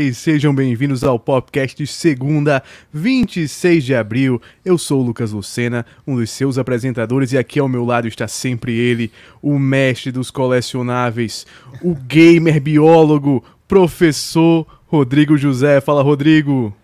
[0.00, 4.40] E sejam bem-vindos ao podcast segunda, 26 de abril.
[4.64, 8.26] Eu sou o Lucas Lucena, um dos seus apresentadores, e aqui ao meu lado está
[8.26, 9.12] sempre ele,
[9.42, 11.46] o mestre dos colecionáveis,
[11.82, 15.82] o gamer biólogo, professor Rodrigo José.
[15.82, 16.74] Fala, Rodrigo.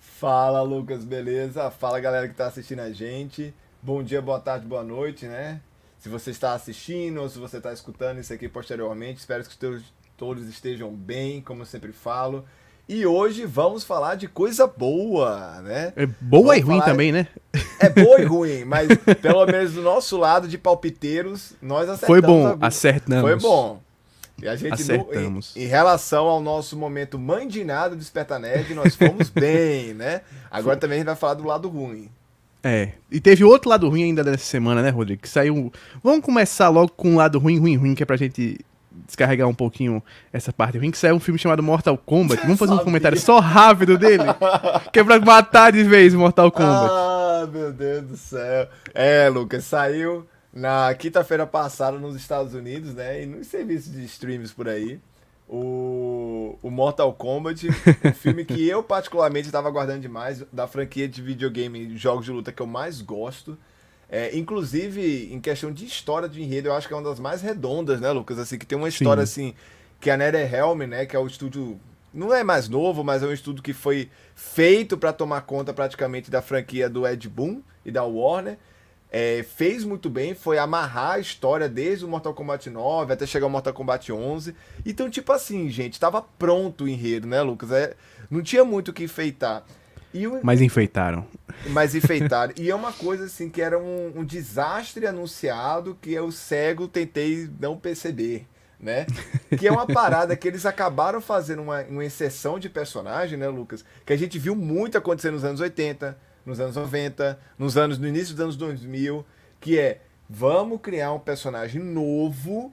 [0.00, 1.70] Fala, Lucas, beleza?
[1.70, 3.52] Fala, galera que está assistindo a gente.
[3.82, 5.60] Bom dia, boa tarde, boa noite, né?
[5.98, 9.58] Se você está assistindo ou se você está escutando isso aqui posteriormente, espero que
[10.16, 12.46] todos estejam bem, como eu sempre falo.
[12.88, 15.92] E hoje vamos falar de coisa boa, né?
[15.96, 17.28] É boa vamos e ruim também, né?
[17.78, 18.88] É boa e ruim, mas
[19.20, 22.06] pelo menos do nosso lado de palpiteiros, nós acertamos.
[22.06, 23.22] Foi bom, acertamos.
[23.22, 23.80] Foi bom.
[24.42, 25.54] E a gente, Acertamos.
[25.54, 30.22] No, em, em, relação ao nosso momento mandinado do Desperta Nerd, nós fomos bem, né?
[30.50, 32.10] Agora também a gente vai falar do lado ruim.
[32.64, 35.22] É, e teve outro lado ruim ainda dessa semana, né, Rodrigo?
[35.22, 35.72] Que saiu.
[36.02, 38.58] Vamos começar logo com o lado ruim, ruim, ruim, que é pra gente
[39.06, 42.42] descarregar um pouquinho essa parte ruim, que saiu um filme chamado Mortal Kombat.
[42.42, 44.24] Vamos fazer um comentário só rápido dele?
[44.92, 46.90] que é pra matar de vez Mortal Kombat.
[46.90, 48.68] Ah, meu Deus do céu.
[48.94, 53.22] É, Lucas, saiu na quinta-feira passada nos Estados Unidos, né?
[53.22, 55.00] E nos serviços de streams por aí.
[55.48, 61.20] O, o Mortal Kombat, um filme que eu particularmente estava aguardando demais, da franquia de
[61.20, 63.58] videogame, jogos de luta que eu mais gosto.
[64.14, 67.40] É, inclusive, em questão de história de enredo, eu acho que é uma das mais
[67.40, 68.38] redondas, né, Lucas?
[68.38, 69.48] Assim, que tem uma história Sim.
[69.48, 69.54] assim,
[69.98, 71.80] que a NetherRealm, né, que é o estúdio
[72.12, 76.30] não é mais novo, mas é um estudo que foi feito para tomar conta praticamente
[76.30, 78.58] da franquia do Ed Boon e da Warner.
[79.10, 83.46] É, fez muito bem, foi amarrar a história desde o Mortal Kombat 9 até chegar
[83.46, 84.54] ao Mortal Kombat 11.
[84.84, 87.70] Então, tipo assim, gente, estava pronto o enredo, né, Lucas?
[87.70, 87.94] É,
[88.30, 89.64] não tinha muito o que enfeitar.
[90.14, 90.40] O...
[90.42, 91.26] Mas enfeitaram.
[91.68, 92.52] Mas enfeitaram.
[92.56, 97.48] e é uma coisa assim que era um, um, desastre anunciado que eu cego tentei
[97.58, 98.46] não perceber,
[98.78, 99.06] né?
[99.58, 103.84] Que é uma parada que eles acabaram fazendo uma, uma inserção de personagem, né, Lucas?
[104.04, 108.06] Que a gente viu muito acontecer nos anos 80, nos anos 90, nos anos no
[108.06, 109.24] início dos anos 2000,
[109.60, 112.72] que é vamos criar um personagem novo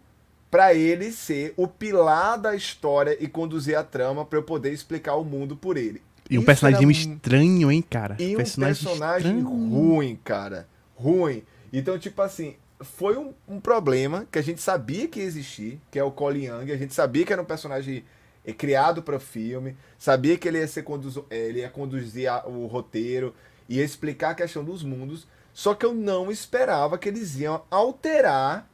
[0.50, 5.16] para ele ser o pilar da história e conduzir a trama para eu poder explicar
[5.16, 6.02] o mundo por ele.
[6.30, 8.16] E um personagem estranho, hein, cara?
[8.20, 9.70] E personagem um personagem estranho.
[9.70, 10.68] ruim, cara.
[10.96, 11.44] Ruim.
[11.74, 15.98] Então, tipo assim, foi um, um, problema que a gente sabia que ia existir, que
[15.98, 16.72] é o Colin Young.
[16.72, 18.04] A gente sabia que era um personagem
[18.46, 20.86] é, criado para filme, sabia que ele ia, ser.
[21.30, 23.34] É, ele ia conduzir a, o roteiro,
[23.68, 25.28] ia explicar a questão dos mundos.
[25.52, 28.70] Só que eu não esperava que eles iam alterar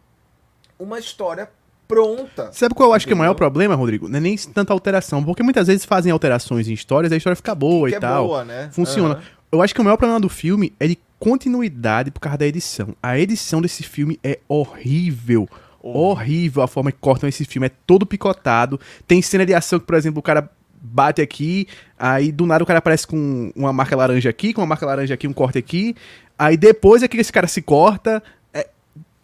[0.77, 1.49] uma história
[1.87, 2.49] pronta.
[2.51, 3.07] Sabe qual eu acho entendeu?
[3.07, 4.07] que é o maior problema, Rodrigo?
[4.07, 7.35] Não é nem tanta alteração, porque muitas vezes fazem alterações em histórias e a história
[7.35, 8.27] fica boa que e é tal.
[8.27, 8.69] Boa, né?
[8.71, 9.15] Funciona.
[9.15, 9.21] Uhum.
[9.51, 12.95] Eu acho que o maior problema do filme é de continuidade por causa da edição.
[13.01, 15.47] A edição desse filme é horrível.
[15.81, 16.09] Oh.
[16.09, 17.67] Horrível a forma que cortam esse filme.
[17.67, 18.79] É todo picotado.
[19.07, 20.49] Tem cena de ação que, por exemplo, o cara
[20.85, 24.67] bate aqui, aí do nada o cara aparece com uma marca laranja aqui, com uma
[24.67, 25.95] marca laranja aqui, um corte aqui.
[26.37, 28.21] Aí depois é que esse cara se corta,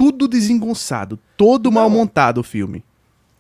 [0.02, 2.84] tudo desengonçado, todo não, mal montado o filme.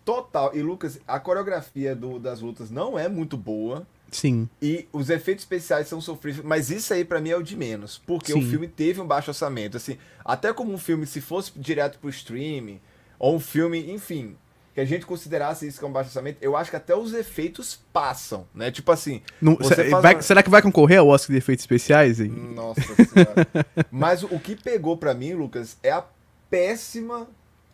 [0.05, 0.55] Total.
[0.55, 3.87] E Lucas, a coreografia do, das lutas não é muito boa.
[4.11, 4.47] Sim.
[4.61, 7.99] E os efeitos especiais são sofríveis, mas isso aí para mim é o de menos,
[8.05, 8.39] porque Sim.
[8.39, 12.11] o filme teve um baixo orçamento, assim, até como um filme se fosse direto pro
[12.11, 12.79] streaming,
[13.17, 14.35] ou um filme, enfim,
[14.75, 18.45] que a gente considerasse isso como baixo orçamento, eu acho que até os efeitos passam,
[18.53, 18.69] né?
[18.69, 19.23] Tipo assim.
[19.41, 19.57] Não,
[19.99, 20.21] vai, uma...
[20.21, 22.19] Será que vai concorrer ao Oscar de efeitos especiais?
[22.19, 22.29] Hein?
[22.29, 23.47] Nossa senhora.
[23.89, 26.03] Mas o que pegou para mim, Lucas, é a
[26.51, 27.27] péssima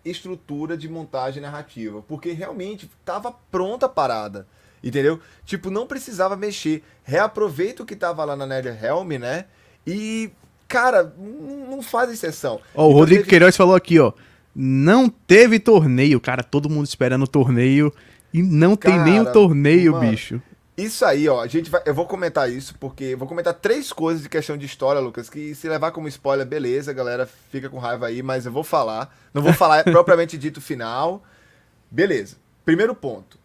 [0.06, 4.48] estrutura de montagem narrativa, porque realmente estava pronta a parada,
[4.82, 5.20] entendeu?
[5.44, 6.84] Tipo, não precisava mexer.
[7.04, 9.46] Reaproveita o que tava lá na NetherRealm, né?
[9.86, 10.32] E,
[10.68, 12.62] cara, não faz exceção.
[12.76, 13.30] Ó, o então, Rodrigo teve...
[13.30, 14.14] Queiroz falou aqui, ó.
[14.56, 16.44] Não teve torneio, cara.
[16.44, 17.94] Todo mundo esperando o torneio.
[18.34, 20.42] E não cara, tem nem o torneio, mano, bicho.
[20.78, 24.22] Isso aí, ó, a gente vai, eu vou comentar isso porque vou comentar três coisas
[24.22, 28.06] de questão de história, Lucas, que se levar como spoiler, beleza, galera, fica com raiva
[28.06, 29.18] aí, mas eu vou falar.
[29.34, 31.24] Não vou falar propriamente dito final.
[31.90, 32.36] Beleza.
[32.64, 33.40] Primeiro ponto.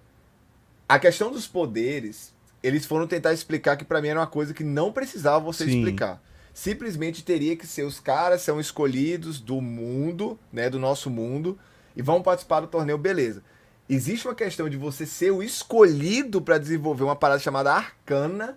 [0.86, 4.62] A questão dos poderes, eles foram tentar explicar que para mim era uma coisa que
[4.62, 5.78] não precisava você Sim.
[5.78, 6.22] explicar.
[6.52, 11.58] Simplesmente teria que ser os caras são escolhidos do mundo, né, do nosso mundo
[11.96, 13.42] e vão participar do torneio, beleza.
[13.88, 18.56] Existe uma questão de você ser o escolhido para desenvolver uma parada chamada Arcana,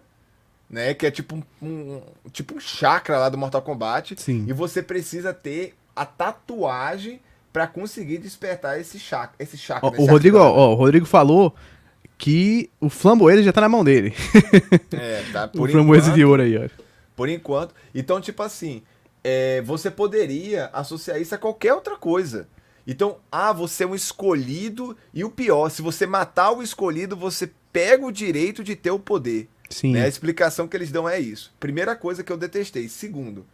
[0.69, 0.93] né?
[0.93, 2.01] Que é tipo um, um,
[2.31, 4.15] tipo um chakra lá do Mortal Kombat.
[4.17, 4.45] Sim.
[4.47, 7.19] E você precisa ter a tatuagem
[7.51, 9.35] para conseguir despertar esse chakra.
[9.39, 11.55] Esse chakra o, Rodrigo, ó, o Rodrigo falou
[12.17, 14.13] que o flamboeiro já tá na mão dele.
[14.91, 15.47] É, tá.
[15.47, 16.69] Por o flamboeiro de ouro aí, ó.
[17.15, 17.73] Por enquanto.
[17.93, 18.83] Então, tipo assim,
[19.23, 22.47] é, você poderia associar isso a qualquer outra coisa.
[22.87, 27.49] Então, ah, você é um escolhido e o pior, se você matar o escolhido, você
[27.73, 29.49] pega o direito de ter o poder.
[29.69, 29.93] Sim.
[29.93, 30.05] Né?
[30.05, 31.53] A explicação que eles dão é isso.
[31.59, 32.87] Primeira coisa que eu detestei.
[32.87, 33.45] Segundo,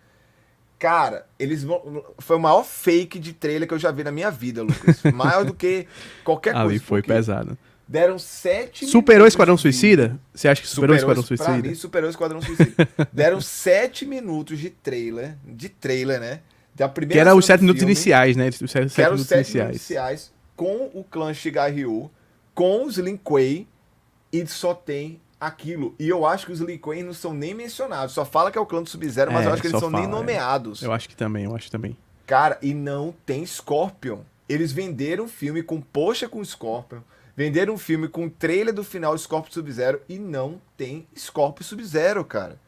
[0.78, 2.04] cara, eles vão.
[2.20, 5.02] Foi o maior fake de trailer que eu já vi na minha vida, Lucas.
[5.14, 5.88] Maior do que
[6.24, 6.68] qualquer coisa.
[6.68, 7.58] Ali foi pesado.
[7.88, 10.18] Deram sete Superou o Esquadrão Suicida?
[10.34, 11.50] Você acha que superou, o Esquadrão Suicida?
[11.50, 12.88] Pra mim, superou o Esquadrão Suicida.
[13.12, 16.40] Deram sete minutos de trailer, de trailer, né?
[16.82, 18.50] Da primeira que era os sete minutos iniciais, né?
[18.50, 19.70] Os sete, sete minutos iniciais.
[19.70, 20.34] iniciais.
[20.56, 22.10] Com o clã Shigaryu,
[22.56, 23.68] com os Lin Kuei,
[24.34, 25.94] e só tem aquilo.
[26.00, 28.16] E eu acho que os Lin Kuei não são nem mencionados.
[28.16, 29.92] Só fala que é o clã do Sub-Zero, mas é, eu acho que eles são
[29.92, 30.12] fala, nem é.
[30.12, 30.82] nomeados.
[30.82, 30.88] É.
[30.88, 31.96] Eu acho que também, eu acho também.
[32.26, 34.22] Cara, e não tem Scorpion.
[34.50, 37.02] Eles venderam o filme com poxa com Scorpion.
[37.38, 42.60] Venderam um filme com trailer do final Scorpion Sub-Zero e não tem Scorpion Sub-Zero, cara.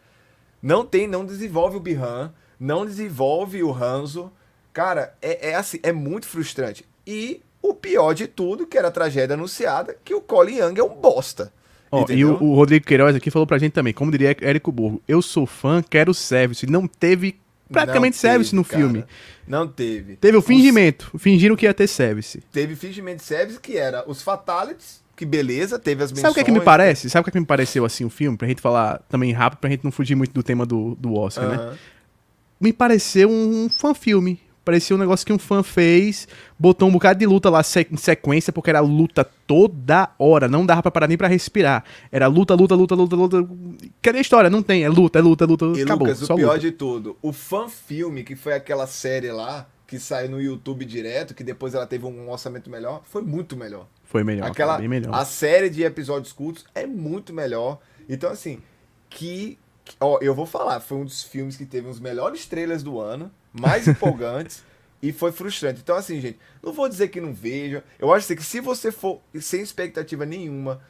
[0.62, 2.32] Não tem, não desenvolve o Bihan,
[2.64, 4.32] não desenvolve o Hanzo.
[4.72, 6.86] Cara, é, é assim, é muito frustrante.
[7.06, 10.84] E o pior de tudo, que era a tragédia anunciada, que o Colin Young é
[10.84, 11.52] um bosta.
[11.92, 15.00] Oh, e o, o, Rodrigo Queiroz aqui falou pra gente também, como diria Érico Burgo,
[15.08, 16.66] eu sou fã, quero service.
[16.66, 17.40] Não teve
[17.72, 18.82] praticamente teve, service no cara.
[18.82, 19.06] filme.
[19.48, 20.16] Não teve.
[20.16, 21.12] Teve o fingimento.
[21.14, 21.22] Os...
[21.22, 22.42] Fingiram que ia ter service.
[22.52, 26.22] Teve fingimento de service, que era os fatalities, que beleza, teve as menções.
[26.22, 27.10] Sabe o que é que me parece?
[27.10, 28.38] Sabe o que, é que me pareceu assim o filme?
[28.38, 31.46] Pra gente falar também rápido, pra gente não fugir muito do tema do, do Oscar,
[31.46, 31.72] uh -huh.
[31.72, 31.78] né?
[32.64, 34.40] Me pareceu um fã-filme.
[34.64, 36.26] Parecia um negócio que um fã fez,
[36.58, 37.60] botou um bocado de luta lá
[37.92, 41.84] em sequência, porque era luta toda hora, não dava pra parar nem pra respirar.
[42.10, 43.50] Era luta, luta, luta, luta, luta.
[44.02, 44.50] Cadê a história?
[44.50, 45.66] Não tem, é luta, é luta, é luta.
[45.76, 46.60] E acabou, Lucas, o pior luta.
[46.60, 51.36] de tudo, o fã filme, que foi aquela série lá, que saiu no YouTube direto,
[51.36, 53.86] que depois ela teve um orçamento melhor, foi muito melhor.
[54.06, 55.14] Foi melhor, aquela, melhor.
[55.14, 57.80] A série de episódios cultos é muito melhor.
[58.08, 58.60] Então, assim,
[59.10, 59.60] que.
[60.00, 63.32] Ó, eu vou falar, foi um dos filmes que teve os melhores trailers do ano
[63.52, 64.64] mais empolgantes
[65.02, 65.82] e foi frustrante.
[65.84, 67.84] Então, assim, gente, não vou dizer que não veja.
[68.00, 70.82] Eu acho assim, que se você for sem expectativa nenhuma,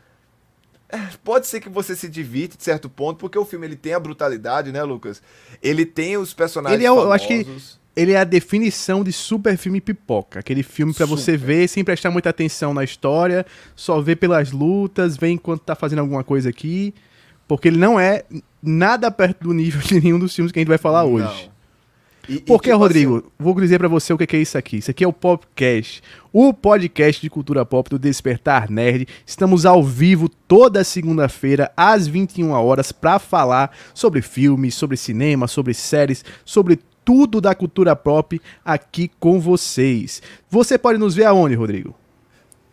[0.90, 3.94] é, pode ser que você se divirta de certo ponto, porque o filme ele tem
[3.94, 5.22] a brutalidade, né, Lucas?
[5.62, 7.08] Ele tem os personagens ele é, famosos.
[7.08, 7.48] Eu acho que
[7.96, 10.40] ele é a definição de super filme pipoca.
[10.40, 13.46] Aquele filme para você ver sem prestar muita atenção na história,
[13.76, 16.94] só ver pelas lutas, ver enquanto tá fazendo alguma coisa aqui.
[17.48, 18.24] Porque ele não é
[18.62, 21.14] nada perto do nível de nenhum dos filmes que a gente vai falar não.
[21.14, 21.52] hoje.
[22.28, 24.78] E, Porque, tipo Rodrigo, assim, vou dizer para você o que é isso aqui.
[24.78, 26.02] Isso aqui é o Popcast,
[26.32, 29.08] o podcast de cultura pop do Despertar Nerd.
[29.26, 35.74] Estamos ao vivo toda segunda-feira, às 21 horas, para falar sobre filmes, sobre cinema, sobre
[35.74, 40.22] séries, sobre tudo da cultura pop aqui com vocês.
[40.50, 41.94] Você pode nos ver aonde, Rodrigo?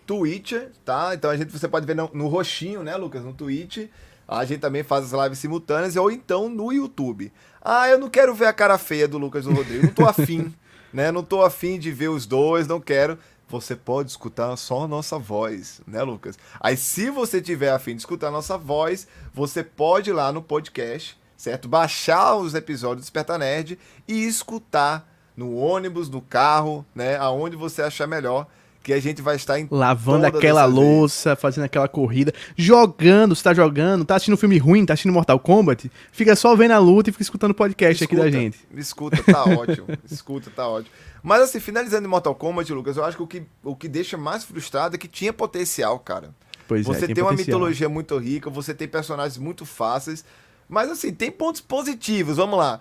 [0.06, 0.52] Twitch,
[0.84, 1.12] tá?
[1.14, 3.88] Então a gente você pode ver no, no roxinho, né, Lucas, no Twitch.
[4.30, 7.32] A gente também faz as lives simultâneas ou então no YouTube.
[7.60, 9.86] Ah, eu não quero ver a cara feia do Lucas do Rodrigo.
[9.86, 10.54] Não tô afim,
[10.94, 11.10] né?
[11.10, 13.18] Não tô afim de ver os dois, não quero.
[13.48, 16.38] Você pode escutar só a nossa voz, né, Lucas?
[16.60, 20.40] Aí, se você tiver afim de escutar a nossa voz, você pode ir lá no
[20.40, 21.66] podcast, certo?
[21.66, 27.16] Baixar os episódios do Desperta Nerd e escutar no ônibus, no carro, né?
[27.16, 28.46] Aonde você achar melhor
[28.82, 31.40] que a gente vai estar em lavando aquela louça, vezes.
[31.40, 35.38] fazendo aquela corrida, jogando, você tá jogando, tá assistindo um filme ruim, tá assistindo Mortal
[35.38, 38.58] Kombat, fica só vendo a luta e fica escutando o podcast escuta, aqui da gente.
[38.74, 39.86] Escuta, tá ótimo.
[40.10, 40.94] escuta, tá ótimo.
[41.22, 44.16] Mas assim, finalizando em Mortal Kombat, Lucas, eu acho que o que, o que deixa
[44.16, 46.30] mais frustrado é que tinha potencial, cara.
[46.66, 50.24] Pois você é, tem, tem uma mitologia muito rica, você tem personagens muito fáceis,
[50.68, 52.80] mas assim, tem pontos positivos, vamos lá.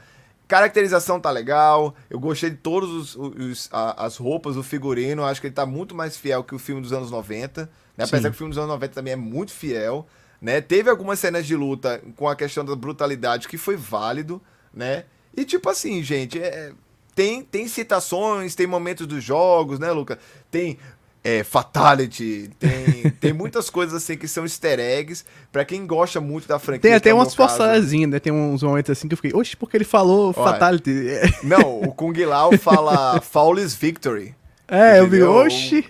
[0.49, 1.93] Caracterização tá legal.
[2.09, 5.23] Eu gostei de todas os, os, as roupas, o figurino.
[5.23, 7.69] Acho que ele tá muito mais fiel que o filme dos anos 90.
[7.95, 8.03] Né?
[8.03, 10.07] Apesar que o filme dos anos 90 também é muito fiel.
[10.41, 10.59] Né?
[10.59, 14.41] Teve algumas cenas de luta com a questão da brutalidade que foi válido,
[14.73, 15.05] né?
[15.37, 16.71] E tipo assim, gente, é,
[17.13, 20.17] tem, tem citações, tem momentos dos jogos, né, Luca?
[20.49, 20.79] Tem
[21.23, 26.47] é, Fatality, tem, tem muitas coisas assim que são easter eggs pra quem gosta muito
[26.47, 26.81] da franquia.
[26.81, 28.19] Tem até é umas forçazinhas, né?
[28.19, 30.91] Tem uns momentos assim que eu fiquei, oxe, porque ele falou Olha, Fatality.
[31.43, 34.35] Não, o Kung Lao fala Flawless Victory.
[34.67, 35.03] É, entendeu?
[35.03, 35.85] eu vi, oxe.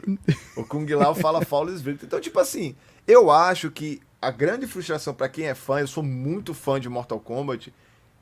[0.55, 2.07] O, o Kung Lao fala Flawless Victory.
[2.07, 2.75] Então, tipo assim,
[3.07, 6.89] eu acho que a grande frustração para quem é fã, eu sou muito fã de
[6.89, 7.73] Mortal Kombat,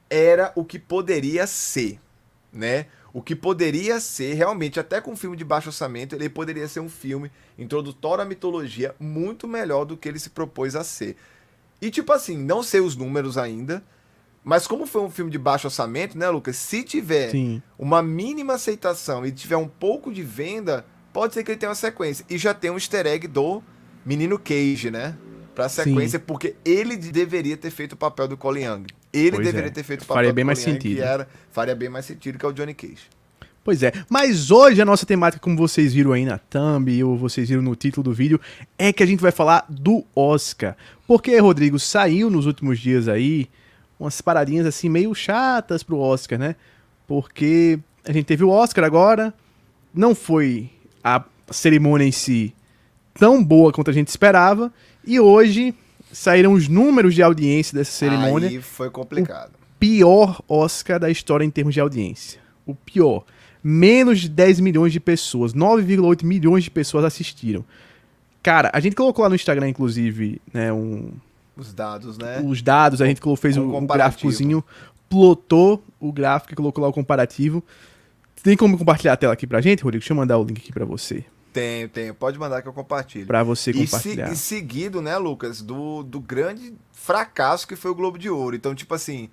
[0.10, 2.00] era o que poderia ser,
[2.52, 2.88] né?
[3.14, 6.80] O que poderia ser realmente, até com um filme de baixo orçamento, ele poderia ser
[6.80, 11.16] um filme introdutório à mitologia muito melhor do que ele se propôs a ser.
[11.82, 13.84] E tipo assim, não sei os números ainda,
[14.44, 16.56] mas como foi um filme de baixo orçamento, né, Lucas?
[16.56, 17.62] Se tiver Sim.
[17.78, 21.76] uma mínima aceitação e tiver um pouco de venda, pode ser que ele tenha uma
[21.76, 22.26] sequência.
[22.30, 23.62] E já tem um easter egg do
[24.06, 25.18] menino Cage, né?
[25.54, 26.26] Pra sequência, Sim.
[26.26, 28.86] porque ele deveria ter feito o papel do Colin Young.
[29.18, 29.72] Ele pois deveria é.
[29.72, 31.02] ter feito o papel faria bem mais sentido.
[31.02, 33.10] era faria bem mais sentido que é o Johnny Cage.
[33.68, 37.50] Pois é, mas hoje a nossa temática, como vocês viram aí na thumb, ou vocês
[37.50, 38.40] viram no título do vídeo,
[38.78, 40.78] é que a gente vai falar do Oscar.
[41.06, 43.50] Porque, Rodrigo, saiu nos últimos dias aí
[44.00, 46.56] umas paradinhas assim meio chatas pro Oscar, né?
[47.06, 49.34] Porque a gente teve o Oscar agora,
[49.94, 50.70] não foi
[51.04, 52.54] a cerimônia em si
[53.14, 54.72] tão boa quanto a gente esperava,
[55.06, 55.76] e hoje
[56.18, 58.50] saíram os números de audiência dessa cerimônia.
[58.50, 59.52] Aí foi complicado.
[59.52, 62.40] O pior Oscar da história em termos de audiência.
[62.66, 63.24] O pior.
[63.64, 67.64] Menos de 10 milhões de pessoas, 9,8 milhões de pessoas assistiram.
[68.42, 71.12] Cara, a gente colocou lá no Instagram, inclusive, né, um...
[71.56, 72.42] Os dados, né?
[72.44, 74.64] Os dados, a gente fez um, um gráficozinho,
[75.10, 77.64] plotou o gráfico e colocou lá o comparativo.
[78.42, 80.02] Tem como compartilhar a tela aqui pra gente, Rodrigo?
[80.02, 81.26] Deixa eu mandar o link aqui pra você.
[81.58, 82.14] Tenho, tenho.
[82.14, 83.26] Pode mandar que eu compartilho.
[83.26, 84.32] Pra você compartilhar.
[84.32, 88.30] E, se, e seguido, né, Lucas, do, do grande fracasso que foi o Globo de
[88.30, 88.56] Ouro.
[88.56, 89.28] Então, tipo assim,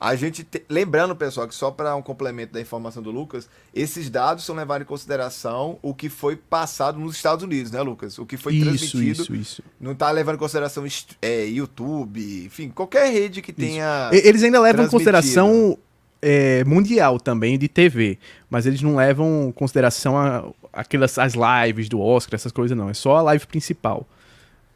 [0.00, 0.42] a gente.
[0.42, 0.64] Te...
[0.68, 4.84] Lembrando, pessoal, que só para um complemento da informação do Lucas, esses dados são levados
[4.84, 8.18] em consideração o que foi passado nos Estados Unidos, né, Lucas?
[8.18, 9.22] O que foi isso, transmitido.
[9.22, 9.62] Isso, isso.
[9.80, 10.84] Não tá levando em consideração
[11.22, 14.10] é, YouTube, enfim, qualquer rede que tenha.
[14.12, 15.78] Eles ainda levam em consideração
[16.20, 18.18] é, mundial também de TV,
[18.50, 22.90] mas eles não levam em consideração a, aquelas as lives do Oscar, essas coisas não.
[22.90, 24.06] É só a live principal.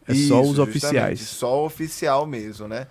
[0.07, 1.21] É Isso, só os oficiais.
[1.21, 2.87] Só o oficial mesmo, né?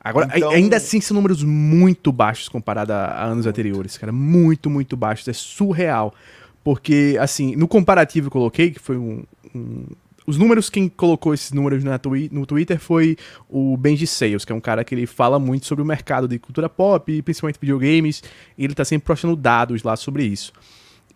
[0.00, 0.50] Agora, então...
[0.50, 3.48] ainda assim, são números muito baixos comparado a, a anos muito.
[3.48, 4.12] anteriores, cara.
[4.12, 5.26] Muito, muito baixos.
[5.26, 6.14] É surreal.
[6.62, 9.84] Porque, assim, no comparativo que eu coloquei, que foi um, um
[10.26, 13.16] os números, quem colocou esses números na twi no Twitter foi
[13.48, 16.38] o Benji Sales, que é um cara que ele fala muito sobre o mercado de
[16.38, 18.22] cultura pop, principalmente videogames,
[18.58, 20.52] e ele tá sempre postando dados lá sobre isso.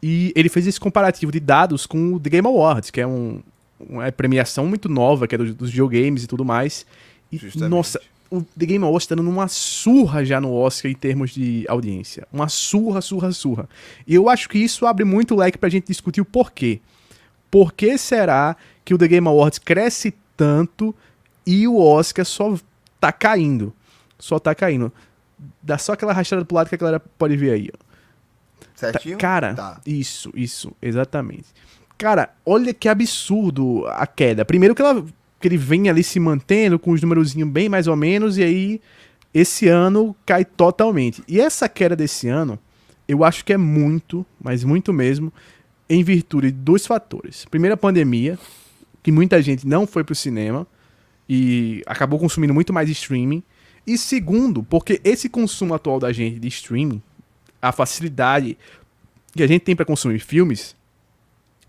[0.03, 3.41] E ele fez esse comparativo de dados com o The Game Awards, que é um,
[3.81, 6.87] uma premiação muito nova, que é dos, dos videogames e tudo mais.
[7.33, 7.71] E, Justamente.
[7.71, 8.01] nossa,
[8.31, 12.27] o The Game Awards tá dando uma surra já no Oscar em termos de audiência.
[12.33, 13.69] Uma surra, surra, surra.
[14.07, 16.81] E eu acho que isso abre muito leque pra gente discutir o porquê.
[17.51, 18.57] Por que será
[18.91, 20.93] que o The Game Awards cresce tanto
[21.47, 22.59] e o Oscar só
[22.99, 23.73] tá caindo?
[24.19, 24.93] Só tá caindo.
[25.63, 27.79] Dá só aquela rachada pro lado que a galera pode ver aí, ó.
[28.75, 29.17] Certinho?
[29.17, 29.81] Tá, cara, tá.
[29.87, 31.45] isso, isso, exatamente.
[31.97, 34.45] Cara, olha que absurdo a queda.
[34.45, 35.07] Primeiro que, ela,
[35.39, 38.81] que ele vem ali se mantendo com os númerozinhos bem mais ou menos, e aí
[39.33, 41.23] esse ano cai totalmente.
[41.29, 42.59] E essa queda desse ano,
[43.07, 45.33] eu acho que é muito, mas muito mesmo,
[45.89, 47.45] em virtude de dois fatores.
[47.45, 48.37] Primeiro, a pandemia,
[49.03, 50.67] que muita gente não foi pro cinema
[51.29, 53.43] e acabou consumindo muito mais streaming.
[53.87, 57.03] E segundo, porque esse consumo atual da gente de streaming
[57.61, 58.57] a facilidade
[59.35, 60.75] que a gente tem para consumir filmes,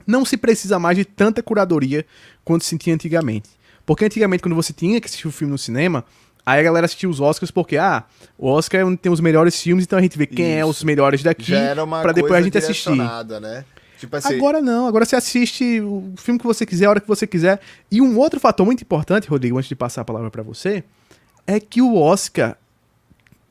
[0.05, 2.05] não se precisa mais de tanta curadoria
[2.43, 3.49] quanto se tinha antigamente.
[3.85, 6.05] Porque antigamente, quando você tinha que assistir o um filme no cinema,
[6.45, 8.03] aí a galera assistia os Oscars porque, ah,
[8.37, 10.59] o Oscar é onde tem os melhores filmes, então a gente vê quem Isso.
[10.59, 11.51] é os melhores daqui
[12.01, 12.95] para depois a gente assistir.
[12.95, 13.65] Né?
[14.01, 14.35] Tipo assim...
[14.35, 17.59] Agora não, agora você assiste o filme que você quiser, a hora que você quiser.
[17.91, 20.83] E um outro fator muito importante, Rodrigo, antes de passar a palavra para você,
[21.45, 22.57] é que o Oscar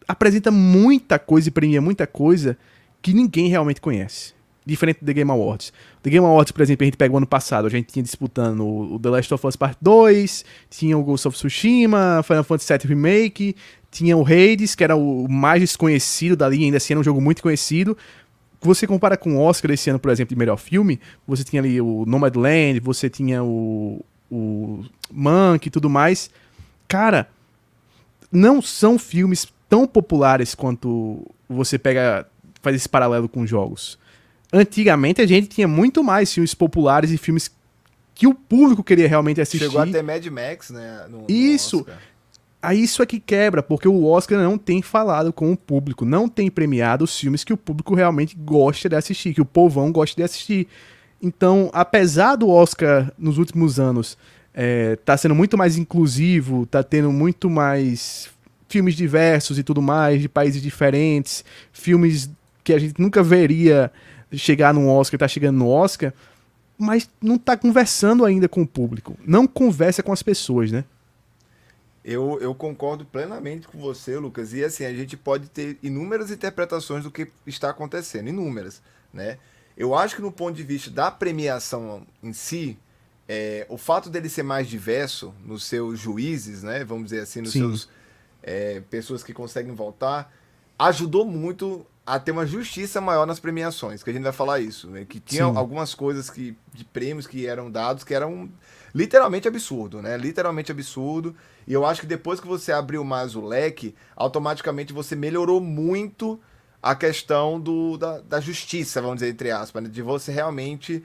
[0.09, 2.59] apresenta muita coisa e premia muita coisa
[3.00, 4.35] que ninguém realmente conhece.
[4.66, 5.73] Diferente do The Game Awards.
[6.02, 8.99] The Game Awards, por exemplo, a gente pegou ano passado, a gente tinha disputando o
[8.99, 13.57] The Last of Us Part 2, tinha o Ghost of Tsushima, Final Fantasy VII Remake,
[13.90, 17.40] tinha o Hades, que era o mais desconhecido dali, ainda assim era um jogo muito
[17.40, 17.97] conhecido.
[18.62, 21.81] Você compara com o Oscar esse ano, por exemplo, de melhor filme, você tinha ali
[21.81, 26.31] o Nomadland, você tinha o, o Monk e tudo mais.
[26.87, 27.29] Cara,
[28.31, 32.26] não são filmes tão populares quanto você pega
[32.61, 33.99] faz esse paralelo com jogos.
[34.52, 37.50] Antigamente a gente tinha muito mais filmes populares e filmes
[38.14, 39.64] que o público queria realmente assistir.
[39.64, 41.07] Chegou até Mad Max, né?
[41.09, 41.79] No, isso.
[41.79, 41.87] No
[42.62, 46.29] Aí isso é que quebra, porque o Oscar não tem falado com o público, não
[46.29, 50.14] tem premiado os filmes que o público realmente gosta de assistir, que o povão gosta
[50.14, 50.69] de assistir.
[51.23, 54.17] Então, apesar do Oscar nos últimos anos
[54.52, 58.29] é, tá sendo muito mais inclusivo, tá tendo muito mais
[58.69, 62.31] filmes diversos e tudo mais, de países diferentes, filmes
[62.62, 63.90] que a gente nunca veria
[64.33, 66.12] chegar no Oscar, tá chegando no Oscar,
[66.79, 69.17] mas não tá conversando ainda com o público.
[69.26, 70.85] Não conversa com as pessoas, né?
[72.02, 74.54] Eu, eu concordo plenamente com você, Lucas.
[74.54, 79.38] E assim, a gente pode ter inúmeras interpretações do que está acontecendo, inúmeras, né?
[79.76, 82.78] Eu acho que no ponto de vista da premiação em si,
[83.28, 86.85] é, o fato dele ser mais diverso nos seus juízes, né?
[86.85, 87.61] Vamos dizer assim, nos Sim.
[87.61, 87.88] seus
[88.42, 90.33] é, pessoas que conseguem voltar,
[90.78, 94.88] ajudou muito a ter uma justiça maior nas premiações, que a gente vai falar isso,
[94.88, 95.04] né?
[95.09, 95.57] Que tinha Sim.
[95.57, 98.50] algumas coisas que, de prêmios que eram dados que eram
[98.95, 100.16] literalmente absurdo, né?
[100.16, 101.37] Literalmente absurdo.
[101.71, 106.41] E eu acho que depois que você abriu mais o leque, automaticamente você melhorou muito
[106.83, 109.89] a questão do, da, da justiça, vamos dizer, entre aspas, né?
[109.89, 111.00] de você realmente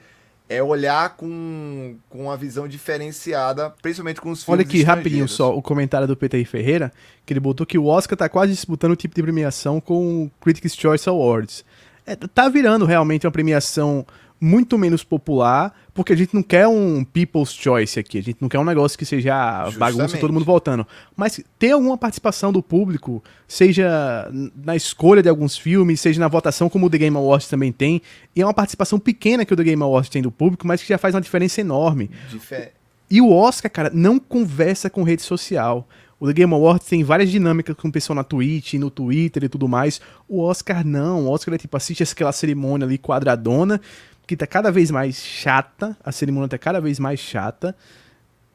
[0.48, 5.56] é olhar com, com uma visão diferenciada, principalmente com os filmes Olha aqui, rapidinho só,
[5.56, 6.92] o comentário do Peter Ferreira,
[7.24, 10.30] que ele botou que o Oscar tá quase disputando o tipo de premiação com o
[10.40, 11.64] Critics' Choice Awards.
[12.04, 14.04] É, tá virando realmente uma premiação
[14.40, 18.48] muito menos popular, porque a gente não quer um people's choice aqui, a gente não
[18.48, 19.78] quer um negócio que seja Justamente.
[19.78, 20.86] bagunça todo mundo voltando.
[21.16, 24.30] Mas ter alguma participação do público, seja
[24.62, 28.02] na escolha de alguns filmes, seja na votação, como o The Game Awards também tem,
[28.34, 30.88] e é uma participação pequena que o The Game Awards tem do público, mas que
[30.88, 32.10] já faz uma diferença enorme.
[32.30, 32.76] Difer
[33.10, 35.88] e o Oscar, cara, não conversa com rede social.
[36.18, 39.48] O The Game Awards tem várias dinâmicas com o pessoal na Twitch, no Twitter e
[39.48, 40.00] tudo mais.
[40.26, 41.26] O Oscar não.
[41.26, 43.80] O Oscar é tipo, assiste aquela cerimônia ali quadradona
[44.26, 47.76] que tá cada vez mais chata, a cerimônia tá cada vez mais chata.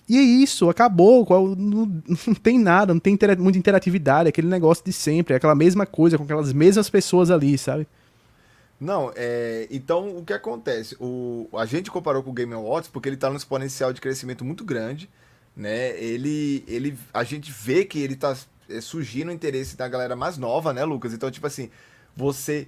[0.09, 1.25] E é isso, acabou.
[1.55, 5.85] Não, não tem nada, não tem intera muita interatividade, aquele negócio de sempre, aquela mesma
[5.85, 7.87] coisa, com aquelas mesmas pessoas ali, sabe?
[8.77, 10.97] Não, é, então o que acontece?
[10.99, 14.43] O, a gente comparou com o Game Awards porque ele está num exponencial de crescimento
[14.43, 15.07] muito grande,
[15.55, 15.95] né?
[16.01, 18.35] Ele, ele, a gente vê que ele está
[18.67, 21.13] é, surgindo o interesse da galera mais nova, né, Lucas?
[21.13, 21.69] Então, tipo assim,
[22.17, 22.67] você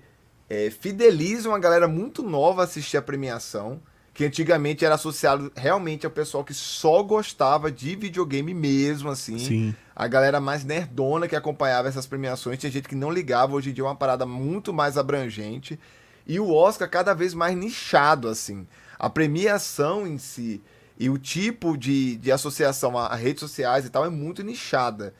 [0.49, 3.81] é, fideliza uma galera muito nova a assistir a premiação,
[4.13, 9.39] que antigamente era associado realmente ao pessoal que só gostava de videogame mesmo, assim.
[9.39, 9.75] Sim.
[9.95, 13.73] A galera mais nerdona que acompanhava essas premiações, tinha gente que não ligava, hoje em
[13.73, 15.79] dia é uma parada muito mais abrangente.
[16.27, 18.67] E o Oscar cada vez mais nichado, assim.
[18.99, 20.61] A premiação em si
[20.97, 25.13] e o tipo de, de associação a, a redes sociais e tal é muito nichada.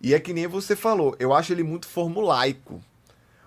[0.00, 2.80] E é que nem você falou, eu acho ele muito formulaico.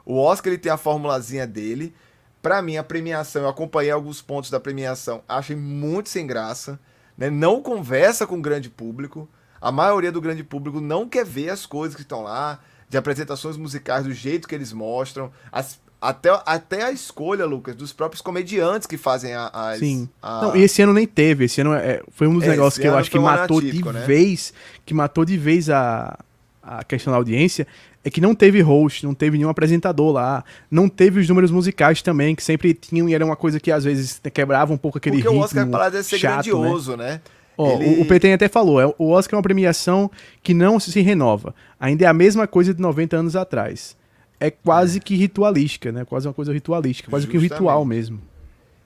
[0.06, 1.94] O Oscar ele tem a formulazinha dele.
[2.42, 6.80] Para mim, a premiação, eu acompanhei alguns pontos da premiação, achei muito sem graça.
[7.18, 7.30] Né?
[7.30, 9.30] Não conversa com o grande público.
[9.62, 13.56] A maioria do grande público não quer ver as coisas que estão lá, de apresentações
[13.56, 15.32] musicais do jeito que eles mostram.
[15.52, 19.48] As, até, até a escolha, Lucas, dos próprios comediantes que fazem a.
[19.48, 20.10] As, Sim.
[20.22, 20.42] A...
[20.42, 21.46] Não, e esse ano nem teve.
[21.46, 24.00] Esse ano é, foi um dos é, negócios que eu acho que matou atípico, de
[24.00, 24.06] né?
[24.06, 24.54] vez.
[24.86, 26.20] Que matou de vez a,
[26.62, 27.66] a questão da audiência
[28.04, 32.02] é que não teve host, não teve nenhum apresentador lá, não teve os números musicais
[32.02, 35.18] também, que sempre tinham e era uma coisa que às vezes quebrava um pouco aquele
[35.18, 37.14] Porque ritmo Porque o Oscar parada de ser chato, grandioso, né?
[37.14, 37.22] né?
[37.58, 38.00] Ó, Ele...
[38.00, 40.12] o, o PT até falou, é, o Oscar é uma premiação
[40.42, 41.56] que não se renova.
[41.80, 43.96] Ainda é a mesma coisa de 90 anos atrás.
[44.40, 45.02] É quase é.
[45.02, 46.04] que ritualística, né?
[46.04, 47.48] Quase uma coisa ritualística, quase Justamente.
[47.50, 48.22] que um ritual mesmo.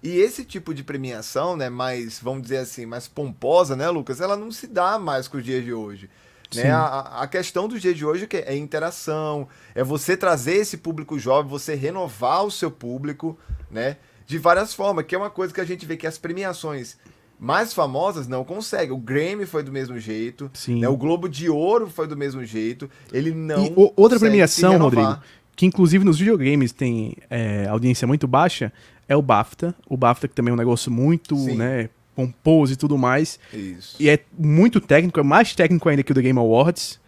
[0.03, 4.37] E esse tipo de premiação, né, mais, vamos dizer assim, mais pomposa, né, Lucas, ela
[4.37, 6.07] não se dá mais com os dias de hoje.
[6.55, 6.71] Né?
[6.71, 11.19] A, a questão do dia de hoje é, é interação, é você trazer esse público
[11.19, 13.37] jovem, você renovar o seu público,
[13.69, 13.97] né?
[14.25, 16.97] De várias formas, que é uma coisa que a gente vê que as premiações
[17.39, 18.91] mais famosas não conseguem.
[18.91, 20.81] O Grammy foi do mesmo jeito, Sim.
[20.81, 20.89] Né?
[20.89, 22.89] o Globo de Ouro foi do mesmo jeito.
[23.11, 23.65] Ele não.
[23.65, 25.19] E o, outra premiação, Rodrigo,
[25.55, 28.71] que inclusive nos videogames tem é, audiência muito baixa,
[29.07, 29.73] é o BAFTA.
[29.87, 31.55] O BAFTA que também é um negócio muito, Sim.
[31.55, 33.39] né, compôs e tudo mais.
[33.53, 33.95] Isso.
[33.99, 36.99] E é muito técnico, é mais técnico ainda que o The Game Awards.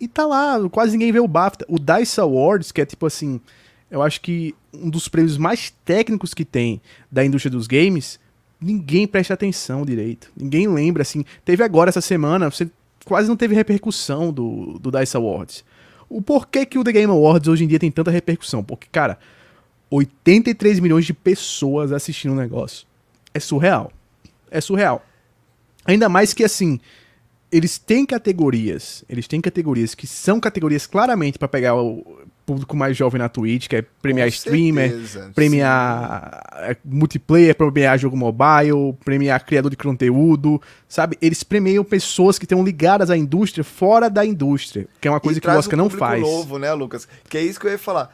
[0.00, 1.64] E tá lá, quase ninguém vê o BAFTA.
[1.68, 3.40] O DICE Awards, que é tipo assim,
[3.88, 8.18] eu acho que um dos prêmios mais técnicos que tem da indústria dos games,
[8.60, 10.32] ninguém presta atenção direito.
[10.36, 11.24] Ninguém lembra, assim.
[11.44, 12.68] Teve agora essa semana, você
[13.04, 15.64] quase não teve repercussão do, do DICE Awards.
[16.08, 18.64] O porquê que o The Game Awards hoje em dia tem tanta repercussão?
[18.64, 19.16] Porque, cara,
[19.90, 22.84] 83 milhões de pessoas assistindo o negócio.
[23.32, 23.92] É surreal
[24.50, 25.04] é surreal.
[25.84, 26.78] Ainda mais que assim,
[27.50, 32.04] eles têm categorias, eles têm categorias que são categorias claramente para pegar o
[32.44, 36.64] público mais jovem na Twitch, que é premiar Com streamer, certeza, premiar sim.
[36.64, 41.18] É, multiplayer, premiar jogo mobile, premiar criador de conteúdo, sabe?
[41.20, 45.38] Eles premiam pessoas que estão ligadas à indústria fora da indústria, que é uma coisa
[45.38, 46.22] e que o Oscar um não faz.
[46.22, 47.06] novo, né, Lucas?
[47.28, 48.10] Que é isso que eu ia falar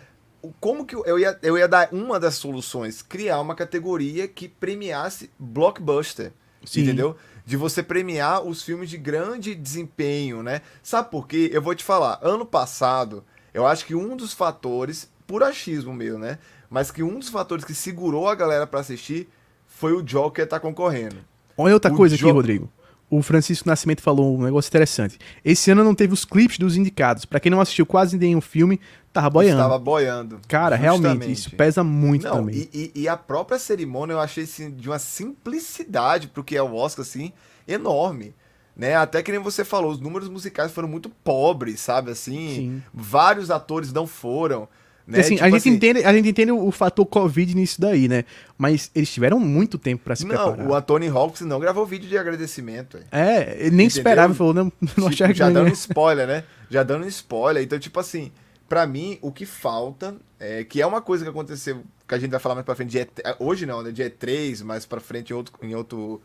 [0.60, 3.02] como que eu ia, eu ia dar uma das soluções?
[3.02, 6.32] Criar uma categoria que premiasse blockbuster.
[6.64, 6.82] Sim.
[6.82, 7.16] Entendeu?
[7.44, 10.62] De você premiar os filmes de grande desempenho, né?
[10.82, 11.50] Sabe por quê?
[11.52, 12.18] Eu vou te falar.
[12.22, 16.38] Ano passado, eu acho que um dos fatores, por achismo meu, né?
[16.70, 19.28] Mas que um dos fatores que segurou a galera para assistir
[19.66, 21.16] foi o Joker tá concorrendo.
[21.56, 22.70] Olha outra o coisa jo aqui, Rodrigo
[23.18, 25.18] o Francisco Nascimento falou um negócio interessante.
[25.44, 27.24] Esse ano não teve os clipes dos indicados.
[27.24, 28.80] Para quem não assistiu quase nenhum filme,
[29.12, 29.60] tava boiando.
[29.60, 30.40] Estava boiando.
[30.48, 31.02] Cara, justamente.
[31.02, 32.68] realmente, isso pesa muito não, também.
[32.72, 36.74] E, e, a própria cerimônia eu achei assim, de uma simplicidade pro que é o
[36.74, 37.32] Oscar, assim,
[37.68, 38.34] enorme.
[38.76, 38.96] Né?
[38.96, 42.10] Até que nem você falou, os números musicais foram muito pobres, sabe?
[42.10, 42.82] Assim, Sim.
[42.92, 44.68] vários atores não foram.
[45.06, 45.20] Né?
[45.20, 48.24] Assim, tipo a, gente assim, entende, a gente entende o fator Covid nisso daí, né?
[48.56, 50.58] Mas eles tiveram muito tempo para se não, preparar.
[50.58, 52.98] Não, o Anthony Hawks não gravou vídeo de agradecimento.
[53.12, 53.86] É, ele nem Entendeu?
[53.86, 56.44] esperava, falou, não, não tipo, Já dando spoiler, né?
[56.70, 57.62] Já dando spoiler.
[57.62, 58.32] Então, tipo assim,
[58.66, 62.30] para mim, o que falta, é, que é uma coisa que aconteceu, que a gente
[62.30, 63.92] vai falar mais pra frente, dia, hoje não, né?
[63.92, 66.22] Dia 3, mais pra frente em outro, em outro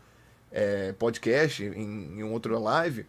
[0.50, 3.04] é, podcast, em, em outra live,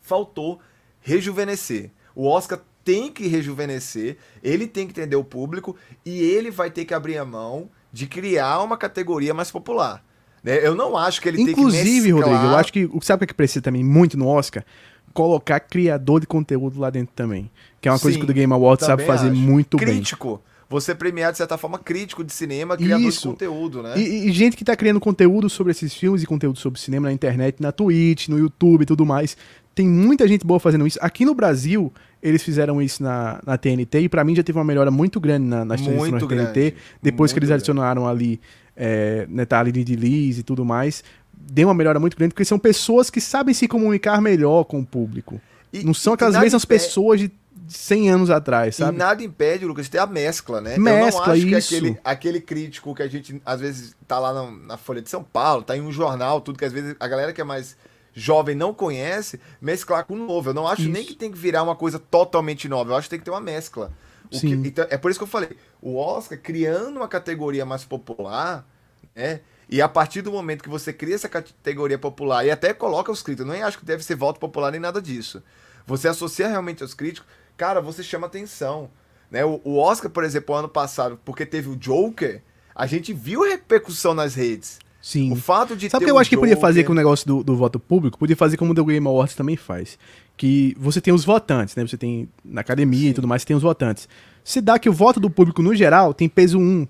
[0.00, 0.60] faltou
[1.00, 1.90] rejuvenescer.
[2.14, 6.86] O Oscar tem que rejuvenescer, ele tem que entender o público e ele vai ter
[6.86, 10.02] que abrir a mão de criar uma categoria mais popular.
[10.42, 10.66] Né?
[10.66, 13.26] Eu não acho que ele Inclusive, tem que Inclusive, Rodrigo, eu acho que sabe o
[13.26, 14.64] que precisa também muito no Oscar?
[15.12, 17.50] Colocar criador de conteúdo lá dentro também.
[17.78, 19.36] Que é uma Sim, coisa que o The Game Awards sabe fazer acho.
[19.38, 19.84] muito Crítico.
[19.86, 19.96] bem.
[19.96, 23.22] Crítico você premiar, de certa forma, crítico de cinema, criador Isso.
[23.22, 23.94] de conteúdo, né?
[23.96, 27.12] E, e, gente que tá criando conteúdo sobre esses filmes e conteúdo sobre cinema na
[27.12, 29.34] internet, na Twitch, no YouTube e tudo mais.
[29.74, 30.98] Tem muita gente boa fazendo isso.
[31.00, 31.90] Aqui no Brasil,
[32.22, 35.46] eles fizeram isso na, na TNT e para mim já teve uma melhora muito grande
[35.46, 36.74] na, nas transmissões da TNT.
[37.02, 38.16] Depois que eles adicionaram grande.
[38.18, 38.40] ali
[38.76, 41.02] é, né, tá, ali de Liz e tudo mais,
[41.32, 44.86] deu uma melhora muito grande, porque são pessoas que sabem se comunicar melhor com o
[44.86, 45.40] público.
[45.72, 46.84] E, Não são aquelas mesmas impede...
[46.84, 47.30] pessoas de
[47.68, 48.94] 100 anos atrás, sabe?
[48.94, 50.78] E nada impede, Lucas, de ter a mescla, né?
[50.78, 51.68] Mescla, Eu não acho isso.
[51.68, 55.10] que aquele, aquele crítico que a gente, às vezes, tá lá na, na Folha de
[55.10, 57.76] São Paulo, tá em um jornal, tudo que às vezes a galera que é mais
[58.18, 60.50] jovem não conhece, mesclar com o novo.
[60.50, 60.90] Eu não acho isso.
[60.90, 62.92] nem que tem que virar uma coisa totalmente nova.
[62.92, 63.92] Eu acho que tem que ter uma mescla.
[64.30, 68.66] Que, então, é por isso que eu falei, o Oscar criando uma categoria mais popular,
[69.14, 69.40] né?
[69.70, 73.22] E a partir do momento que você cria essa categoria popular e até coloca os
[73.22, 75.42] críticos, não acho que deve ser voto popular nem nada disso.
[75.86, 78.90] Você associa realmente aos críticos, cara, você chama atenção.
[79.30, 79.44] Né?
[79.44, 82.42] O, o Oscar, por exemplo, ano passado, porque teve o Joker,
[82.74, 84.78] a gente viu repercussão nas redes.
[85.08, 85.32] Sim.
[85.32, 87.42] O fato de Sabe o que eu acho que podia fazer com o negócio do,
[87.42, 88.18] do voto público?
[88.18, 89.98] Podia fazer como o The Game Awards também faz.
[90.36, 91.86] Que você tem os votantes, né?
[91.86, 93.08] Você tem na academia Sim.
[93.08, 94.06] e tudo mais, você tem os votantes.
[94.44, 96.86] Se dá que o voto do público, no geral, tem peso 1.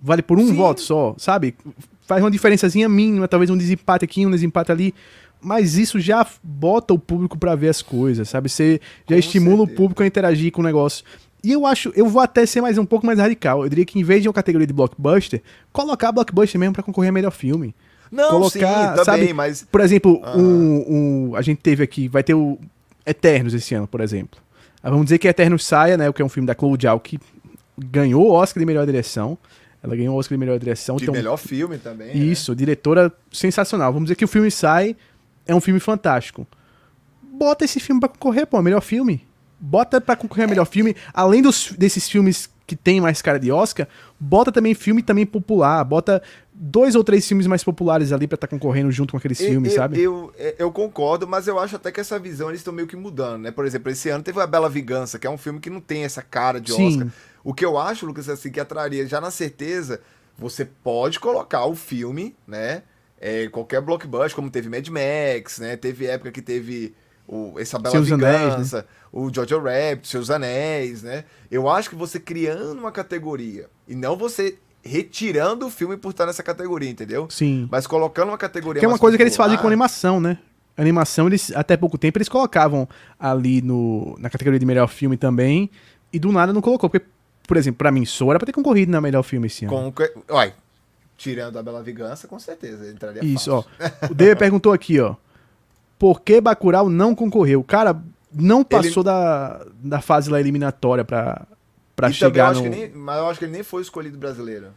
[0.00, 0.54] Vale por um Sim.
[0.54, 1.56] voto só, sabe?
[2.02, 4.94] Faz uma diferençazinha mínima, talvez um desempate aqui, um desempate ali.
[5.42, 8.48] Mas isso já bota o público para ver as coisas, sabe?
[8.48, 9.72] Você já com estimula certeza.
[9.72, 11.04] o público a interagir com o negócio.
[11.42, 13.62] E eu acho, eu vou até ser mais um pouco mais radical.
[13.62, 17.08] Eu diria que em vez de uma categoria de blockbuster, colocar blockbuster mesmo para concorrer
[17.08, 17.74] a melhor filme.
[18.10, 20.40] Não, colocar, sim, sabe, mas por exemplo, uhum.
[20.40, 22.58] um, um, a gente teve aqui, vai ter o
[23.06, 24.40] Eternos esse ano, por exemplo.
[24.82, 26.98] Ah, vamos dizer que Eternos saia, né, o que é um filme da Chloe Zhao
[26.98, 27.20] que
[27.78, 29.38] ganhou o Oscar de melhor direção.
[29.82, 30.96] Ela ganhou o Oscar de melhor direção.
[30.96, 32.08] De então, melhor filme também.
[32.08, 32.14] Né?
[32.14, 32.56] Isso, né?
[32.56, 33.92] diretora sensacional.
[33.92, 34.96] Vamos dizer que o filme sai,
[35.46, 36.46] é um filme fantástico.
[37.22, 39.24] Bota esse filme para concorrer, pô, melhor filme
[39.60, 43.50] bota para concorrer a melhor filme, além dos, desses filmes que tem mais cara de
[43.50, 46.22] Oscar, bota também filme também popular, bota
[46.54, 49.48] dois ou três filmes mais populares ali para estar tá concorrendo junto com aqueles eu,
[49.48, 50.00] filmes, eu, sabe?
[50.00, 53.42] Eu, eu concordo, mas eu acho até que essa visão eles estão meio que mudando,
[53.42, 53.50] né?
[53.50, 56.04] Por exemplo, esse ano teve a Bela Vingança, que é um filme que não tem
[56.04, 56.86] essa cara de Sim.
[56.86, 57.08] Oscar.
[57.42, 60.00] O que eu acho, Lucas, assim, que atraria já na certeza,
[60.38, 62.82] você pode colocar o filme, né?
[63.20, 65.76] É, qualquer blockbuster, como teve Mad Max, né?
[65.76, 66.94] Teve época que teve
[67.30, 68.54] o, essa Bela Seus Vingança.
[68.54, 68.84] Anéis, né?
[69.12, 71.24] o Jojo Rabbit, Seus Anéis, né?
[71.48, 76.26] Eu acho que você criando uma categoria e não você retirando o filme por estar
[76.26, 77.28] nessa categoria, entendeu?
[77.30, 77.68] Sim.
[77.70, 79.18] Mas colocando uma categoria Que é uma coisa popular.
[79.18, 80.38] que eles fazem com animação, né?
[80.76, 82.88] animação, eles até pouco tempo eles colocavam
[83.18, 85.68] ali no, na categoria de melhor filme também,
[86.10, 86.88] e do nada não colocou.
[86.88, 87.04] Porque,
[87.46, 89.92] por exemplo, pra mim, Soul era pra ter concorrido na melhor filme esse ano.
[89.92, 90.54] Com, olha,
[91.18, 93.62] tirando a Bela Vingança, com certeza, entraria Isso, ó.
[94.10, 95.16] O Dave perguntou aqui, ó.
[96.00, 97.62] Por que Bacurau não concorreu?
[97.62, 99.04] Cara, não passou ele...
[99.04, 101.46] da, da fase lá eliminatória pra,
[101.94, 102.62] pra chegar no...
[102.62, 104.68] Nem, mas eu acho que ele nem foi escolhido brasileiro.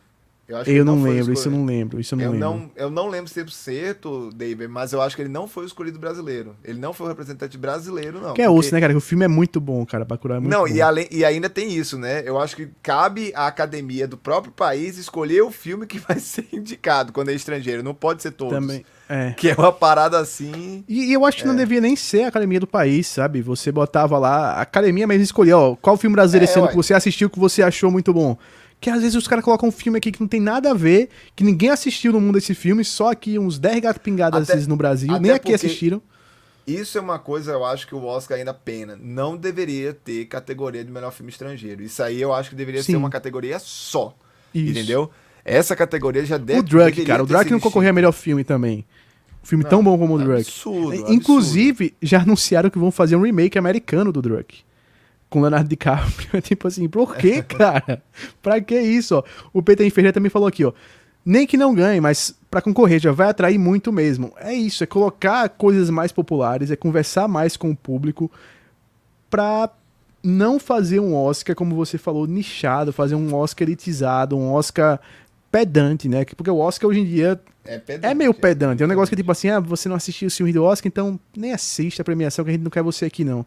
[0.45, 2.49] Eu, eu não, não lembro, isso eu não lembro, isso eu não eu lembro.
[2.49, 6.57] Não, eu não lembro 100%, David, mas eu acho que ele não foi escolhido brasileiro.
[6.61, 8.33] Ele não foi o representante brasileiro, não.
[8.33, 8.95] Que é osso, né, cara?
[8.97, 10.03] O filme é muito bom, cara.
[10.03, 10.67] Bacurau é muito não, bom.
[10.67, 12.21] E, além, e ainda tem isso, né?
[12.25, 16.45] Eu acho que cabe à academia do próprio país escolher o filme que vai ser
[16.51, 17.81] indicado quando é estrangeiro.
[17.81, 18.53] Não pode ser todos.
[18.53, 18.83] Também.
[19.07, 19.31] É.
[19.33, 20.83] Que é uma parada assim.
[20.87, 21.47] E, e eu acho que é.
[21.47, 23.41] não devia nem ser a academia do país, sabe?
[23.41, 26.75] Você botava lá, a academia mesmo escolhia, ó, qual filme brasileiro é, esse ano que
[26.75, 28.37] você assistiu que você achou muito bom.
[28.79, 31.09] Que às vezes os caras colocam um filme aqui que não tem nada a ver,
[31.35, 34.75] que ninguém assistiu no mundo desse filme, só aqui uns 10 gatos pingados até, no
[34.75, 36.01] Brasil, nem aqui assistiram.
[36.65, 38.97] Isso é uma coisa, eu acho que o Oscar ainda pena.
[38.99, 41.83] Não deveria ter categoria de melhor filme estrangeiro.
[41.83, 42.93] Isso aí eu acho que deveria Sim.
[42.93, 44.15] ser uma categoria só.
[44.53, 44.71] Isso.
[44.71, 45.11] Entendeu?
[45.45, 46.59] Essa categoria já deve.
[46.59, 47.23] O Drunk, cara.
[47.23, 48.85] O Drunk não concorria a melhor filme também.
[49.43, 50.41] Um filme não, tão bom como o Drunk.
[50.41, 51.97] Absurdo, Inclusive, absurdo.
[52.01, 54.61] já anunciaram que vão fazer um remake americano do Drunk.
[55.29, 56.39] Com Leonardo DiCaprio.
[56.43, 58.01] tipo assim, por que, cara?
[58.41, 59.23] pra que isso, ó?
[59.51, 60.71] O Peter Ferreira também falou aqui, ó.
[61.25, 64.33] Nem que não ganhe, mas para concorrer já vai atrair muito mesmo.
[64.37, 68.29] É isso, é colocar coisas mais populares, é conversar mais com o público
[69.29, 69.69] pra
[70.21, 74.99] não fazer um Oscar, como você falou, nichado, fazer um Oscar elitizado, um Oscar
[75.53, 76.25] pedante, né?
[76.25, 78.81] Porque o Oscar hoje em dia é, pedante, é meio pedante.
[78.81, 81.19] É um negócio que, tipo assim, ah, você não assistiu o filme do Oscar, então
[81.37, 83.45] nem assista a premiação que a gente não quer você aqui, não.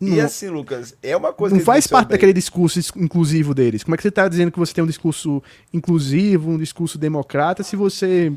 [0.00, 3.84] E assim, Lucas, é uma coisa Não faz parte daquele discurso inclusivo deles.
[3.84, 5.40] Como é que você está dizendo que você tem um discurso
[5.72, 8.32] inclusivo, um discurso democrata, se você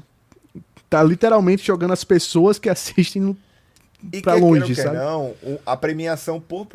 [0.87, 3.37] tá literalmente jogando as pessoas que assistem no,
[4.21, 4.95] pra longe, sabe?
[4.95, 5.33] não,
[5.65, 6.67] a premiação por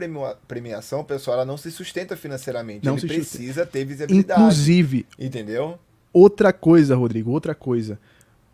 [0.48, 2.84] premiação, pessoal, ela não se sustenta financeiramente.
[2.84, 3.66] Não Ele precisa sustenta.
[3.66, 4.40] ter visibilidade.
[4.40, 5.78] Inclusive, entendeu?
[6.14, 7.98] Outra coisa, Rodrigo, outra coisa.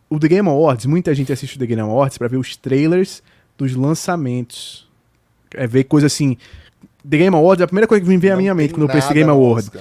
[0.09, 3.23] O The Game Awards, muita gente assiste o The Game Awards para ver os trailers
[3.57, 4.89] dos lançamentos.
[5.53, 6.35] É ver coisa assim.
[7.07, 9.07] The Game Awards, a primeira coisa que me vem à minha mente quando eu penso
[9.07, 9.71] The Game Awards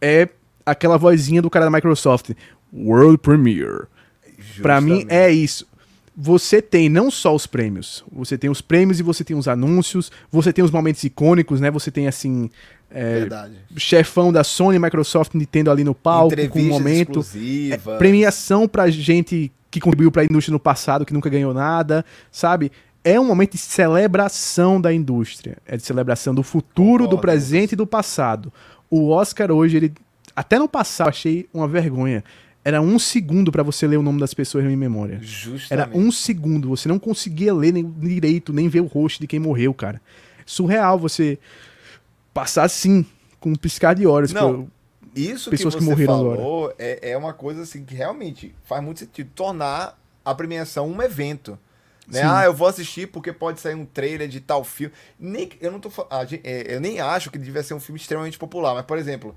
[0.00, 0.28] é
[0.64, 2.30] aquela vozinha do cara da Microsoft.
[2.72, 3.86] World Premiere.
[4.62, 5.66] Para mim é isso
[6.16, 10.10] você tem não só os prêmios, você tem os prêmios e você tem os anúncios,
[10.30, 11.70] você tem os momentos icônicos, né?
[11.70, 12.50] Você tem assim.
[12.90, 13.28] É,
[13.76, 17.20] chefão da Sony, Microsoft, Nintendo ali no palco, com um momento.
[17.70, 22.72] É, premiação pra gente que contribuiu pra indústria no passado, que nunca ganhou nada, sabe?
[23.04, 25.58] É um momento de celebração da indústria.
[25.66, 28.50] É de celebração do futuro, Concordo, do presente e do passado.
[28.88, 29.92] O Oscar hoje, ele.
[30.34, 32.24] Até no passado, achei uma vergonha
[32.66, 35.20] era um segundo para você ler o nome das pessoas em memória.
[35.22, 35.72] Justamente.
[35.72, 36.68] Era um segundo.
[36.70, 40.02] Você não conseguia ler nem direito, nem ver o rosto de quem morreu, cara.
[40.44, 41.38] Surreal você
[42.34, 43.06] passar assim,
[43.38, 44.32] com um piscar de horas.
[44.32, 44.68] Não,
[45.14, 46.74] isso pessoas que, você que morreram falou agora.
[46.76, 49.30] É, é uma coisa assim que realmente faz muito sentido.
[49.32, 51.56] Tornar a premiação um evento.
[52.08, 52.20] Né?
[52.24, 54.92] Ah, eu vou assistir porque pode sair um trailer de tal filme.
[55.20, 55.88] Nem, eu não tô
[56.42, 59.36] é, Eu nem acho que devia ser um filme extremamente popular, mas, por exemplo,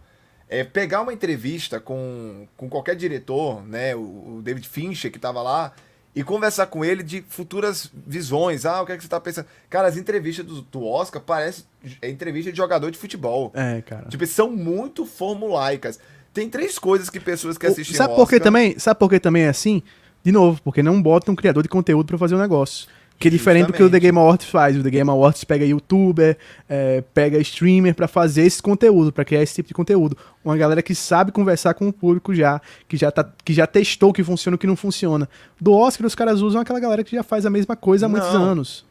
[0.50, 5.42] é, pegar uma entrevista com, com qualquer diretor, né, o, o David Fincher que estava
[5.42, 5.72] lá,
[6.16, 8.66] e conversar com ele de futuras visões.
[8.66, 9.46] Ah, o que, é que você está pensando?
[9.70, 11.64] Cara, as entrevistas do, do Oscar parecem
[12.02, 13.52] é entrevista de jogador de futebol.
[13.54, 14.10] É, cara.
[14.10, 16.00] Tipo, são muito formulaicas.
[16.34, 18.26] Tem três coisas que pessoas que assistem sabe Oscar...
[18.26, 19.84] Por que também, sabe por que também é assim?
[20.24, 22.90] De novo, porque não bota um criador de conteúdo para fazer o um negócio.
[23.20, 23.74] Que é diferente Justamente.
[23.74, 24.78] do que o The Game Awards faz.
[24.78, 26.38] O The Game Awards pega youtuber,
[26.70, 30.18] é, pega streamer para fazer esse conteúdo, para criar esse tipo de conteúdo.
[30.44, 34.12] Uma galera que sabe conversar com o público já, que já, tá, que já testou
[34.12, 35.28] o que funciona e o que não funciona.
[35.60, 38.18] Do Oscar, os caras usam aquela galera que já faz a mesma coisa há não.
[38.18, 38.86] muitos anos.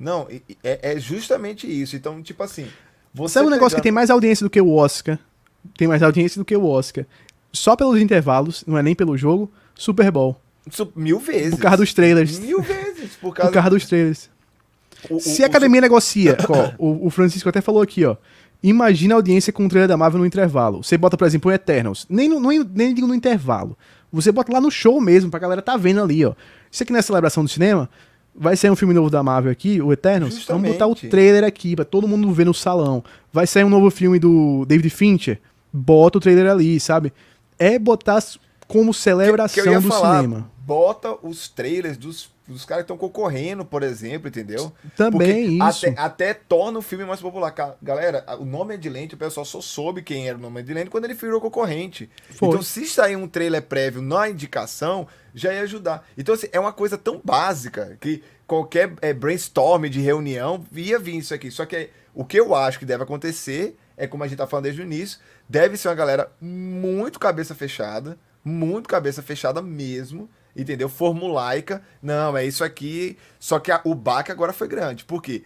[0.00, 0.26] Não,
[0.64, 1.96] é, é, justamente isso.
[1.96, 2.66] Então, tipo assim.
[3.12, 5.18] Você Sabe um negócio que tem mais audiência do que o Oscar?
[5.76, 7.04] Tem mais audiência do que o Oscar.
[7.52, 9.50] Só pelos intervalos, não é nem pelo jogo.
[9.74, 10.40] Super Bowl.
[10.94, 11.54] Mil vezes.
[11.54, 12.38] Por causa dos trailers.
[12.38, 13.16] Mil vezes.
[13.20, 14.30] Por causa, por causa dos trailers.
[15.08, 15.82] O, Se o, a academia o...
[15.82, 18.16] negocia, ó, o, o Francisco até falou aqui, ó.
[18.62, 20.82] Imagina a audiência com o trailer da Marvel no intervalo.
[20.82, 22.06] Você bota, por exemplo, o Eternals.
[22.08, 23.76] Nem, no, nem, nem digo no intervalo.
[24.12, 26.34] Você bota lá no show mesmo, pra galera tá vendo ali, ó.
[26.70, 27.88] Isso aqui não é celebração do cinema.
[28.34, 30.34] Vai sair um filme novo da Marvel aqui, o Eternals.
[30.34, 30.62] Justamente.
[30.62, 33.04] Vamos botar o trailer aqui, pra todo mundo ver no salão.
[33.32, 35.40] Vai sair um novo filme do David Fincher.
[35.72, 37.12] Bota o trailer ali, sabe?
[37.58, 38.20] É botar
[38.68, 42.98] como celebração que, que do falar, cinema bota os trailers dos, dos caras que estão
[42.98, 44.70] concorrendo, por exemplo, entendeu?
[44.94, 45.86] Também Porque isso.
[45.88, 47.54] Até, até, torna o filme mais popular.
[47.82, 50.90] Galera, o nome de lente, o pessoal só soube quem era o nome de lente
[50.90, 52.10] quando ele virou concorrente.
[52.32, 52.48] Foi.
[52.48, 56.06] Então, se sair um trailer prévio na indicação, já ia ajudar.
[56.18, 61.16] Então, assim, é uma coisa tão básica que qualquer é, brainstorm de reunião ia vir
[61.16, 61.50] isso aqui.
[61.50, 64.64] Só que o que eu acho que deve acontecer é, como a gente tá falando
[64.64, 68.16] desde o início, deve ser uma galera muito cabeça fechada,
[68.48, 70.88] muito cabeça fechada mesmo, entendeu?
[70.88, 71.82] Formulaica.
[72.02, 73.16] Não, é isso aqui.
[73.38, 75.04] Só que a, o baque agora foi grande.
[75.04, 75.44] Por quê?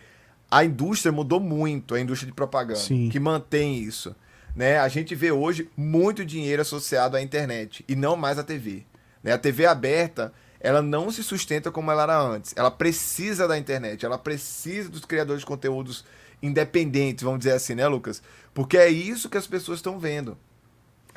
[0.50, 3.08] A indústria mudou muito, a indústria de propaganda, Sim.
[3.08, 4.14] que mantém isso.
[4.54, 4.78] Né?
[4.78, 8.84] A gente vê hoje muito dinheiro associado à internet e não mais à TV.
[9.22, 9.32] Né?
[9.32, 12.52] A TV aberta, ela não se sustenta como ela era antes.
[12.54, 16.04] Ela precisa da internet, ela precisa dos criadores de conteúdos
[16.42, 18.22] independentes, vamos dizer assim, né, Lucas?
[18.52, 20.36] Porque é isso que as pessoas estão vendo.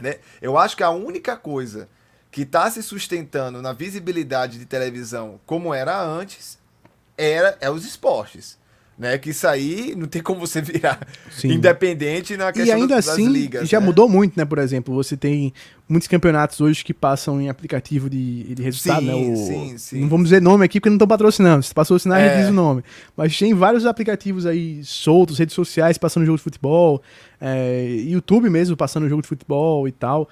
[0.02, 0.20] Né?
[0.42, 1.90] Eu acho que a única coisa
[2.32, 6.60] que está se sustentando na visibilidade de televisão como era antes,
[7.18, 8.58] era é os esportes.
[8.98, 11.52] Né, que isso aí não tem como você virar Sim.
[11.52, 13.68] independente na questão e ainda das, assim, ligas.
[13.68, 13.86] Já né?
[13.86, 14.46] mudou muito, né?
[14.46, 15.54] Por exemplo, você tem
[15.86, 19.14] muitos campeonatos hoje que passam em aplicativo de, de resultado, sim, né?
[19.14, 20.00] O, sim, sim.
[20.00, 21.62] Não vamos dizer nome aqui porque não estão patrocinando.
[21.62, 22.24] Se patrocinar, é.
[22.24, 22.86] a gente diz o nome.
[23.18, 27.02] Mas tem vários aplicativos aí soltos, redes sociais passando jogo de futebol,
[27.42, 30.30] é, YouTube mesmo passando jogo de futebol e tal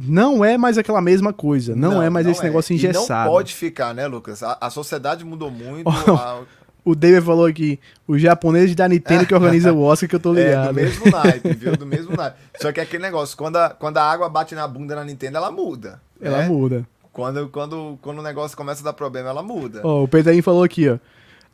[0.00, 1.74] não é mais aquela mesma coisa.
[1.74, 2.44] Não, não é mais não esse é.
[2.44, 3.22] negócio engessado.
[3.22, 4.42] E não pode ficar, né, Lucas?
[4.44, 5.88] A, a sociedade mudou muito.
[5.90, 6.42] a...
[6.88, 10.32] O David falou aqui, os japoneses da Nintendo que organiza o Oscar, que eu tô
[10.32, 10.68] ligado.
[10.78, 11.76] É, do mesmo naipe, viu?
[11.76, 12.38] Do mesmo naipe.
[12.58, 15.36] Só que é aquele negócio, quando a, quando a água bate na bunda na Nintendo,
[15.36, 16.00] ela muda.
[16.18, 16.48] Ela né?
[16.48, 16.88] muda.
[17.12, 19.82] Quando, quando, quando o negócio começa a dar problema, ela muda.
[19.84, 20.98] Ó, o Pedrinho falou aqui, ó.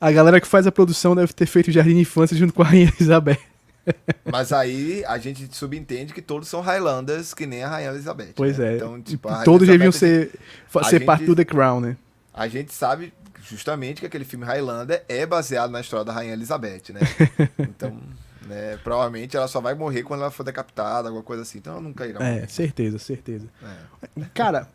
[0.00, 2.66] A galera que faz a produção deve ter feito Jardim de Infância junto com a
[2.66, 3.36] Rainha Isabel.
[4.30, 8.34] Mas aí a gente subentende que todos são Highlanders, que nem a Rainha Elizabeth.
[8.36, 8.74] Pois né?
[8.74, 8.76] é.
[8.76, 10.30] Então, tipo, todos deviam ser,
[10.68, 11.96] ser gente, parte do The Crown, né?
[12.32, 13.12] A gente sabe
[13.48, 17.00] justamente que aquele filme Highlander é baseado na história da Rainha Elizabeth, né?
[17.58, 18.00] Então,
[18.46, 21.58] né, provavelmente ela só vai morrer quando ela for decapitada, alguma coisa assim.
[21.58, 22.44] Então ela nunca irá morrer.
[22.44, 23.46] É, certeza, certeza.
[23.62, 24.24] É.
[24.34, 24.68] Cara,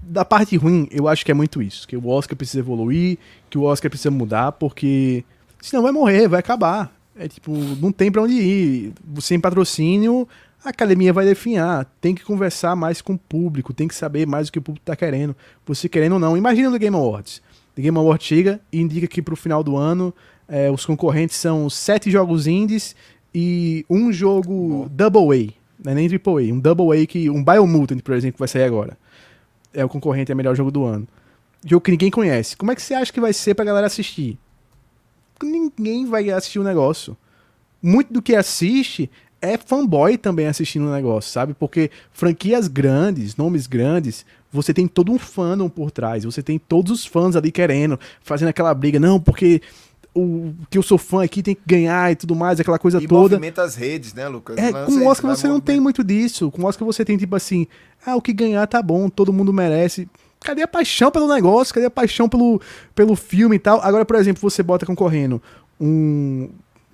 [0.00, 1.86] da parte ruim, eu acho que é muito isso.
[1.86, 5.24] Que o Oscar precisa evoluir, que o Oscar precisa mudar, porque
[5.60, 6.94] senão vai morrer, vai acabar.
[7.16, 8.92] É tipo, não tem pra onde ir.
[9.20, 10.28] Sem patrocínio,
[10.64, 11.84] a academia vai definhar.
[12.00, 14.84] Tem que conversar mais com o público, tem que saber mais o que o público
[14.84, 15.36] tá querendo.
[15.66, 16.36] Você querendo ou não.
[16.36, 17.42] Imagina no Game Awards.
[17.76, 20.14] O Game Awards chega e indica que pro final do ano
[20.48, 22.96] é, os concorrentes são sete jogos indies
[23.34, 25.52] e um jogo Double A.
[25.84, 26.54] Não é nem Triple A.
[26.54, 27.28] Um Double A que.
[27.28, 28.96] Um Biomutant, por exemplo, que vai sair agora.
[29.72, 31.06] É o concorrente, é o melhor jogo do ano.
[31.66, 32.56] Jogo que ninguém conhece.
[32.56, 34.38] Como é que você acha que vai ser pra galera assistir?
[35.42, 37.16] ninguém vai assistir o negócio.
[37.82, 39.10] Muito do que assiste
[39.44, 41.54] é fanboy também assistindo o negócio, sabe?
[41.54, 46.92] Porque franquias grandes, nomes grandes, você tem todo um fandom por trás, você tem todos
[46.92, 49.60] os fãs ali querendo, fazendo aquela briga, não, porque
[50.14, 53.06] o que eu sou fã aqui tem que ganhar e tudo mais, aquela coisa e
[53.06, 53.34] toda.
[53.34, 54.56] movimenta as redes, né, Lucas?
[54.56, 56.50] É, com o Oscar você não tem muito disso.
[56.52, 57.66] Com o Oscar você tem tipo assim,
[58.06, 60.08] ah, o que ganhar tá bom, todo mundo merece.
[60.40, 61.74] Cadê a paixão pelo negócio?
[61.74, 62.60] Cadê a paixão pelo,
[62.94, 63.80] pelo filme e tal?
[63.82, 65.42] Agora, por exemplo, você bota concorrendo
[65.80, 66.50] um.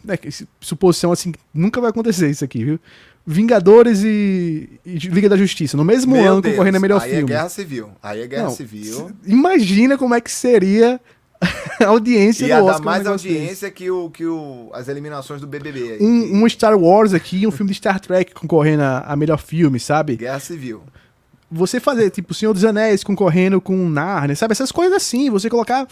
[0.08, 0.18] É,
[0.60, 2.80] suposição assim, nunca vai acontecer isso aqui, viu?
[3.26, 7.10] Vingadores e, e Liga da Justiça, no mesmo Meu ano Deus, concorrendo a melhor aí
[7.10, 7.16] filme.
[7.18, 7.90] Aí é Guerra Civil.
[8.02, 9.12] Aí é Guerra Não, Civil.
[9.26, 10.98] Imagina como é que seria
[11.80, 12.74] a audiência Ia do Oscar.
[12.74, 15.92] Ia dar mais audiência que, o, que o, as eliminações do BBB.
[15.92, 19.38] Aí, um, um, Star Wars aqui, um filme de Star Trek concorrendo a, a melhor
[19.38, 20.16] filme, sabe?
[20.16, 20.82] Guerra Civil
[21.50, 24.52] você fazer, tipo, Senhor dos Anéis concorrendo com Narnia, sabe?
[24.52, 25.86] Essas coisas assim, você colocar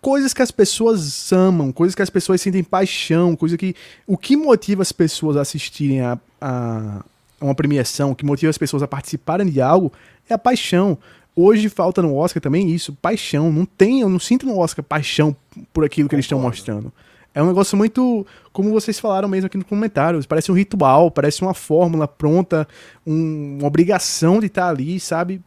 [0.00, 3.74] coisas que as pessoas amam, coisas que as pessoas sentem paixão, coisa que.
[4.06, 7.04] O que motiva as pessoas a assistirem a, a,
[7.40, 9.92] uma premiação, o que motiva as pessoas a participarem de algo
[10.28, 10.98] é a paixão.
[11.34, 13.52] Hoje falta no Oscar também isso, paixão.
[13.52, 15.36] Não tem, eu não sinto no Oscar paixão
[15.72, 16.92] por aquilo que eles estão mostrando.
[17.34, 21.42] É um negócio muito, como vocês falaram mesmo aqui no comentário, parece um ritual, parece
[21.42, 22.66] uma fórmula pronta,
[23.06, 25.42] um, uma obrigação de estar ali, sabe?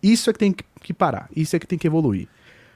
[0.00, 2.28] Isso é que tem que parar, isso é que tem que evoluir.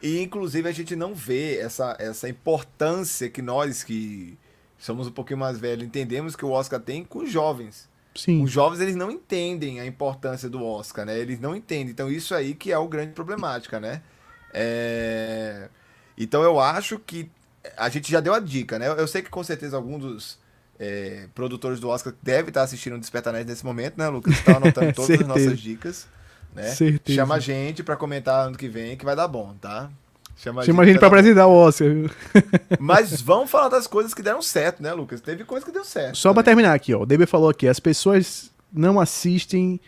[0.02, 4.36] E inclusive a gente não vê essa, essa importância que nós que
[4.78, 7.88] somos um pouquinho mais velhos entendemos que o Oscar tem com os jovens.
[8.14, 8.42] Sim.
[8.42, 11.18] Os jovens eles não entendem a importância do Oscar, né?
[11.18, 11.90] Eles não entendem.
[11.90, 14.02] Então isso aí que é o grande problemática, né?
[14.52, 15.68] É...
[16.18, 17.30] Então eu acho que
[17.76, 18.88] a gente já deu a dica, né?
[18.88, 20.38] Eu sei que com certeza algum dos
[20.78, 24.34] é, produtores do Oscar deve estar assistindo o Despertar nesse momento, né, Lucas?
[24.34, 26.08] Está anotando todas as nossas dicas.
[26.54, 26.68] Né?
[26.68, 27.16] Certeza.
[27.16, 29.90] Chama a gente para comentar ano que vem que vai dar bom, tá?
[30.36, 31.88] Chama, Chama a gente, para apresentar o Oscar.
[32.80, 35.20] Mas vamos falar das coisas que deram certo, né, Lucas?
[35.20, 36.16] Teve coisa que deu certo.
[36.16, 37.02] Só para terminar aqui, ó.
[37.02, 39.80] O DB falou aqui, as pessoas não assistem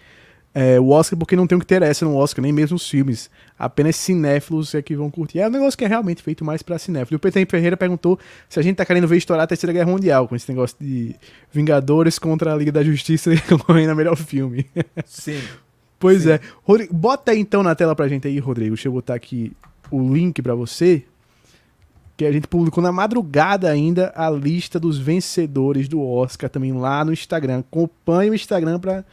[0.55, 3.29] é, o Oscar porque não tem o que interessa no Oscar, nem mesmo os filmes.
[3.59, 5.41] Apenas cinéfilos é que vão curtir.
[5.41, 7.17] É um negócio que é realmente feito mais pra cinéfilo.
[7.17, 9.91] E o Peter Ferreira perguntou se a gente tá querendo ver estourar a Terceira Guerra
[9.91, 11.17] Mundial, com esse negócio de
[11.53, 14.67] Vingadores contra a Liga da Justiça concorrendo a melhor filme.
[15.05, 15.43] Sim.
[15.99, 16.33] Pois Sim.
[16.33, 16.41] é.
[16.63, 18.75] Rodrigo, bota aí então na tela pra gente aí, Rodrigo.
[18.75, 19.53] Deixa eu botar aqui
[19.91, 21.05] o link pra você.
[22.17, 27.05] Que a gente publicou na madrugada ainda a lista dos vencedores do Oscar também lá
[27.05, 27.59] no Instagram.
[27.59, 29.05] Acompanhe o Instagram pra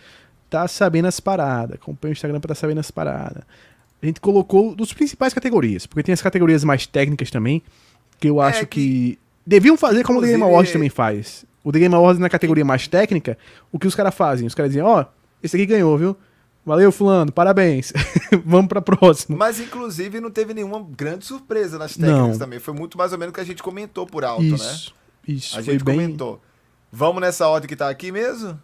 [0.52, 1.76] tá sabendo as paradas.
[1.76, 3.44] Acompanha o Instagram pra tá sabendo as paradas.
[4.02, 7.62] A gente colocou dos principais categorias, porque tem as categorias mais técnicas também,
[8.20, 8.68] que eu é acho é que...
[8.68, 9.20] que...
[9.46, 11.46] deviam fazer como o The Game Awards também faz.
[11.64, 13.38] O The Game Awards na categoria mais técnica,
[13.72, 14.48] o que os caras fazem?
[14.48, 15.06] Os caras dizem, ó, oh,
[15.42, 16.18] esse aqui ganhou, viu?
[16.66, 17.92] Valeu, fulano, parabéns.
[18.46, 19.36] Vamos pra próxima.
[19.36, 22.38] Mas, inclusive, não teve nenhuma grande surpresa nas técnicas não.
[22.38, 22.60] também.
[22.60, 24.98] Foi muito mais ou menos o que a gente comentou por alto, isso, né?
[25.28, 25.96] Isso, A gente bem...
[25.96, 26.42] comentou.
[26.92, 28.60] Vamos nessa ordem que tá aqui mesmo?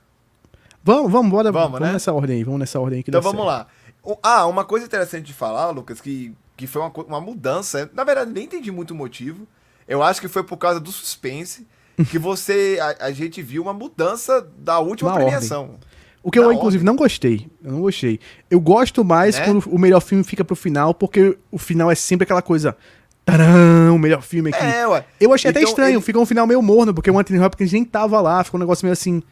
[0.84, 1.52] Vamos, vamos, bora.
[1.52, 1.94] Vamos, vamos né?
[1.94, 3.68] nessa ordem aí, vamos nessa ordem aí que Então vamos certo.
[4.06, 4.20] lá.
[4.22, 7.90] Ah, uma coisa interessante de falar, Lucas, que, que foi uma, uma mudança.
[7.94, 9.48] Na verdade, nem entendi muito o motivo.
[9.88, 11.66] Eu acho que foi por causa do suspense
[12.10, 12.78] que você.
[13.00, 15.64] A, a gente viu uma mudança da última Na premiação.
[15.64, 15.80] Ordem.
[16.28, 17.48] O que eu, inclusive, não gostei.
[17.64, 18.20] Eu não gostei.
[18.52, 19.46] Eu gosto mais né?
[19.46, 22.76] quando o melhor filme fica pro final, porque o final é sempre aquela coisa.
[23.24, 24.62] Tadã, o melhor filme aqui.
[24.62, 25.06] É, ué.
[25.22, 26.02] Eu achei então, até estranho, ele...
[26.02, 28.86] ficou um final meio morno, porque o Anthony Hopkins nem tava lá, ficou um negócio
[28.86, 29.24] meio assim.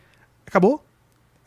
[0.47, 0.85] Acabou?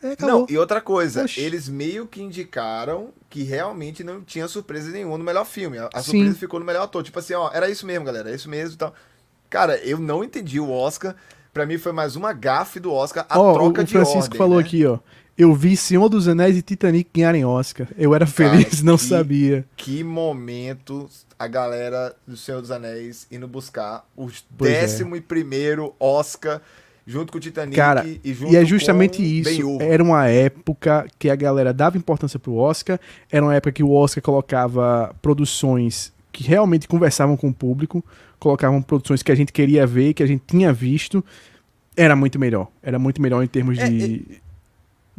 [0.03, 1.41] É, não, e outra coisa, Oxi.
[1.41, 5.79] eles meio que indicaram que realmente não tinha surpresa nenhuma no melhor filme.
[5.79, 7.01] A, a surpresa ficou no melhor ator.
[7.01, 8.93] Tipo assim, ó, era isso mesmo, galera, é isso mesmo e tal.
[9.49, 11.15] Cara, eu não entendi o Oscar.
[11.51, 14.21] Pra mim foi mais uma gafe do Oscar, a oh, troca o, o de Francisco
[14.21, 14.63] ordem, falou né?
[14.63, 14.99] aqui, ó.
[15.39, 17.87] Eu vi Senhor dos Anéis e Titanic ganharem Oscar.
[17.97, 19.65] Eu era feliz, Cara, não que, sabia.
[19.77, 21.09] Que momento
[21.39, 24.31] a galera do Senhor dos Anéis indo buscar o é.
[24.57, 25.19] décimo é.
[25.19, 26.61] e primeiro Oscar
[27.07, 29.81] junto com o Titanic Cara, e junto E é justamente isso.
[29.81, 32.99] Era uma época que a galera dava importância pro Oscar,
[33.31, 38.03] era uma época que o Oscar colocava produções que realmente conversavam com o público,
[38.37, 41.23] colocavam produções que a gente queria ver, que a gente tinha visto,
[41.95, 42.67] era muito melhor.
[42.83, 44.48] Era muito melhor em termos é, de é,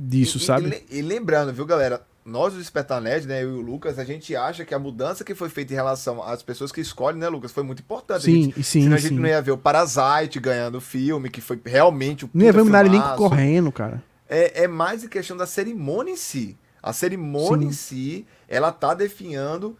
[0.09, 0.85] disso, e, sabe?
[0.91, 2.03] E, e, lembrando, viu, galera?
[2.25, 5.25] Nós, do Despertar Nerd, né, eu e o Lucas, a gente acha que a mudança
[5.25, 8.25] que foi feita em relação às pessoas que escolhem, né, Lucas, foi muito importante.
[8.25, 11.41] Sim, gente, sim, senão a gente não ia ver o Parasite ganhando o filme, que
[11.41, 14.03] foi realmente o Não ia ver o Link correndo, cara.
[14.29, 16.57] É, é mais em questão da cerimônia em si.
[16.83, 17.69] A cerimônia sim.
[17.69, 19.77] em si, ela tá definhando...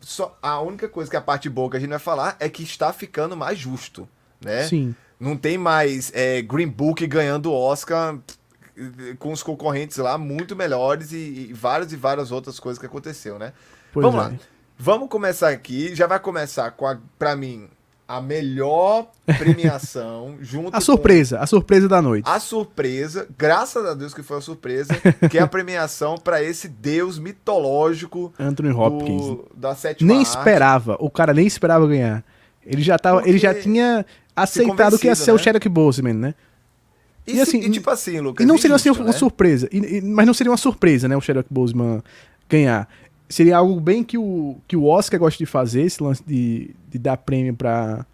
[0.00, 2.62] Só, a única coisa que a parte boa que a gente vai falar é que
[2.62, 4.08] está ficando mais justo,
[4.42, 4.66] né?
[4.66, 4.94] Sim.
[5.18, 8.18] Não tem mais é, Green Book ganhando Oscar
[9.18, 13.38] com os concorrentes lá muito melhores e, e várias e várias outras coisas que aconteceu,
[13.38, 13.52] né?
[13.92, 14.28] Pois Vamos é.
[14.28, 14.34] lá.
[14.76, 15.94] Vamos começar aqui.
[15.94, 17.68] Já vai começar com a, pra mim,
[18.06, 19.08] a melhor
[19.38, 22.28] premiação junto A surpresa, a surpresa da noite.
[22.28, 24.94] A surpresa, graças a Deus que foi a surpresa,
[25.30, 29.26] que é a premiação para esse deus mitológico Anthony Hopkins.
[29.26, 30.28] Do, da sétima Nem arte.
[30.28, 32.24] esperava, o cara nem esperava ganhar.
[32.64, 34.04] Ele já tava, Porque ele já tinha
[34.34, 35.34] aceitado que ia ser né?
[35.34, 36.34] o Chadwick Boseman, né?
[37.26, 38.44] E, e assim, e, tipo assim, Lucas.
[38.44, 39.12] E não seria assim uma né?
[39.12, 39.68] surpresa.
[39.72, 41.16] E, mas não seria uma surpresa, né?
[41.16, 42.02] O Chadwick Boseman
[42.48, 42.88] ganhar.
[43.28, 46.98] Seria algo bem que o, que o Oscar gosta de fazer, esse lance de, de
[46.98, 48.04] dar prêmio pra,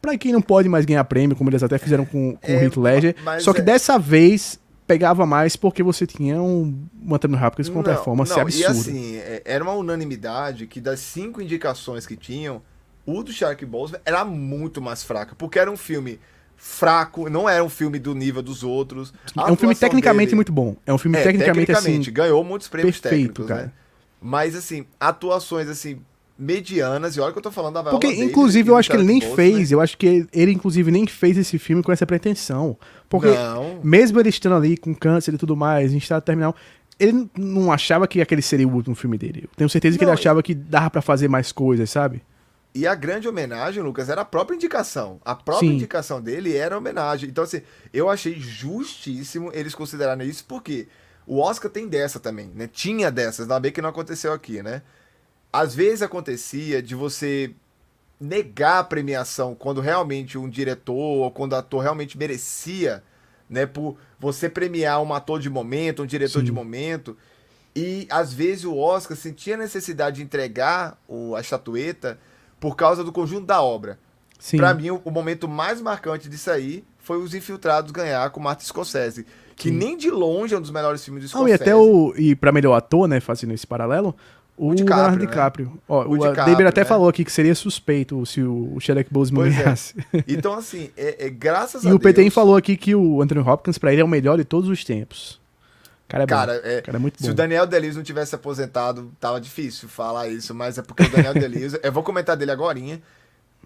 [0.00, 2.62] pra quem não pode mais ganhar prêmio, como eles até fizeram com, com é, o
[2.62, 3.16] Heath Ledger.
[3.40, 3.64] Só que é...
[3.64, 8.42] dessa vez pegava mais porque você tinha um, um Anthony Hopkins com uma performance não,
[8.42, 8.68] absurda.
[8.68, 12.62] E assim, é, era uma unanimidade que das cinco indicações que tinham,
[13.06, 16.20] o do Shark Boseman era muito mais fraca, porque era um filme
[16.56, 19.12] fraco, não era um filme do nível dos outros.
[19.36, 20.36] É um filme tecnicamente dele...
[20.36, 20.76] muito bom.
[20.86, 23.62] É um filme é, tecnicamente, tecnicamente assim, ganhou muitos prêmios perfeito, técnicos, cara.
[23.64, 23.72] Né?
[24.20, 26.00] Mas assim, atuações assim
[26.38, 29.04] medianas, e olha que eu tô falando da Viola Porque inclusive eu acho que ele
[29.04, 29.76] nem fez, né?
[29.76, 32.76] eu acho que ele, ele, inclusive nem fez esse filme com essa pretensão.
[33.08, 33.78] Porque não.
[33.84, 36.56] mesmo ele estando ali com câncer e tudo mais, em estado terminal,
[36.98, 39.44] ele não achava que aquele seria o último filme dele.
[39.44, 42.22] Eu tenho certeza que não, ele achava que dava para fazer mais coisas, sabe?
[42.74, 45.20] E a grande homenagem, Lucas, era a própria indicação.
[45.24, 45.76] A própria Sim.
[45.76, 47.30] indicação dele era homenagem.
[47.30, 47.62] Então, assim,
[47.92, 50.88] eu achei justíssimo eles considerarem isso, porque
[51.24, 52.68] o Oscar tem dessa também, né?
[52.70, 54.82] Tinha dessas, ainda bem que não aconteceu aqui, né?
[55.52, 57.54] Às vezes acontecia de você
[58.20, 63.04] negar a premiação quando realmente um diretor ou quando o ator realmente merecia,
[63.48, 63.66] né?
[63.66, 66.46] Por você premiar um ator de momento, um diretor Sim.
[66.46, 67.16] de momento.
[67.76, 72.18] E às vezes o Oscar sentia necessidade de entregar o, a estatueta
[72.64, 73.98] por causa do conjunto da obra.
[74.56, 79.26] Para mim, o, momento mais marcante disso aí foi Os Infiltrados ganhar com Martin Scorsese,
[79.54, 79.76] que Sim.
[79.76, 81.50] nem de longe é um dos melhores filmes do Scorsese.
[81.50, 84.16] Não, e até o e para melhor ator, né, fazendo esse paralelo,
[84.56, 85.26] o, o DiCaprio, Leonardo né?
[85.26, 85.72] DiCaprio.
[85.86, 86.84] Ó, o, o DiCaprio, até né?
[86.86, 89.94] falou aqui que seria suspeito se o, o Shadek Boseman ganhasse.
[90.10, 90.24] É.
[90.26, 92.02] Então, assim, é, é graças e a Deus...
[92.02, 94.44] E o PTN falou aqui que o Anthony Hopkins, pra ele, é o melhor de
[94.44, 95.38] todos os tempos.
[96.14, 97.24] Cara, é cara, é, cara é muito bom.
[97.24, 101.10] Se o Daniel Deleuze não tivesse aposentado, tava difícil falar isso, mas é porque o
[101.10, 102.78] Daniel Deleuze, eu vou comentar dele agora,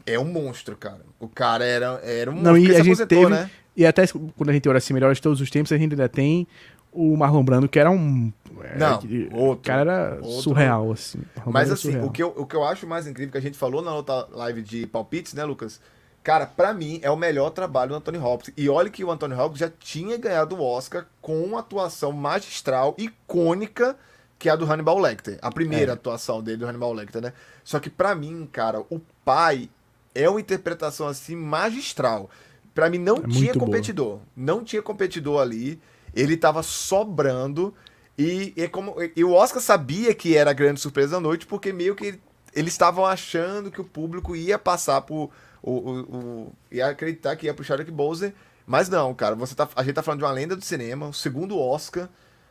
[0.06, 1.00] é um monstro, cara.
[1.20, 2.72] O cara era, era um não, monstro.
[2.72, 3.50] E a gente teve, né?
[3.76, 6.08] E até quando a gente olha assim, melhor de todos os tempos, a gente ainda
[6.08, 6.46] tem
[6.92, 8.32] o Marlon Brando, que era um.
[8.62, 8.94] É, não,
[9.32, 9.50] outro.
[9.52, 11.20] O cara era outro, surreal, assim.
[11.46, 13.82] Mas assim, o que, eu, o que eu acho mais incrível, que a gente falou
[13.82, 15.80] na outra live de palpites, né, Lucas?
[16.28, 18.52] Cara, para mim é o melhor trabalho do Anthony Hopkins.
[18.54, 22.94] E olha que o Anthony Hopkins já tinha ganhado o Oscar com uma atuação magistral,
[22.98, 23.96] icônica,
[24.38, 25.38] que é a do Hannibal Lecter.
[25.40, 25.94] A primeira é.
[25.94, 27.32] atuação dele do Hannibal Lecter, né?
[27.64, 29.70] Só que para mim, cara, o pai
[30.14, 32.28] é uma interpretação assim magistral.
[32.74, 34.16] Para mim não é tinha competidor.
[34.16, 34.22] Boa.
[34.36, 35.80] Não tinha competidor ali.
[36.14, 37.72] Ele tava sobrando
[38.18, 41.72] e, e como e o Oscar sabia que era a grande surpresa da noite porque
[41.72, 42.20] meio que
[42.54, 45.30] eles estavam achando que o público ia passar por
[45.62, 48.32] o, o, o, ia acreditar que ia pro Chadwick Boseman,
[48.66, 51.12] mas não, cara, você tá, a gente tá falando de uma lenda do cinema, o
[51.12, 52.08] segundo Oscar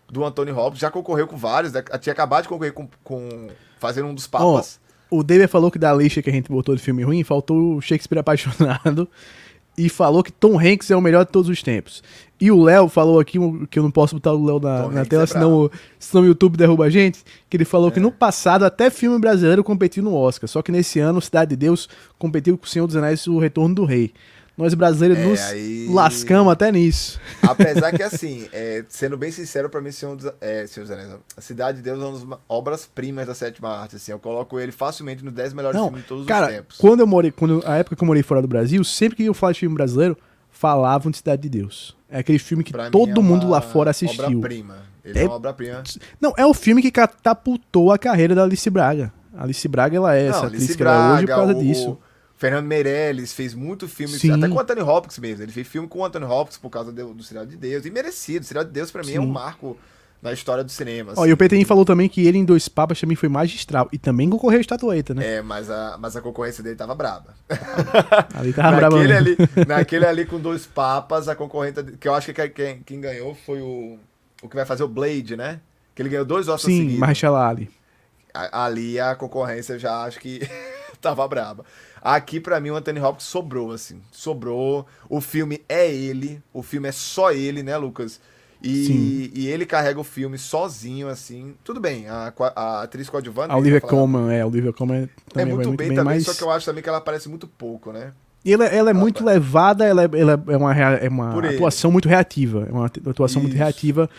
[0.09, 1.83] do Anthony Hopkins, já concorreu com vários, né?
[1.99, 3.49] tinha acabado de concorrer com, com
[3.79, 4.79] fazendo um dos papas.
[5.11, 7.75] Oh, o David falou que da lista que a gente botou de filme ruim, faltou
[7.75, 9.07] o Shakespeare apaixonado
[9.77, 12.01] e falou que Tom Hanks é o melhor de todos os tempos.
[12.41, 13.37] E o Léo falou aqui,
[13.69, 15.69] que eu não posso botar o Léo na, na tela, é senão,
[15.99, 17.91] senão o YouTube derruba a gente, que ele falou é.
[17.91, 21.55] que no passado até filme brasileiro competiu no Oscar, só que nesse ano Cidade de
[21.55, 24.13] Deus competiu com o Senhor dos Anéis o Retorno do Rei.
[24.57, 25.87] Nós brasileiros é, nos aí...
[25.87, 27.21] lascamos até nisso.
[27.43, 31.15] Apesar que, assim, é, sendo bem sincero, pra mim, Senhor dos, é, Senhor dos Anéis,
[31.37, 33.97] A Cidade de Deus é uma das obras-primas da sétima arte.
[33.97, 36.77] Assim, eu coloco ele facilmente nos 10 melhores Não, filmes de todos cara, os tempos.
[36.77, 39.33] Quando eu morei, quando, a época que eu morei fora do Brasil, sempre que eu
[39.35, 40.17] falava de filme brasileiro,
[40.49, 41.95] falavam de Cidade de Deus.
[42.09, 44.25] É aquele filme que pra todo é mundo lá fora assistiu.
[44.25, 44.77] Obra-prima.
[45.05, 45.83] Ele é, é uma obra-prima.
[46.19, 49.13] Não, é o filme que catapultou a carreira da Alice Braga.
[49.35, 51.59] A Alice Braga, ela é Não, essa atriz que ela é hoje por causa o,
[51.59, 51.99] disso.
[52.37, 54.31] Fernando Meirelles fez muito filme, Sim.
[54.31, 55.43] até com o Anthony Hopkins mesmo.
[55.43, 57.83] Ele fez filme com o Anthony Hopkins por causa do, do Cidade de Deus.
[57.83, 58.45] E merecido.
[58.45, 59.17] Cidade de Deus, pra mim, Sim.
[59.17, 59.75] é um marco
[60.21, 61.13] na história do cinema.
[61.13, 61.21] Assim.
[61.21, 63.89] Ó, e o Peterin falou também que ele em Dois Papas também foi magistral.
[63.91, 65.37] E também concorreu a estatueta, né?
[65.37, 67.33] É, mas a, mas a concorrência dele tava braba.
[68.35, 68.97] ali tava braba.
[68.97, 71.81] Naquele ali, naquele ali com Dois Papas, a concorrente.
[71.99, 73.97] Que eu acho que quem, quem ganhou foi o.
[74.43, 75.59] O que vai fazer o Blade, né?
[75.95, 76.99] Que ele ganhou dois Oscars Sim, seguidos.
[76.99, 77.71] Marshall Ali.
[78.51, 80.41] Ali a concorrência já acho que
[81.01, 81.65] tava braba.
[82.01, 84.01] Aqui, para mim, o Anthony Hopkins sobrou, assim.
[84.11, 84.85] Sobrou.
[85.09, 86.41] O filme é ele.
[86.53, 88.19] O filme é só ele, né, Lucas?
[88.63, 91.53] E, e, ele carrega o filme sozinho, assim.
[91.63, 93.51] Tudo bem, a, a atriz coadjuvante.
[93.51, 96.25] A Olivia Colman, é, a Olivia Colman também é muito, muito bem, bem, também, mas...
[96.25, 98.13] só que eu acho também que ela aparece muito pouco, né?
[98.43, 99.31] E ela, ela é ela muito tá...
[99.31, 102.65] levada, ela, é, ela é uma, é uma atuação muito reativa.
[102.67, 103.49] É uma atuação Isso.
[103.49, 104.09] muito reativa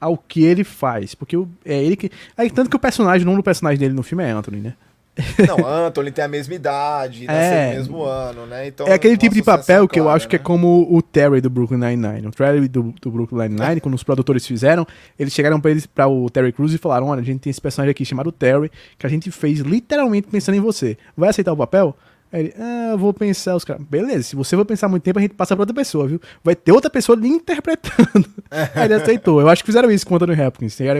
[0.00, 1.14] ao que ele faz.
[1.14, 2.10] Porque é ele que.
[2.36, 4.74] Aí, tanto que o personagem, o nome do personagem dele no filme é Anthony, né?
[5.48, 8.66] Não, Anthony tem a mesma idade, é, no mesmo ano, né?
[8.66, 10.30] Então, é aquele tipo de papel que eu acho né?
[10.30, 12.26] que é como o Terry do Brooklyn Nine-Nine.
[12.26, 14.86] O Terry do, do Brooklyn Nine-Nine, quando os produtores fizeram,
[15.18, 17.60] eles chegaram pra, eles, pra o Terry Crews e falaram: Olha, a gente tem esse
[17.60, 20.98] personagem aqui chamado Terry, que a gente fez literalmente pensando em você.
[21.16, 21.96] Vai aceitar o papel?
[22.30, 25.18] Aí ele, ah, eu vou pensar, os caras, beleza, se você for pensar muito tempo,
[25.18, 26.20] a gente passa pra outra pessoa, viu?
[26.42, 28.28] Vai ter outra pessoa lhe interpretando.
[28.74, 29.40] Aí ele aceitou.
[29.40, 30.76] Eu acho que fizeram isso com o Anthony Hopkins.
[30.76, 30.92] Tem, é...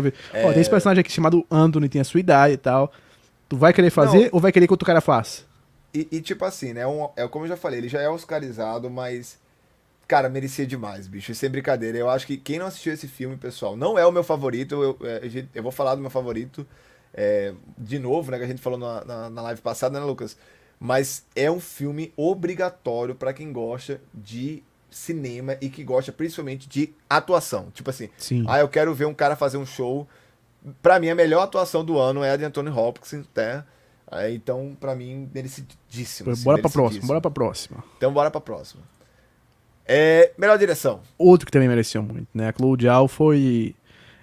[0.44, 2.92] Ó, tem esse personagem aqui chamado Anthony, tem a sua idade e tal.
[3.49, 4.30] Tu vai querer fazer Não.
[4.32, 5.42] ou vai querer que outro cara faça?
[5.94, 6.86] E, e tipo assim, né?
[6.86, 9.38] Um, é como eu já falei, ele já é oscarizado, mas.
[10.09, 11.34] Cara, merecia demais, bicho.
[11.34, 11.99] Sem brincadeira.
[11.99, 14.74] Eu acho que quem não assistiu esse filme, pessoal, não é o meu favorito.
[14.74, 16.66] Eu, eu, é, eu vou falar do meu favorito
[17.12, 18.38] é, de novo, né?
[18.38, 20.36] Que a gente falou na, na, na live passada, né, Lucas?
[20.78, 26.92] Mas é um filme obrigatório para quem gosta de cinema e que gosta principalmente de
[27.09, 27.70] atuação.
[27.72, 28.44] Tipo assim, Sim.
[28.49, 30.07] ah, eu quero ver um cara fazer um show
[30.82, 33.64] para mim, a melhor atuação do ano é a de Anthony Hopkins, até.
[34.10, 36.30] É, então, para mim, merecidíssimo.
[36.30, 37.84] Assim, bora pra próxima, bora pra próxima.
[37.96, 38.82] Então, bora pra próxima.
[39.86, 41.00] É, melhor direção.
[41.16, 42.48] Outro que também mereceu muito, né?
[42.48, 43.74] A Zhao foi...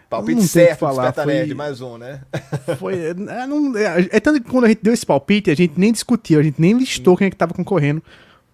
[0.10, 1.26] Palpite não certo, falar, foi...
[1.26, 2.22] Nerd, mais um, né?
[2.78, 5.74] foi, é, não, é, é, tanto que quando a gente deu esse palpite, a gente
[5.76, 7.18] nem discutiu, a gente nem listou hum.
[7.18, 8.04] quem é que tava concorrendo,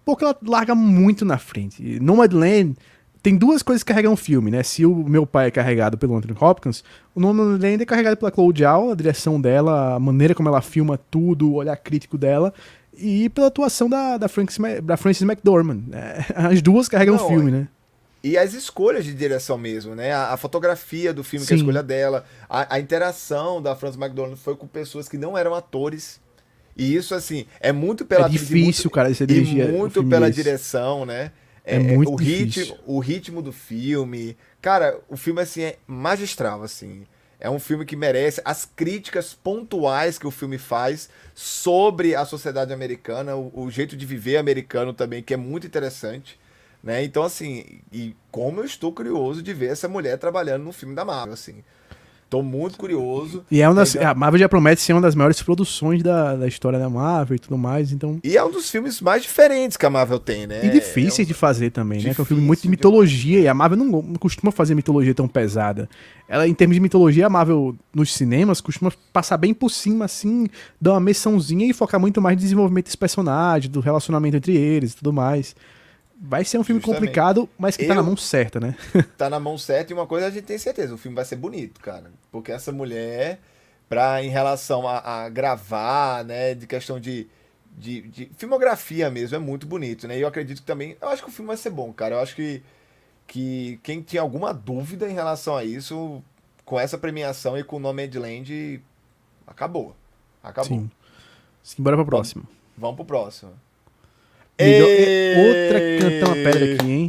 [0.04, 2.00] porque ela larga muito na frente.
[2.00, 2.76] Nomadland
[3.22, 4.62] tem duas coisas que carregam o filme, né?
[4.62, 6.82] Se o meu pai é carregado pelo Anthony Hopkins,
[7.14, 10.60] o nome dele é carregado pela Chloe Zhao, a direção dela, a maneira como ela
[10.60, 12.52] filma tudo, o olhar crítico dela,
[12.96, 15.82] e pela atuação da, da, Francis, da Frances McDormand.
[15.92, 17.68] É, as duas carregam Não, o filme, né?
[18.22, 20.12] E as escolhas de direção mesmo, né?
[20.12, 21.48] A, a fotografia do filme, Sim.
[21.48, 25.16] que é a escolha dela, a, a interação da Frances McDormand foi com pessoas que
[25.16, 26.20] não eram atores.
[26.76, 28.26] E isso, assim, é muito pela...
[28.26, 30.42] É difícil, muito, cara, você dirigir E muito pela desse.
[30.42, 31.32] direção, né?
[31.70, 32.74] É, é, muito o difícil.
[32.74, 34.36] ritmo, o ritmo do filme.
[34.60, 37.06] Cara, o filme assim é magistral assim.
[37.38, 42.72] É um filme que merece as críticas pontuais que o filme faz sobre a sociedade
[42.72, 46.38] americana, o, o jeito de viver americano também, que é muito interessante.
[46.82, 47.02] Né?
[47.02, 51.04] Então, assim, e como eu estou curioso de ver essa mulher trabalhando no filme da
[51.04, 51.62] Marvel, assim.
[52.30, 53.42] Tô muito curioso.
[53.50, 56.46] E é uma das, a Marvel já promete ser uma das maiores produções da, da
[56.46, 58.20] história da Marvel e tudo mais, então...
[58.22, 60.64] E é um dos filmes mais diferentes que a Marvel tem, né?
[60.64, 61.26] E difíceis é um...
[61.26, 62.14] de fazer também, né?
[62.14, 65.12] Que é um filme muito de mitologia, e a Marvel não, não costuma fazer mitologia
[65.12, 65.88] tão pesada.
[66.28, 70.46] Ela, em termos de mitologia, a Marvel, nos cinemas, costuma passar bem por cima, assim,
[70.80, 74.92] dar uma mençãozinha e focar muito mais no desenvolvimento dos personagens, do relacionamento entre eles
[74.92, 75.56] e tudo mais.
[76.22, 77.00] Vai ser um filme Justamente.
[77.00, 78.76] complicado, mas que Eu, tá na mão certa, né?
[79.16, 81.36] tá na mão certa e uma coisa a gente tem certeza, o filme vai ser
[81.36, 82.10] bonito, cara.
[82.30, 83.40] Porque essa mulher,
[83.88, 87.26] pra, em relação a, a gravar, né, de questão de,
[87.74, 90.18] de, de, filmografia mesmo, é muito bonito, né?
[90.18, 92.16] E eu acredito que também, eu acho que o filme vai ser bom, cara.
[92.16, 92.62] Eu acho que,
[93.26, 96.22] que quem tinha alguma dúvida em relação a isso,
[96.66, 98.82] com essa premiação e com o nome Edland,
[99.46, 99.96] acabou.
[100.42, 100.80] Acabou.
[100.80, 100.90] Sim.
[101.62, 102.42] Sim, bora pra próxima.
[102.42, 103.52] Vamos, vamos pro próximo.
[104.58, 107.06] Outra cantamos a pedra aqui, hein?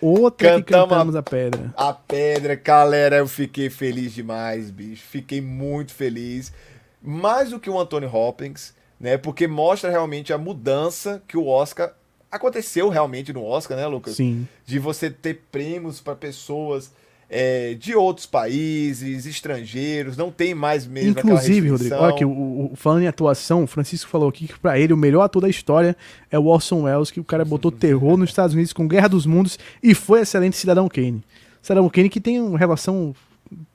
[0.00, 1.74] Outra cantamos que cantamos a pedra.
[1.76, 5.04] A pedra, galera, eu fiquei feliz demais, bicho.
[5.08, 6.52] Fiquei muito feliz.
[7.00, 9.16] Mais do que o Anthony Hopkins, né?
[9.16, 11.94] Porque mostra realmente a mudança que o Oscar
[12.30, 14.16] aconteceu realmente no Oscar, né, Lucas?
[14.16, 14.48] Sim.
[14.64, 16.90] De você ter prêmios para pessoas
[17.34, 22.72] é, de outros países, estrangeiros, não tem mais mesmo Inclusive, Rodrigo, olha aqui, o, o,
[22.76, 25.96] falando em atuação, o Francisco falou aqui que para ele o melhor ator da história
[26.30, 29.24] é o Orson Welles, que o cara botou terror nos Estados Unidos com Guerra dos
[29.24, 31.24] Mundos e foi excelente Cidadão Kane.
[31.62, 33.14] Cidadão Kane que tem uma relação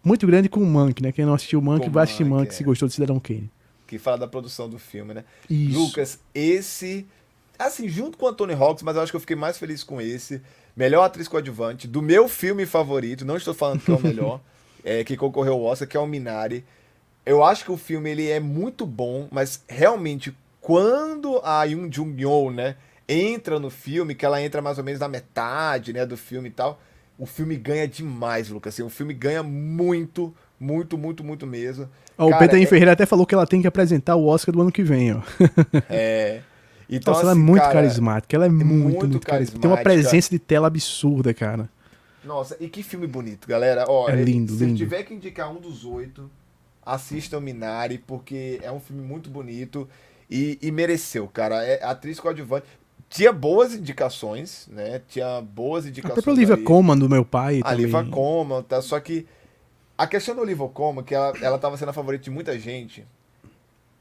[0.03, 1.11] muito grande com o Monk, né?
[1.11, 2.51] Quem não assistiu o Monk, vai assistir Monk é.
[2.51, 3.49] se gostou de Cidadão Kane.
[3.87, 5.23] Que fala da produção do filme, né?
[5.49, 5.79] Isso.
[5.79, 7.07] Lucas, esse...
[7.57, 9.99] Assim, junto com o Anthony Hawks, mas eu acho que eu fiquei mais feliz com
[9.99, 10.43] esse
[10.77, 14.39] melhor atriz coadjuvante do meu filme favorito, não estou falando que é o melhor,
[14.85, 16.63] é, que concorreu ao Oscar, que é o Minari.
[17.25, 22.21] Eu acho que o filme ele é muito bom, mas realmente quando a Yoon Jung
[22.21, 22.75] Yeol, né,
[23.09, 26.51] entra no filme, que ela entra mais ou menos na metade, né, do filme e
[26.51, 26.79] tal,
[27.17, 28.75] o filme ganha demais, Lucas.
[28.75, 31.89] Assim, o filme ganha muito, muito, muito, muito mesmo.
[32.17, 32.65] Ó, o Peter é...
[32.65, 35.21] Ferreira até falou que ela tem que apresentar o Oscar do ano que vem, ó.
[35.89, 36.41] é.
[36.89, 38.35] Então, Nossa, assim, ela é assim, muito cara, carismática.
[38.35, 39.61] Ela é, é muito, muito, muito carismática.
[39.61, 41.69] Tem uma presença de tela absurda, cara.
[42.23, 43.85] Nossa, e que filme bonito, galera.
[43.87, 44.77] Ó, é lindo, se lindo.
[44.77, 46.29] tiver que indicar um dos oito,
[46.85, 49.87] assistam Minari, porque é um filme muito bonito
[50.29, 51.63] e, e mereceu, cara.
[51.63, 52.67] É atriz coadjuvante.
[53.09, 55.01] Tinha boas indicações, né?
[55.07, 56.19] Tinha boas indicações.
[56.19, 57.61] A própria Olivia Colman do meu pai.
[57.63, 58.81] A Olivia Colman, tá?
[58.81, 59.25] Só que
[59.97, 63.05] a questão da Olivia Colman, que ela, ela tava sendo a favorita de muita gente,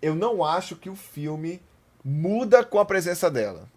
[0.03, 1.61] eu não acho que o filme
[2.07, 3.69] muda com a presença dela.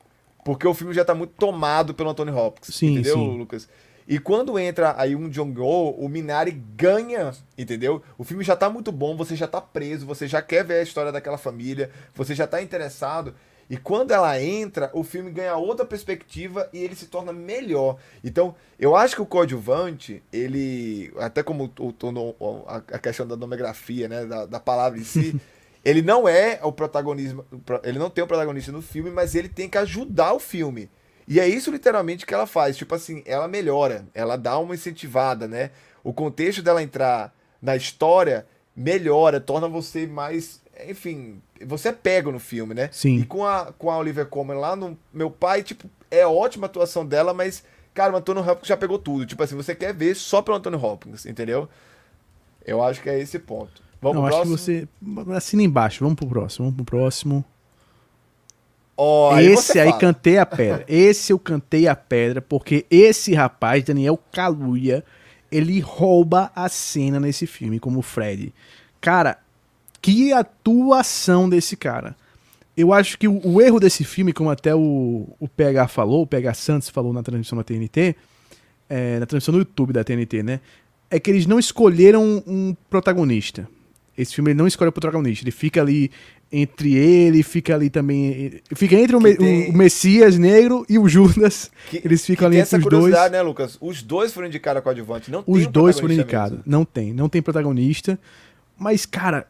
[0.45, 2.75] Porque o filme já tá muito tomado pelo Anthony Hopkins.
[2.75, 3.37] Sim, entendeu, sim.
[3.37, 3.67] Lucas?
[4.07, 8.01] E quando entra aí um Jong-Go, o Minari ganha, entendeu?
[8.17, 10.83] O filme já tá muito bom, você já tá preso, você já quer ver a
[10.83, 13.35] história daquela família, você já tá interessado.
[13.69, 17.97] E quando ela entra, o filme ganha outra perspectiva e ele se torna melhor.
[18.23, 21.13] Então, eu acho que o coadjuvante, ele.
[21.17, 24.25] Até como o, a questão da nomegrafia, né?
[24.25, 25.39] Da, da palavra em si.
[25.83, 27.45] ele não é o protagonismo.
[27.83, 30.89] Ele não tem o protagonista no filme, mas ele tem que ajudar o filme.
[31.27, 32.75] E é isso literalmente que ela faz.
[32.75, 35.71] Tipo assim, ela melhora, ela dá uma incentivada, né?
[36.03, 40.61] O contexto dela entrar na história melhora, torna você mais.
[40.87, 42.89] Enfim, você é pego no filme, né?
[42.91, 43.19] Sim.
[43.19, 46.69] E com a, com a Olivia Colman lá, no, meu pai, tipo, é ótima a
[46.69, 47.63] atuação dela, mas,
[47.93, 49.25] cara, o Antônio Hopkins já pegou tudo.
[49.25, 51.67] Tipo assim, você quer ver só pelo Antônio Hopkins, entendeu?
[52.65, 53.88] Eu acho que é esse ponto.
[54.01, 54.55] Vamos Não, pro próximo?
[54.55, 54.85] acho que
[55.25, 55.35] você.
[55.35, 57.45] Assina embaixo, vamos pro próximo, vamos pro próximo.
[59.01, 60.83] Oh, esse aí, cantei a pedra.
[60.89, 65.05] Esse eu cantei a pedra, porque esse rapaz, Daniel Kaluuya,
[65.49, 68.53] ele rouba a cena nesse filme, como o Fred.
[68.99, 69.37] Cara,
[70.01, 72.13] que atuação desse cara.
[72.75, 76.27] Eu acho que o, o erro desse filme, como até o, o PH falou, o
[76.27, 78.17] PH Santos falou na transmissão da TNT,
[78.89, 80.59] é, na transmissão do YouTube da TNT, né?
[81.09, 83.65] É que eles não escolheram um protagonista.
[84.19, 85.45] Esse filme ele não escolhe o protagonista.
[85.45, 86.11] Ele fica ali
[86.51, 88.59] entre ele, fica ali também.
[88.75, 89.69] Fica entre o, tem...
[89.69, 91.71] o, Messias negro e o Judas.
[91.89, 93.31] Que, eles ficam ali entre os dois.
[93.31, 93.77] né, Lucas?
[93.79, 95.31] Os dois foram indicados com adjuvante.
[95.31, 96.59] Não os dois foram indicados.
[96.65, 98.19] Não tem, não tem protagonista.
[98.77, 99.47] Mas, cara,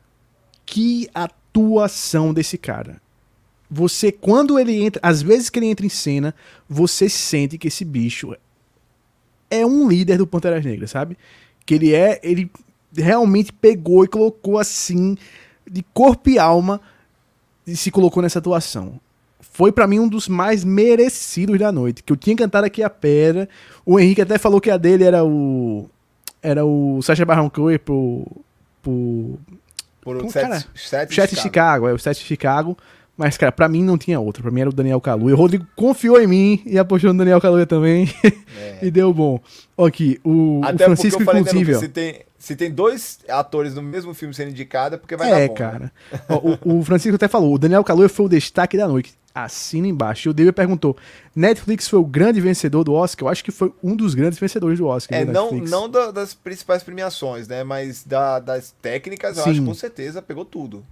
[0.67, 3.01] que atuação desse cara.
[3.71, 6.35] Você, quando ele entra, às vezes que ele entra em cena,
[6.67, 8.35] você sente que esse bicho
[9.49, 11.17] é um líder do Panteras Negras, sabe?
[11.65, 12.51] Que ele é, ele
[12.95, 15.17] realmente pegou e colocou assim
[15.69, 16.81] de corpo e alma
[17.65, 18.99] e se colocou nessa atuação.
[19.39, 22.89] Foi para mim um dos mais merecidos da noite, que eu tinha cantado aqui a
[22.89, 23.47] pedra.
[23.85, 25.89] O Henrique até falou que a dele era o
[26.41, 28.25] era o Sacha Baron Cohen pro,
[28.81, 29.37] pro
[30.01, 31.41] por o set, set, set Chicago.
[31.41, 32.77] Chicago, é o set Chicago.
[33.19, 34.41] Mas, cara, pra mim não tinha outro.
[34.41, 35.35] Pra mim era o Daniel Kaluuya.
[35.35, 38.09] O Rodrigo confiou em mim e apostou no Daniel Kaluuya também.
[38.57, 38.77] É.
[38.87, 39.41] e deu bom.
[39.77, 41.73] Aqui, o, Até o Francisco, falei, né, inclusive...
[41.73, 45.27] Né, se, tem, se tem dois atores no mesmo filme sendo indicado, é porque vai
[45.27, 45.43] é, dar bom.
[45.43, 45.91] É, cara.
[46.29, 49.13] Ó, o, o, Francisco até falou, o Daniel Kaluuya foi o destaque da noite.
[49.35, 50.29] Assina embaixo.
[50.29, 50.95] E o David perguntou,
[51.35, 53.27] Netflix foi o grande vencedor do Oscar?
[53.27, 55.19] Eu acho que foi um dos grandes vencedores do Oscar.
[55.19, 57.65] É, não, não da, das principais premiações, né?
[57.65, 59.49] Mas da, das técnicas, eu Sim.
[59.49, 60.85] acho que com certeza pegou tudo.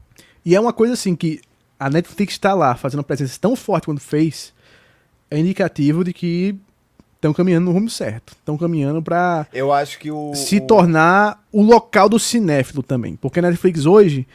[0.46, 1.40] E é uma coisa assim que
[1.80, 4.54] a Netflix está lá fazendo uma presença tão forte quanto fez,
[5.30, 6.56] é indicativo de que
[7.16, 8.34] estão caminhando no rumo certo.
[8.34, 13.40] Estão caminhando para Eu acho que o se tornar o local do cinéfilo também, porque
[13.40, 14.28] a Netflix hoje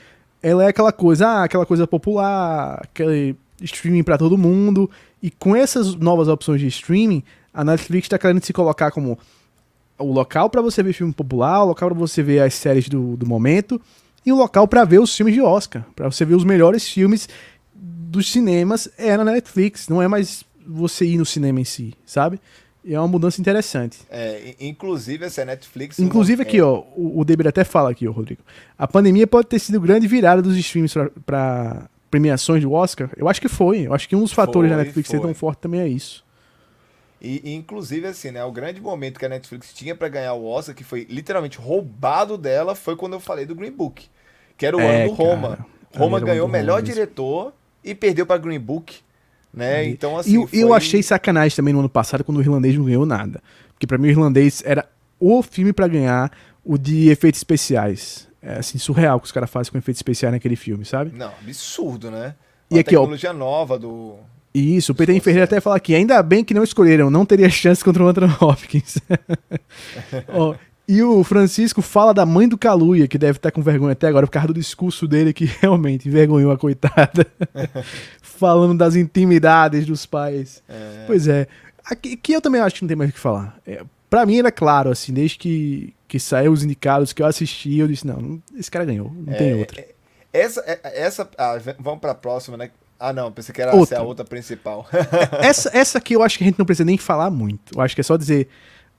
[0.43, 4.91] ela é aquela coisa, ah, aquela coisa popular, aquele streaming para todo mundo,
[5.23, 7.23] e com essas novas opções de streaming,
[7.55, 9.17] a Netflix está querendo se colocar como
[9.99, 13.17] o local para você ver filme popular, o local para você ver as séries do,
[13.17, 13.81] do momento
[14.25, 17.29] e um local para ver os filmes de Oscar, para você ver os melhores filmes
[17.75, 22.39] dos cinemas é na Netflix, não é mais você ir no cinema em si, sabe?
[22.85, 23.99] E é uma mudança interessante.
[24.11, 25.99] É, inclusive essa Netflix.
[25.99, 26.65] Inclusive aqui, é...
[26.65, 28.43] ó, o, o Deber até fala aqui, ó, Rodrigo.
[28.77, 30.95] A pandemia pode ter sido grande virada dos streams
[31.25, 33.09] para premiações do Oscar.
[33.17, 33.87] Eu acho que foi.
[33.87, 35.19] Eu acho que um dos fatores foi, da Netflix foi.
[35.19, 36.25] ser tão forte também é isso.
[37.25, 38.45] E, e, inclusive, assim, né?
[38.45, 42.37] O grande momento que a Netflix tinha para ganhar o Oscar, que foi literalmente roubado
[42.37, 44.09] dela, foi quando eu falei do Green Book.
[44.57, 45.49] Que era o é, ano do Roma.
[45.57, 45.67] Cara,
[45.97, 47.55] Roma ganhou o melhor Roma diretor
[47.85, 48.97] e perdeu para Green Book.
[49.55, 49.87] Né?
[49.87, 50.43] Então, assim.
[50.43, 50.59] E foi...
[50.59, 53.41] eu achei sacanagem também no ano passado quando o irlandês não ganhou nada.
[53.73, 54.89] Porque para mim o irlandês era
[55.21, 56.33] o filme para ganhar
[56.65, 58.29] o de efeitos especiais.
[58.43, 61.13] É assim, surreal que os caras fazem com efeitos especiais naquele filme, sabe?
[61.17, 62.35] Não, absurdo, né?
[62.69, 64.17] E aqui, tecnologia ó, nova do.
[64.55, 67.83] Isso, o Peter Ferreira até fala aqui, ainda bem que não escolheram, não teria chance
[67.83, 68.99] contra o Anthony Hopkins.
[70.29, 70.55] oh,
[70.87, 74.27] e o Francisco fala da mãe do Caluia, que deve estar com vergonha até agora
[74.27, 77.27] por causa do discurso dele, que realmente envergonhou a coitada.
[78.21, 80.63] Falando das intimidades dos pais.
[80.69, 81.05] É.
[81.07, 81.47] Pois é.
[81.85, 83.57] Aqui, aqui, eu também acho que não tem mais o que falar.
[83.67, 83.83] É,
[84.13, 87.89] Pra mim era claro, assim, desde que, que saiu os indicados que eu assisti, eu
[87.89, 89.81] disse, não, esse cara ganhou, não é, tem outra.
[89.81, 89.89] É,
[90.35, 92.71] essa, é, essa ah, vamos pra próxima, né?
[93.05, 93.99] Ah, não, pensei que era outra.
[93.99, 94.87] a outra principal.
[95.43, 97.75] essa, essa aqui eu acho que a gente não precisa nem falar muito.
[97.75, 98.47] Eu acho que é só dizer,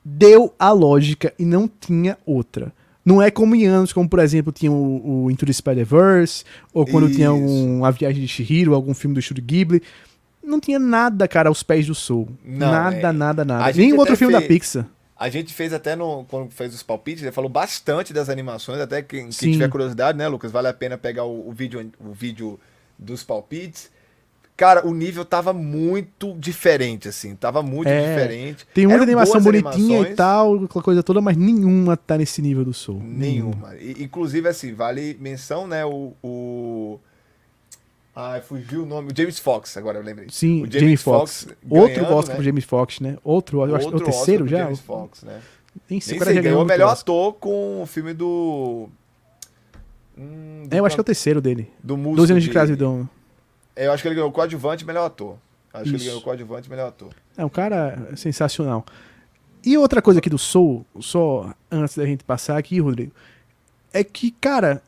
[0.04, 2.74] deu a lógica e não tinha outra.
[3.06, 6.44] Não é como em anos, como por exemplo tinha o, o Into the Spider-Verse,
[6.74, 7.16] ou quando Isso.
[7.16, 9.82] tinha um, a viagem de Shihiro, algum filme do Studio Ghibli.
[10.44, 12.28] Não tinha nada, cara, aos pés do Soul.
[12.44, 13.12] Não, nada, é...
[13.14, 13.72] nada, nada.
[13.72, 14.44] Nenhum outro filme fez...
[14.44, 14.86] da Pixar.
[15.16, 19.02] A gente fez até no, quando fez os palpites, ele falou bastante das animações, até
[19.02, 22.60] quem, quem tiver curiosidade, né, Lucas, vale a pena pegar o, o vídeo, o vídeo
[23.00, 23.93] dos palpites.
[24.56, 27.36] Cara, o nível tava muito diferente, assim.
[27.36, 28.68] Tava muito é, diferente.
[28.72, 30.14] Tem uma animação bonitinha animações.
[30.14, 33.02] e tal, aquela coisa toda, mas nenhuma tá nesse nível do Soul.
[33.02, 33.72] Nenhuma.
[33.72, 33.76] nenhuma.
[33.78, 35.84] E, inclusive, assim, vale menção, né?
[35.84, 36.14] O.
[36.22, 37.00] o...
[38.16, 39.12] Ah, fugiu o nome.
[39.12, 40.28] O James Fox, agora eu lembrei.
[40.30, 41.44] Sim, o James, James Fox.
[41.46, 42.36] Fox Outro Oscar né?
[42.36, 43.18] pro James Fox, né?
[43.24, 44.60] Outro, eu acho que é o terceiro já.
[44.60, 45.42] James Fox, né?
[45.90, 48.88] Nem sei, Nem sei ganhou o melhor ator com o filme do.
[50.16, 51.72] Hum, do é, eu acho que é o terceiro dele.
[51.84, 52.18] Do músico.
[52.18, 53.10] 12 anos de, de Crasidão.
[53.76, 55.38] Eu acho que ele ganhou o coadjuvante e melhor ator.
[55.74, 55.92] Acho Isso.
[55.92, 57.10] que ele ganhou o coadjuvante e melhor ator.
[57.38, 58.86] É um cara sensacional.
[59.66, 63.12] E outra coisa aqui do Soul, só antes da gente passar aqui, Rodrigo,
[63.94, 64.82] é que, cara,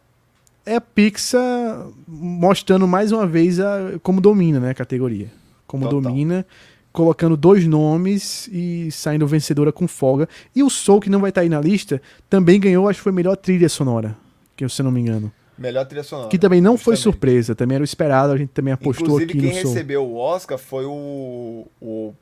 [0.66, 5.32] é a Pixar mostrando mais uma vez a, como domina né, a categoria.
[5.66, 6.02] Como Total.
[6.02, 6.46] domina,
[6.92, 10.28] colocando dois nomes e saindo vencedora com folga.
[10.56, 13.12] E o Soul, que não vai estar aí na lista, também ganhou, acho que foi
[13.12, 14.16] a melhor trilha sonora,
[14.56, 15.32] que se eu não me engano.
[15.58, 16.30] Melhor trilha sonora.
[16.30, 16.84] Que também não justamente.
[16.84, 20.06] foi surpresa, também era o esperado, a gente também apostou Inclusive, aqui no quem recebeu
[20.06, 22.14] o Oscar foi o, o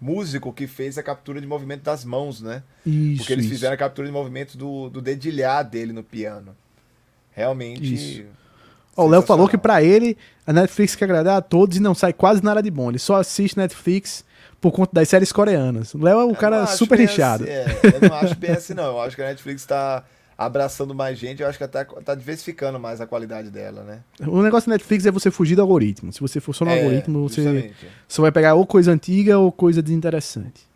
[0.00, 2.62] músico que fez a captura de movimento das mãos, né?
[2.84, 3.54] Isso, Porque eles isso.
[3.54, 6.54] fizeram a captura de movimento do, do dedilhar dele no piano.
[7.30, 8.26] Realmente.
[8.94, 12.12] o Léo falou que para ele a Netflix quer agradar a todos e não sai
[12.12, 12.90] quase nada de bom.
[12.90, 14.24] Ele só assiste Netflix
[14.60, 15.94] por conta das séries coreanas.
[15.94, 17.44] O Léo é um eu cara super recheado.
[17.44, 17.66] Assim, é,
[18.02, 18.84] eu não acho bem assim, não.
[18.84, 20.04] Eu acho que a Netflix tá
[20.36, 24.00] abraçando mais gente, eu acho que até tá diversificando mais a qualidade dela, né?
[24.26, 26.12] O negócio da Netflix é você fugir do algoritmo.
[26.12, 27.72] Se você for só no é, algoritmo, você
[28.08, 30.66] só vai pegar ou coisa antiga ou coisa desinteressante.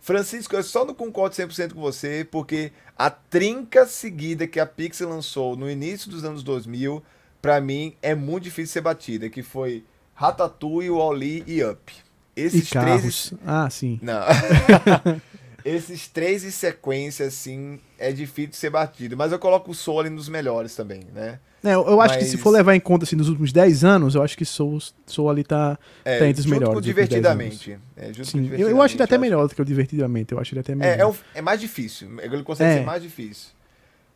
[0.00, 5.08] Francisco, eu só não concordo 100% com você, porque a trinca seguida que a Pixar
[5.08, 7.02] lançou no início dos anos 2000,
[7.40, 9.84] para mim, é muito difícil ser batida, que foi
[10.14, 11.92] Ratatouille, Wall-E e Up.
[12.34, 13.34] Esses e três...
[13.46, 14.00] Ah, sim.
[14.02, 14.22] Não.
[15.64, 19.16] Esses três em sequência, assim, é difícil ser batido.
[19.16, 21.38] Mas eu coloco o Soul ali nos melhores também, né?
[21.64, 24.14] É, eu, eu acho que se for levar em conta, assim, nos últimos 10 anos,
[24.16, 26.74] eu acho que Soul, Soul ali tá, é, tá entre os melhores.
[26.74, 27.78] Com divertidamente.
[27.96, 28.60] É, Sim, divertidamente.
[28.62, 30.32] Eu, eu, acho ele até melhor do que o divertidamente.
[30.32, 30.98] Eu acho ele até melhor.
[30.98, 32.08] É, é, o, é mais difícil.
[32.20, 32.78] Ele consegue é.
[32.78, 33.50] ser mais difícil.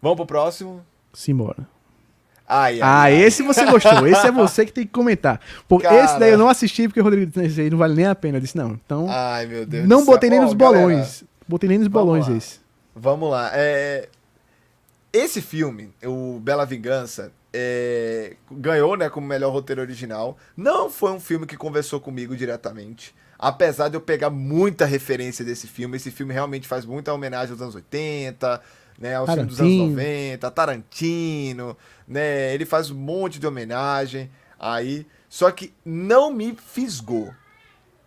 [0.03, 0.85] Vamos pro próximo?
[1.13, 1.69] Simbora.
[2.49, 3.15] Ai, ai, ah, ai.
[3.15, 4.07] esse você gostou.
[4.07, 5.41] Esse é você que tem que comentar.
[5.69, 6.05] Por Cara...
[6.05, 8.39] esse daí eu não assisti porque o Rodrigo aí não vale nem a pena.
[8.39, 8.73] Eu disse, não.
[8.73, 9.07] Então.
[9.09, 9.89] Ai, meu Deus.
[9.89, 11.23] Não botei nem nos bolões.
[11.23, 12.61] Galera, Botei nem nos balões esse.
[12.95, 13.51] Vamos lá.
[13.53, 14.09] É...
[15.13, 18.37] Esse filme, o Bela Vingança, é...
[18.51, 20.37] ganhou né, como melhor roteiro original.
[20.57, 23.15] Não foi um filme que conversou comigo diretamente.
[23.39, 27.61] Apesar de eu pegar muita referência desse filme, esse filme realmente faz muita homenagem aos
[27.61, 28.63] anos 80,
[28.99, 31.77] né, aos filmes dos anos 90, Tarantino,
[32.09, 32.55] né?
[32.55, 35.07] Ele faz um monte de homenagem aí.
[35.29, 37.33] Só que não me fisgou.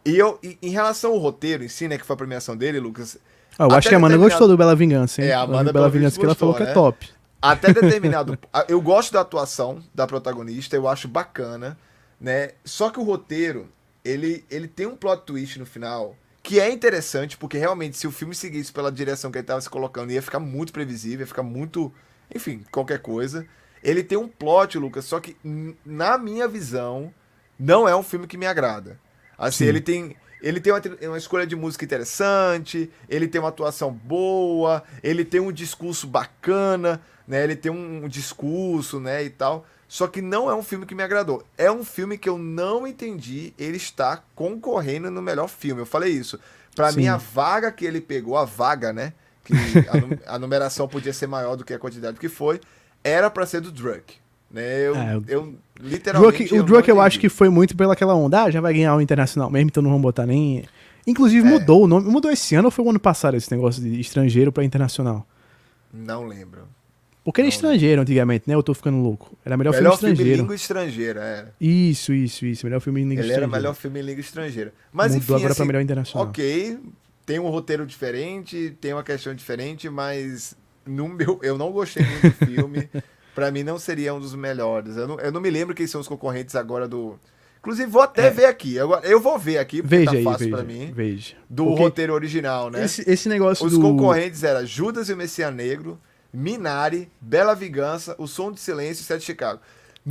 [0.06, 3.18] E eu, em relação ao roteiro em si, né, que foi a premiação dele, Lucas,
[3.58, 4.40] ah, eu acho que a Amanda determinado...
[4.40, 5.28] gostou do Bela Vingança, hein?
[5.28, 6.74] É, a Amanda Bela Vingança que ela falou que é né?
[6.74, 7.10] top.
[7.42, 8.38] Até determinado.
[8.68, 11.78] eu gosto da atuação da protagonista, eu acho bacana,
[12.20, 12.52] né?
[12.64, 13.68] Só que o roteiro,
[14.04, 18.12] ele, ele tem um plot twist no final que é interessante, porque realmente, se o
[18.12, 21.44] filme seguisse pela direção que ele estava se colocando, ia ficar muito previsível, ia ficar
[21.44, 21.94] muito.
[22.34, 23.46] Enfim, qualquer coisa.
[23.84, 25.38] Ele tem um plot, Lucas, só que,
[25.86, 27.14] na minha visão,
[27.58, 29.00] não é um filme que me agrada.
[29.40, 29.70] Assim, Sim.
[29.70, 34.84] ele tem ele tem uma, uma, escolha de música interessante, ele tem uma atuação boa,
[35.04, 37.44] ele tem um discurso bacana, né?
[37.44, 39.66] Ele tem um, um discurso, né, e tal.
[39.88, 41.44] Só que não é um filme que me agradou.
[41.58, 45.82] É um filme que eu não entendi ele está concorrendo no melhor filme.
[45.82, 46.40] Eu falei isso.
[46.76, 49.14] Para mim, a vaga que ele pegou, a vaga, né?
[49.44, 49.54] Que
[50.26, 52.62] a, a numeração podia ser maior do que a quantidade que foi,
[53.04, 54.18] era para ser do Drake.
[54.52, 54.88] Né?
[54.88, 56.46] Eu, é, eu literalmente.
[56.46, 58.44] Druk, o Druk eu acho que foi muito pelaquela onda.
[58.44, 60.64] Ah, já vai ganhar o internacional mesmo, então não vamos botar nem.
[61.06, 61.52] Inclusive é.
[61.52, 62.10] mudou o nome.
[62.10, 65.26] Mudou esse ano ou foi o ano passado esse negócio de estrangeiro para internacional?
[65.94, 66.68] Não lembro.
[67.24, 68.02] Porque era não estrangeiro lembro.
[68.02, 68.56] antigamente, né?
[68.56, 69.38] Eu tô ficando louco.
[69.46, 70.24] Era melhor, melhor filme estrangeiro.
[70.24, 71.46] Melhor filme em língua estrangeira, é.
[71.62, 72.66] Isso, isso, isso.
[72.66, 73.46] Melhor filme em língua Ele estrangeira.
[73.46, 74.74] Ele era melhor filme em língua estrangeira.
[74.92, 76.28] Mas Mudou enfim, agora assim, pra melhor internacional.
[76.28, 76.80] Ok,
[77.26, 82.40] tem um roteiro diferente, tem uma questão diferente, mas no meu, eu não gostei muito
[82.40, 82.90] do filme.
[83.40, 84.98] para mim não seria um dos melhores.
[84.98, 87.18] Eu não, eu não me lembro quem são os concorrentes agora do.
[87.60, 88.30] Inclusive, vou até é.
[88.30, 88.78] ver aqui.
[88.78, 90.92] Agora, eu vou ver aqui, porque veja tá fácil aí, veja, pra mim.
[90.94, 91.36] Veja.
[91.50, 92.84] Do porque roteiro original, né?
[92.84, 93.82] Esse, esse negócio Os do...
[93.82, 95.98] concorrentes eram Judas e o Messias Negro,
[96.34, 99.62] Minari, Bela Vingança, O Som de Silêncio e Sete de Chicago.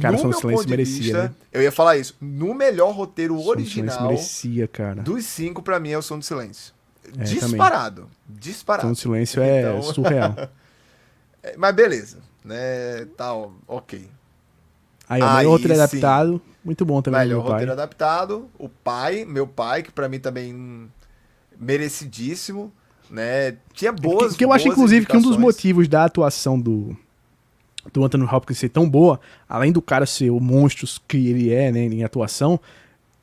[0.01, 1.35] Cara, no Som de Silêncio merecia, vista, né?
[1.53, 2.17] Eu ia falar isso.
[2.19, 5.03] No melhor roteiro Som original merecia, cara.
[5.03, 6.73] dos cinco, pra mim, é O Som de Silêncio.
[7.19, 8.03] É, Disparado.
[8.03, 8.41] Também.
[8.41, 8.89] Disparado.
[8.89, 9.83] Som de Silêncio é então...
[9.93, 10.35] surreal.
[11.43, 12.19] É, mas beleza.
[12.45, 14.09] Né, tal, ok.
[15.09, 17.21] Aí, o melhor roteiro adaptado, muito bom também.
[17.21, 20.89] Melhor roteiro adaptado, o pai, meu pai, que para mim também
[21.59, 22.73] merecidíssimo,
[23.11, 23.57] né?
[23.73, 24.33] Tinha boas.
[24.33, 26.97] Que, que eu acho, inclusive, que um dos motivos da atuação do,
[27.93, 29.19] do Anthony Hopkins ser tão boa,
[29.49, 32.61] além do cara ser o monstro que ele é, né, em atuação,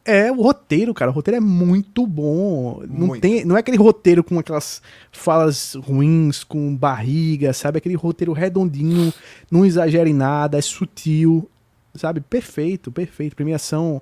[0.06, 1.10] é o roteiro, cara.
[1.10, 2.82] O roteiro é muito bom.
[2.88, 3.22] Não, muito.
[3.22, 4.82] Tem, não é aquele roteiro com aquelas
[5.12, 7.80] falas ruins, com barriga, sabe?
[7.80, 9.12] Aquele roteiro redondinho,
[9.50, 11.50] não exagera em nada, é sutil,
[11.96, 12.22] sabe?
[12.22, 13.36] Perfeito, perfeito.
[13.36, 14.02] Premiação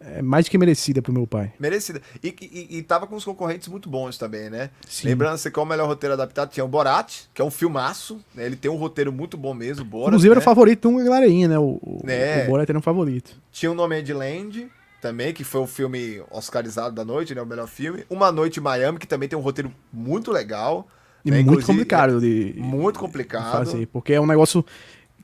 [0.00, 1.52] é mais do que merecida pro meu pai.
[1.58, 2.00] Merecida.
[2.22, 4.70] E, e, e tava com os concorrentes muito bons também, né?
[4.88, 5.08] Sim.
[5.08, 8.46] Lembrando que qual o melhor roteiro adaptado tinha o Borat, que é um filmaço, né?
[8.46, 10.08] Ele tem um roteiro muito bom mesmo, Borat.
[10.08, 10.32] Inclusive né?
[10.34, 11.58] era o favorito de uma galerinha, né?
[11.58, 12.44] O, é.
[12.44, 13.36] o Borat era um favorito.
[13.52, 14.70] Tinha o nome de Land,
[15.00, 17.42] também, que foi o filme oscarizado da noite, né?
[17.42, 18.04] O melhor filme.
[18.08, 20.86] Uma Noite em Miami, que também tem um roteiro muito legal.
[21.24, 21.42] E né?
[21.42, 22.54] muito complicado de.
[22.56, 23.44] Muito complicado.
[23.44, 24.64] De fazer, porque é um negócio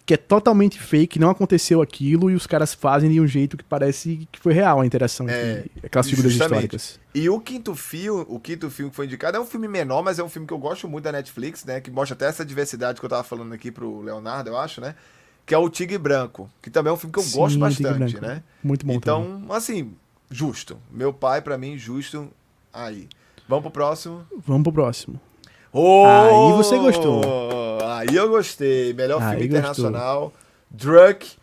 [0.06, 3.64] que é totalmente fake, não aconteceu aquilo, e os caras fazem de um jeito que
[3.64, 6.76] parece que foi real a interação é, entre aquelas figuras justamente.
[6.76, 7.00] históricas.
[7.12, 10.20] E o quinto filme, o quinto filme que foi indicado é um filme menor, mas
[10.20, 11.80] é um filme que eu gosto muito da Netflix, né?
[11.80, 14.94] Que mostra até essa diversidade que eu tava falando aqui pro Leonardo, eu acho, né?
[15.46, 18.20] Que é o Tigre Branco, que também é um filme que eu Sim, gosto bastante,
[18.20, 18.42] né?
[18.64, 18.92] Muito bom.
[18.92, 19.56] Então, também.
[19.56, 19.94] assim,
[20.28, 20.76] justo.
[20.90, 22.28] Meu pai, para mim, justo
[22.72, 23.08] aí.
[23.48, 24.26] Vamos pro próximo?
[24.44, 25.20] Vamos pro próximo.
[25.72, 27.22] Oh, aí você gostou.
[27.84, 28.92] Aí eu gostei.
[28.92, 30.32] Melhor aí filme internacional.
[30.68, 31.36] Drunk.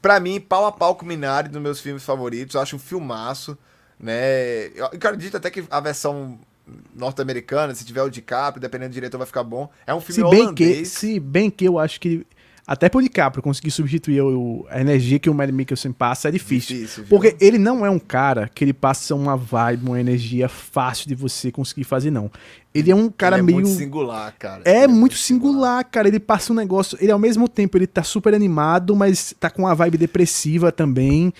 [0.00, 2.56] Pra mim, pau a pau com Minari, dos meus filmes favoritos.
[2.56, 3.56] Eu acho um filmaço.
[4.00, 4.68] Né?
[4.74, 6.40] Eu acredito até que a versão
[6.94, 9.70] norte-americana, se tiver o DiCaprio, dependendo do diretor, vai ficar bom.
[9.86, 10.78] É um filme se bem holandês.
[10.78, 12.26] Que, se bem que eu acho que
[12.72, 16.74] até pro DiCaprio conseguir substituir o, a energia que o Mad Mikkelsen passa é difícil.
[16.78, 21.06] difícil porque ele não é um cara que ele passa uma vibe, uma energia fácil
[21.06, 22.30] de você conseguir fazer, não.
[22.74, 23.60] Ele é um cara ele é meio.
[23.60, 24.62] muito singular, cara.
[24.64, 26.08] É, é muito singular, singular, cara.
[26.08, 26.96] Ele passa um negócio.
[26.98, 31.30] Ele ao mesmo tempo ele tá super animado, mas tá com uma vibe depressiva também.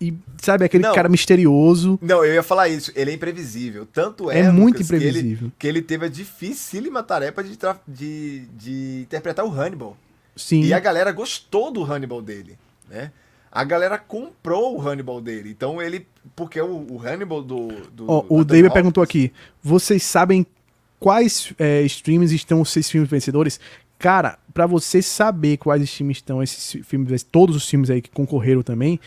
[0.00, 1.98] E, sabe, aquele não, cara misterioso.
[2.00, 2.90] Não, eu ia falar isso.
[2.96, 3.84] Ele é imprevisível.
[3.84, 5.52] Tanto é, é muito imprevisível.
[5.58, 9.94] Que ele, que ele, teve a dificílima tarefa de, de, de interpretar o Hannibal.
[10.38, 10.62] Sim.
[10.62, 12.58] E a galera gostou do Hannibal dele,
[12.88, 13.12] né?
[13.50, 15.50] A galera comprou o Hannibal dele.
[15.50, 16.06] Então ele.
[16.36, 17.68] Porque o, o Hannibal do.
[17.92, 19.32] do oh, o David perguntou aqui:
[19.62, 20.46] vocês sabem
[21.00, 23.58] quais é, streams estão os seis filmes vencedores?
[23.98, 28.62] Cara, para você saber quais streams estão esses filmes, todos os filmes aí que concorreram
[28.62, 29.00] também,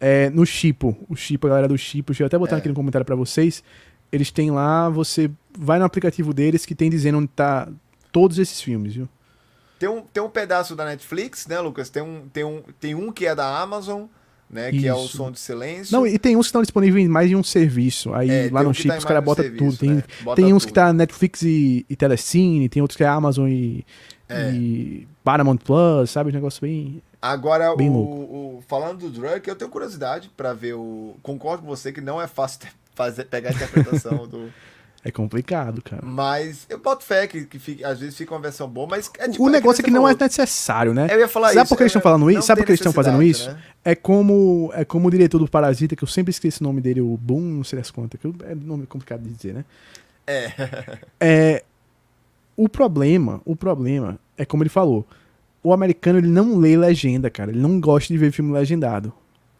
[0.00, 2.58] é, no Chipo, o Chipo, a galera do Chipo, deixa eu até botar é.
[2.58, 3.62] aqui no comentário para vocês.
[4.10, 7.68] Eles têm lá, você vai no aplicativo deles que tem dizendo onde tá
[8.10, 9.08] todos esses filmes, viu?
[9.82, 11.90] Tem um, tem um pedaço da Netflix, né, Lucas?
[11.90, 14.04] Tem um, tem um, tem um que é da Amazon,
[14.48, 14.70] né?
[14.70, 14.80] Isso.
[14.80, 15.92] Que é o som de silêncio.
[15.92, 18.14] Não, e tem uns que estão disponíveis mais em um serviço.
[18.14, 19.76] Aí é, lá no chip tá os caras botam tudo.
[19.76, 20.04] Tem, né?
[20.20, 20.68] Bota tem uns tudo.
[20.68, 23.84] que tá Netflix e, e Telecine, tem outros que é Amazon e,
[24.28, 24.52] é.
[24.52, 26.30] e Paramount Plus, sabe?
[26.30, 27.02] Um negócio bem.
[27.20, 31.16] Agora, bem o, o, falando do Drunk, eu tenho curiosidade para ver o.
[31.24, 32.60] Concordo com você que não é fácil
[32.94, 34.48] fazer, pegar a interpretação do.
[35.04, 36.00] É complicado, cara.
[36.04, 39.28] Mas eu boto fé que, que fica, às vezes fica uma versão boa, mas é
[39.28, 41.08] tipo, O negócio é que, não é necessário, né?
[41.10, 41.68] Eu ia falar Sabe isso.
[41.70, 42.42] por que eles estão é, falando isso?
[42.42, 43.50] Sabe por que eles estão fazendo isso?
[43.50, 43.58] Né?
[43.84, 47.00] É como é como o diretor do Parasita, que eu sempre esqueço o nome dele,
[47.00, 49.64] o Boom, não sei das contas, que é nome complicado de dizer, né?
[50.24, 50.52] É.
[51.20, 51.64] é.
[52.56, 55.04] O problema, o problema é como ele falou.
[55.64, 57.50] O americano ele não lê legenda, cara.
[57.50, 59.12] Ele não gosta de ver filme legendado.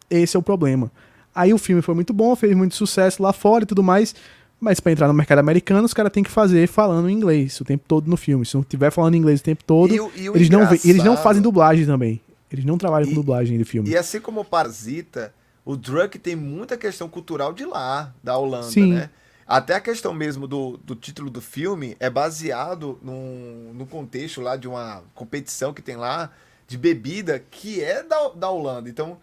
[0.08, 0.90] Esse é o problema.
[1.34, 4.14] Aí o filme foi muito bom, fez muito sucesso lá fora e tudo mais.
[4.62, 7.82] Mas para entrar no mercado americano, os caras têm que fazer falando inglês o tempo
[7.88, 8.46] todo no filme.
[8.46, 11.02] Se não tiver falando inglês o tempo todo, e o, e o eles, não, eles
[11.02, 12.20] não fazem dublagem também.
[12.48, 13.90] Eles não trabalham e, com dublagem de filme.
[13.90, 15.34] E assim como o Parasita,
[15.64, 18.92] o Drunk tem muita questão cultural de lá, da Holanda, Sim.
[18.92, 19.10] né?
[19.48, 24.54] Até a questão mesmo do, do título do filme é baseado num, no contexto lá
[24.54, 26.30] de uma competição que tem lá
[26.68, 28.88] de bebida que é da, da Holanda.
[28.88, 29.18] Então,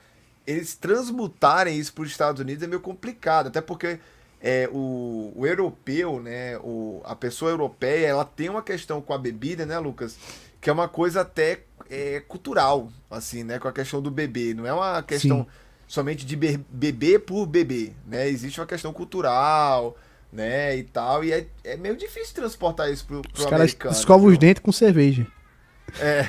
[0.46, 4.00] eles transmutarem isso para os Estados Unidos é meio complicado, até porque
[4.42, 9.18] é, o, o europeu, né, o, a pessoa europeia, ela tem uma questão com a
[9.18, 10.18] bebida, né, Lucas?
[10.62, 14.54] Que é uma coisa até é, cultural, assim, né, com a questão do bebê.
[14.54, 15.48] Não é uma questão Sim.
[15.88, 18.30] somente de be beber por beber, né?
[18.30, 19.98] Existe uma questão cultural,
[20.32, 21.24] né, e tal.
[21.24, 23.92] E é, é meio difícil transportar isso pro, pro os americano.
[23.92, 25.28] Os escovam os dentes com cerveja.
[26.00, 26.24] É,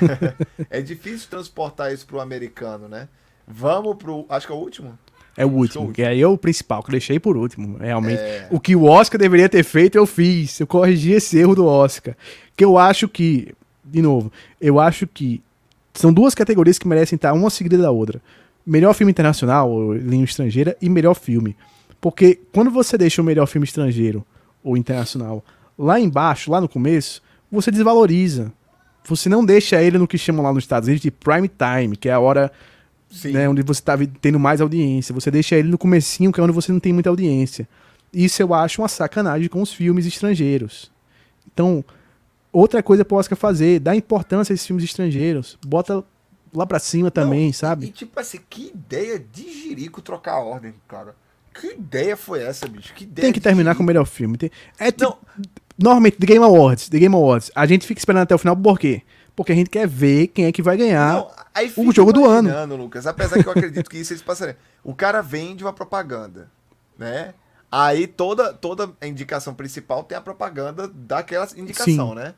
[0.79, 3.09] é difícil transportar isso pro americano, né?
[3.47, 4.27] Vamos pro.
[4.29, 4.99] Acho que é o último?
[5.37, 8.21] É o último, que aí é o principal, que eu deixei por último, realmente.
[8.21, 8.49] É...
[8.51, 10.61] O que o Oscar deveria ter feito, eu fiz.
[10.61, 12.17] Eu corrigi esse erro do Oscar.
[12.57, 13.55] Que eu acho que,
[13.85, 15.43] de novo, eu acho que
[15.95, 18.21] são duas categorias que merecem estar uma seguida da outra.
[18.67, 21.57] Melhor filme internacional, ou língua estrangeira, e melhor filme.
[22.01, 24.25] Porque quando você deixa o melhor filme estrangeiro
[24.63, 25.45] ou internacional
[25.79, 28.53] lá embaixo, lá no começo, você desvaloriza.
[29.07, 32.09] Você não deixa ele no que chamam lá nos Estados Unidos de prime time, que
[32.09, 32.53] é a hora
[33.25, 35.15] né, onde você está tendo mais audiência.
[35.15, 37.69] Você deixa ele no comecinho, que é onde você não tem muita audiência.
[38.13, 40.91] Isso eu acho uma sacanagem com os filmes estrangeiros.
[41.53, 41.85] Então,
[42.53, 45.59] outra coisa o Oscar fazer, dá importância a esses filmes estrangeiros.
[45.65, 46.05] Bota
[46.53, 47.87] lá pra cima também, não, sabe?
[47.87, 51.15] E, tipo assim, que ideia de jirico trocar a ordem, cara.
[51.53, 52.95] Que ideia foi essa, bicho?
[52.95, 54.39] Que ideia Tem que terminar com o melhor filme.
[54.39, 54.51] Tem...
[54.79, 55.19] É tipo,
[55.81, 58.79] Normalmente, The Game Awards, The Game Awards, a gente fica esperando até o final por
[58.79, 59.01] quê?
[59.01, 59.09] Porque
[59.49, 61.31] a gente quer ver quem é que vai ganhar não,
[61.77, 62.77] o jogo do ano.
[62.77, 64.55] Lucas, apesar que eu acredito que isso eles passarem.
[64.85, 66.51] O cara vende uma propaganda,
[66.99, 67.35] né?
[67.71, 72.15] Aí toda, toda a indicação principal tem a propaganda daquela indicação, Sim.
[72.17, 72.35] né?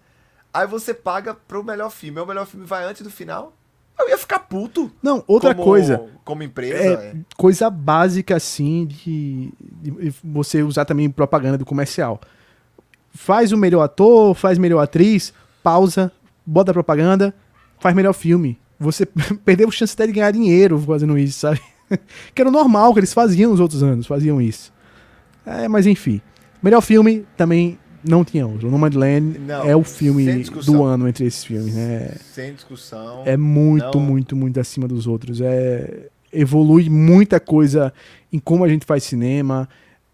[0.52, 2.20] Aí você paga pro melhor filme.
[2.20, 3.54] O melhor filme vai antes do final.
[3.98, 4.90] Eu ia ficar puto.
[5.02, 6.10] Não, outra como, coisa.
[6.24, 6.76] Como empresa.
[6.76, 12.20] É, é, Coisa básica, assim, de, de, você usar também propaganda do comercial.
[13.14, 15.32] Faz o melhor ator, faz melhor atriz,
[15.62, 16.12] pausa,
[16.44, 17.34] bota a propaganda,
[17.78, 18.58] faz melhor filme.
[18.78, 19.06] Você
[19.44, 21.60] perdeu a chance até de ganhar dinheiro fazendo isso, sabe?
[22.34, 24.72] que era normal que eles faziam nos outros anos, faziam isso.
[25.44, 26.20] É, mas enfim.
[26.62, 28.70] Melhor filme também não tinha outro.
[28.70, 32.14] Nomadland não, é o filme do ano entre esses filmes, né?
[32.32, 33.22] Sem discussão.
[33.24, 34.00] É muito, não...
[34.00, 35.40] muito, muito acima dos outros.
[35.40, 37.92] É evolui muita coisa
[38.32, 39.68] em como a gente faz cinema,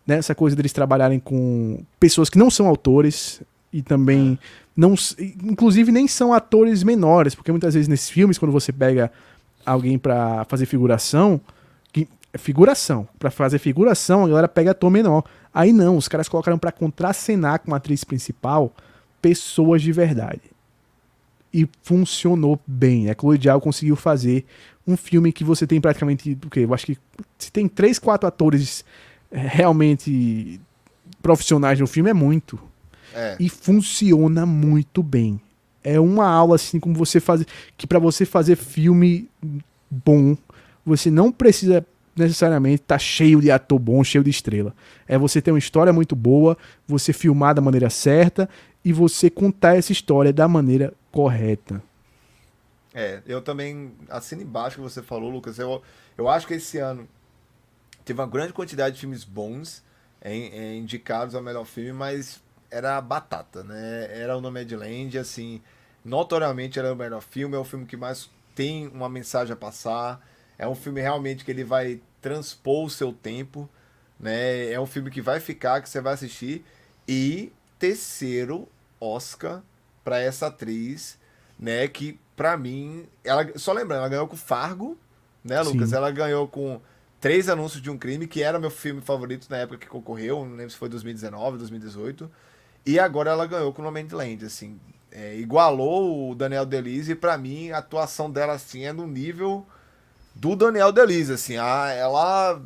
[0.07, 0.35] nessa né?
[0.35, 3.41] coisa deles trabalharem com pessoas que não são autores
[3.73, 4.68] e também é.
[4.79, 4.95] Não,
[5.43, 9.11] inclusive nem são atores menores, porque muitas vezes nesses filmes quando você pega
[9.67, 11.41] alguém para fazer figuração,
[11.93, 15.25] que é figuração, para fazer figuração, a galera pega ator menor.
[15.53, 18.73] Aí não, os caras colocaram para contracenar com a atriz principal
[19.21, 20.43] pessoas de verdade.
[21.53, 23.11] E funcionou bem.
[23.11, 24.45] A Chloe Zhao conseguiu fazer
[24.87, 26.61] um filme que você tem praticamente o quê?
[26.61, 26.97] Eu acho que
[27.37, 28.85] se tem três, quatro atores
[29.33, 30.61] eh, realmente
[31.21, 32.61] profissionais no filme é muito.
[33.15, 33.37] É.
[33.39, 35.41] E funciona muito bem.
[35.83, 37.47] É uma aula assim como você fazer
[37.77, 39.29] que para você fazer filme
[39.91, 40.37] bom,
[40.85, 41.85] você não precisa
[42.19, 44.75] necessariamente tá cheio de ator bom, cheio de estrela.
[45.07, 48.49] É você ter uma história muito boa, você filmar da maneira certa
[48.85, 51.83] e você contar essa história da maneira correta.
[52.93, 55.59] É, eu também assino embaixo que você falou, Lucas.
[55.59, 55.81] Eu,
[56.17, 57.09] eu acho que esse ano
[58.05, 59.85] teve uma grande quantidade de filmes bons
[60.77, 64.09] indicados ao melhor filme, mas era batata, né?
[64.11, 65.61] Era o Nomadland, assim,
[66.05, 70.25] notoriamente era o melhor filme, é o filme que mais tem uma mensagem a passar.
[70.59, 73.69] É um filme realmente que ele vai transpor o seu tempo,
[74.19, 74.73] né?
[74.73, 76.65] É um filme que vai ficar, que você vai assistir.
[77.07, 78.69] E terceiro
[79.01, 79.63] Oscar
[80.03, 81.19] para essa atriz,
[81.59, 81.87] né?
[81.87, 84.97] Que para mim, ela só lembrando, ela ganhou com Fargo,
[85.43, 85.91] né, Lucas?
[85.91, 85.97] Sim.
[85.97, 86.81] Ela ganhou com
[87.21, 90.55] Três Anúncios de um Crime, que era meu filme favorito na época que concorreu, não
[90.55, 92.31] lembro se foi 2019, 2018.
[92.89, 94.81] E agora ela ganhou com No Man's Land, assim.
[95.13, 99.67] É, igualou o Daniel Delise e para mim a atuação dela assim é no nível
[100.35, 102.63] do Daniel Delise, assim, a, ela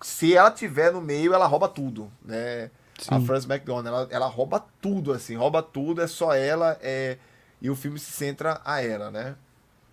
[0.00, 2.70] se ela tiver no meio, ela rouba tudo, né?
[2.98, 3.14] Sim.
[3.14, 7.18] A Frances McDormand, ela, ela rouba tudo, assim, rouba tudo, é só ela, é...
[7.62, 9.36] e o filme se centra a ela, né?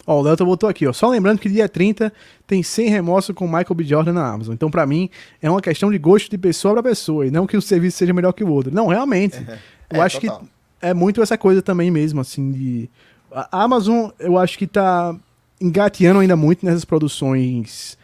[0.07, 0.93] Ó, o Leto botou aqui, ó.
[0.93, 2.13] Só lembrando que dia 30
[2.47, 3.83] tem sem remorso com Michael B.
[3.83, 4.53] Jordan na Amazon.
[4.53, 5.09] Então, para mim,
[5.41, 7.27] é uma questão de gosto de pessoa para pessoa.
[7.27, 8.73] E não que o serviço seja melhor que o outro.
[8.73, 9.35] Não, realmente.
[9.35, 9.59] É,
[9.91, 10.39] eu é, acho total.
[10.39, 10.47] que
[10.81, 12.89] é muito essa coisa também mesmo, assim, de.
[13.29, 15.13] A Amazon, eu acho que tá
[15.59, 17.97] engateando ainda muito nessas produções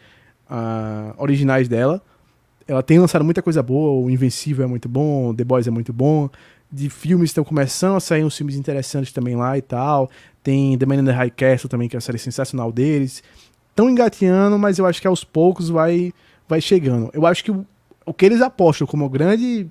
[0.50, 2.02] uh, originais dela.
[2.68, 5.92] Ela tem lançado muita coisa boa, o Invencível é muito bom, The Boys é muito
[5.92, 6.28] bom.
[6.70, 10.10] De filmes estão começando a sair uns filmes interessantes também lá e tal.
[10.44, 13.22] Tem The Man in the High Castle também, que é a série sensacional deles.
[13.70, 16.12] Estão engateando, mas eu acho que aos poucos vai,
[16.46, 17.10] vai chegando.
[17.12, 17.66] Eu acho que o,
[18.04, 19.66] o que eles apostam como grande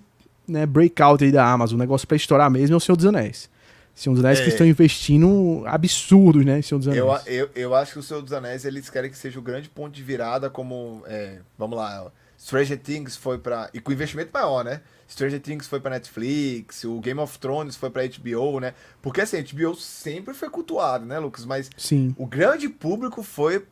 [0.47, 3.49] né, breakout aí da Amazon, o negócio para estourar mesmo é o Senhor dos Anéis.
[3.95, 4.43] Senhor dos Anéis é.
[4.43, 6.59] que estão investindo absurdos, né?
[6.63, 7.05] Senhor dos Anéis.
[7.27, 9.69] Eu, eu, eu acho que o Senhor dos Anéis eles querem que seja o grande
[9.69, 11.03] ponto de virada, como.
[11.05, 14.81] É, vamos lá, Stranger Things foi para E com investimento maior, né?
[15.13, 18.73] Stranger Things foi para Netflix, o Game of Thrones foi para HBO, né?
[19.01, 21.45] Porque assim, a HBO sempre foi cultuado, né, Lucas?
[21.45, 22.13] Mas Sim.
[22.17, 23.65] o grande público foi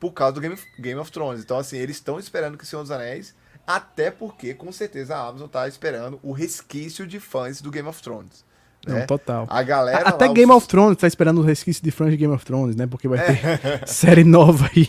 [0.00, 1.42] por causa do Game of, Game of Thrones.
[1.42, 3.34] Então, assim, eles estão esperando que o Senhor dos Anéis.
[3.66, 8.00] Até porque, com certeza, a Amazon tá esperando o resquício de fãs do Game of
[8.00, 8.44] Thrones.
[8.86, 9.06] Não, né?
[9.06, 9.46] total.
[9.50, 9.98] A galera.
[9.98, 10.58] A, até Game os...
[10.58, 12.86] of Thrones tá esperando o resquício de fãs de Game of Thrones, né?
[12.86, 14.88] Porque vai ter série nova aí.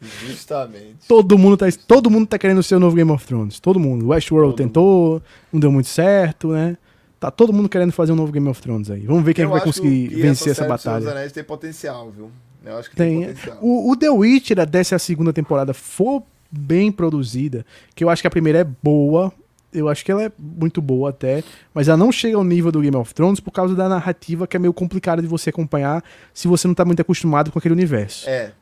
[0.00, 1.06] Justamente.
[1.06, 3.60] Todo mundo, tá, todo mundo tá querendo ser o novo Game of Thrones.
[3.60, 4.08] Todo mundo.
[4.08, 5.22] Westworld todo tentou, mundo.
[5.52, 6.76] não deu muito certo, né?
[7.18, 9.00] Tá todo mundo querendo fazer um novo Game of Thrones aí.
[9.00, 11.02] Vamos ver quem é vai conseguir vencer essa, essa batalha.
[11.02, 12.30] Os Anéis tem potencial, viu?
[12.64, 13.54] Eu acho que tem, tem.
[13.60, 17.64] O, o The Witcher, dessa segunda temporada, for bem produzida,
[17.94, 19.32] que eu acho que a primeira é boa,
[19.72, 22.80] eu acho que ela é muito boa até, mas ela não chega ao nível do
[22.80, 26.02] Game of Thrones por causa da narrativa que é meio complicada de você acompanhar
[26.34, 28.28] se você não tá muito acostumado com aquele universo.
[28.28, 28.52] É.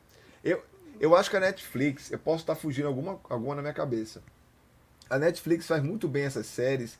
[0.99, 4.21] Eu, acho que a Netflix, eu posso estar fugindo alguma, alguma na minha cabeça.
[5.09, 6.97] A Netflix faz muito bem essas séries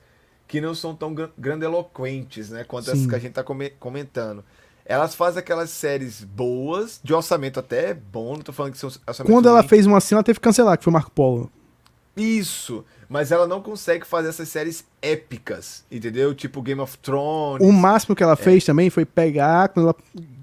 [0.48, 2.92] que não são tão grandeloquentes, né, quanto Sim.
[2.92, 3.44] essas que a gente tá
[3.80, 4.44] comentando.
[4.84, 9.32] Elas fazem aquelas séries boas, de orçamento até bom, não tô falando que são orçamento
[9.32, 11.52] Quando ela fez uma assim, ela teve que cancelar, que foi o Marco Polo.
[12.18, 16.34] Isso, mas ela não consegue fazer essas séries épicas, entendeu?
[16.34, 17.66] Tipo Game of Thrones.
[17.66, 18.36] O máximo que ela é.
[18.36, 19.96] fez também foi pegar quando ela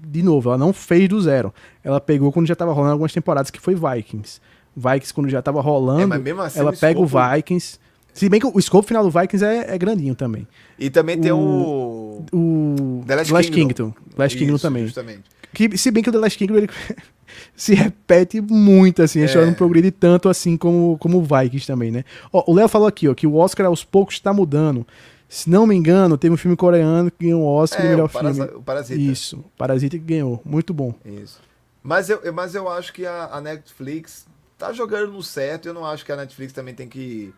[0.09, 1.53] de novo, ela não fez do zero.
[1.83, 4.39] Ela pegou quando já tava rolando algumas temporadas que foi Vikings.
[4.75, 7.17] Vikings quando já tava rolando, é, assim, ela pega escopo...
[7.17, 7.79] o Vikings
[8.17, 10.47] se bem que o escopo final do Vikings é, é grandinho também.
[10.79, 12.25] E também tem o.
[12.33, 13.03] O.
[13.05, 13.91] The Last, Last Kingdom.
[13.91, 13.93] Kingdom.
[14.17, 14.85] Last Isso, Kingdom também.
[14.85, 15.23] Justamente.
[15.53, 16.67] Que, se bem que o The Last Kingdom ele
[17.55, 19.19] se repete muito, assim.
[19.19, 19.21] É.
[19.21, 22.03] A história não progride tanto assim como, como o Vikings também, né?
[22.33, 24.87] Ó, o Léo falou aqui, ó, que o Oscar aos poucos está mudando.
[25.29, 28.05] Se não me engano, teve um filme coreano que ganhou o Oscar é, de melhor
[28.05, 28.41] o filme.
[28.55, 28.99] O Parasita.
[28.99, 30.41] Isso, Parasita que ganhou.
[30.45, 30.93] Muito bom.
[31.05, 31.39] Isso.
[31.83, 34.25] Mas eu, mas eu acho que a, a Netflix
[34.57, 35.67] tá jogando no certo.
[35.67, 37.33] Eu não acho que a Netflix também tem que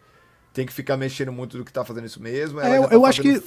[0.54, 2.60] tem que ficar mexendo muito do que tá fazendo isso mesmo.
[2.60, 3.42] É, eu, tá eu acho que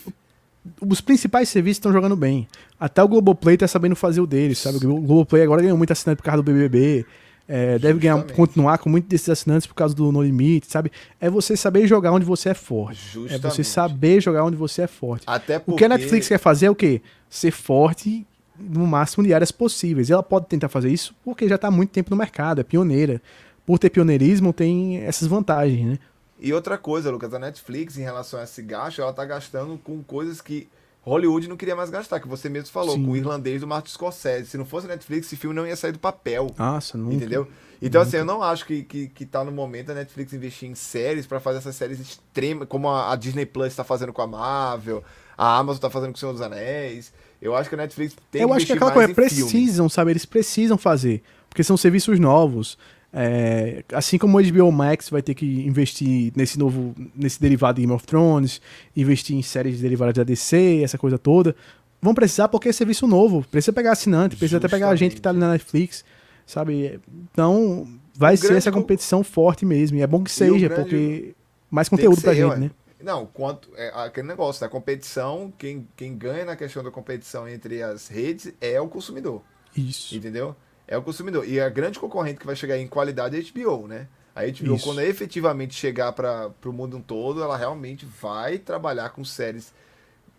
[0.80, 2.49] os principais serviços estão jogando bem.
[2.78, 4.76] Até o Globoplay tá sabendo fazer o deles, sabe?
[4.78, 7.05] O Globoplay agora ganhou muito assinante por causa do BBB.
[7.49, 10.90] É, deve ganhar, continuar com muitos desses assinantes por causa do No Limite, sabe?
[11.20, 13.01] É você saber jogar onde você é forte.
[13.12, 13.34] Justamente.
[13.47, 15.24] É você saber jogar onde você é forte.
[15.26, 15.72] Até porque...
[15.72, 17.03] O que a Netflix quer fazer é o quê?
[17.28, 18.26] Ser forte
[18.59, 20.09] no máximo de áreas possíveis.
[20.09, 22.64] E ela pode tentar fazer isso porque já está há muito tempo no mercado, é
[22.64, 23.20] pioneira.
[23.66, 25.99] Por ter pioneirismo, tem essas vantagens, né?
[26.40, 30.03] E outra coisa, Lucas, a Netflix, em relação a esse gasto, ela tá gastando com
[30.03, 30.68] coisas que
[31.03, 33.05] Hollywood não queria mais gastar, que você mesmo falou, Sim.
[33.05, 34.50] com o irlandês do Martin Scorsese.
[34.50, 36.55] Se não fosse a Netflix, esse filme não ia sair do papel.
[36.57, 37.16] Nossa, nunca.
[37.16, 37.48] Entendeu?
[37.80, 38.09] Então, nunca.
[38.09, 41.26] assim, eu não acho que, que, que tá no momento a Netflix investir em séries
[41.26, 45.03] para fazer essas séries extremas, como a, a Disney Plus está fazendo com a Marvel,
[45.36, 47.12] a Amazon tá fazendo com o Senhor dos Anéis.
[47.40, 49.90] Eu acho que a Netflix tem eu que Eu acho que aquela coisa, precisam, filme.
[49.90, 50.12] sabe?
[50.12, 51.24] Eles precisam fazer.
[51.48, 52.78] Porque são serviços novos.
[53.14, 57.82] É, assim como o HBO Max vai ter que investir nesse novo, nesse derivado de
[57.82, 58.60] Game of Thrones,
[58.96, 61.54] investir em séries derivadas da DC, essa coisa toda,
[62.00, 64.66] vão precisar porque é serviço novo, precisa pegar assinante, precisa Justamente.
[64.66, 66.04] até pegar a gente que tá ali na Netflix,
[66.46, 67.00] sabe?
[67.30, 70.82] Então, vai o ser essa competição forte mesmo, e é bom que seja, grande...
[70.82, 71.34] porque
[71.70, 72.70] mais conteúdo ser, pra gente, né?
[73.02, 77.82] Não, quanto é aquele negócio da competição, quem, quem ganha na questão da competição entre
[77.82, 79.42] as redes é o consumidor.
[79.76, 80.14] Isso.
[80.14, 80.56] Entendeu?
[80.93, 81.49] É o consumidor.
[81.49, 84.07] E a grande concorrente que vai chegar em qualidade é a HBO, né?
[84.34, 84.84] A HBO, Isso.
[84.84, 89.72] quando efetivamente chegar para o mundo todo, ela realmente vai trabalhar com séries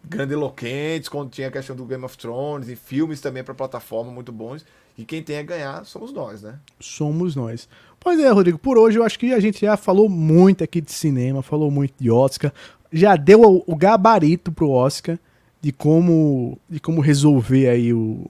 [0.04, 4.32] grandiloquentes, quando tinha a questão do Game of Thrones, e filmes também para plataforma muito
[4.32, 4.64] bons.
[4.96, 6.60] E quem tem a ganhar somos nós, né?
[6.80, 7.68] Somos nós.
[8.00, 10.92] Pois é, Rodrigo, por hoje eu acho que a gente já falou muito aqui de
[10.92, 12.54] cinema, falou muito de Oscar,
[12.92, 15.18] já deu o, gabarito pro Oscar
[15.60, 18.30] de como, de como resolver aí o,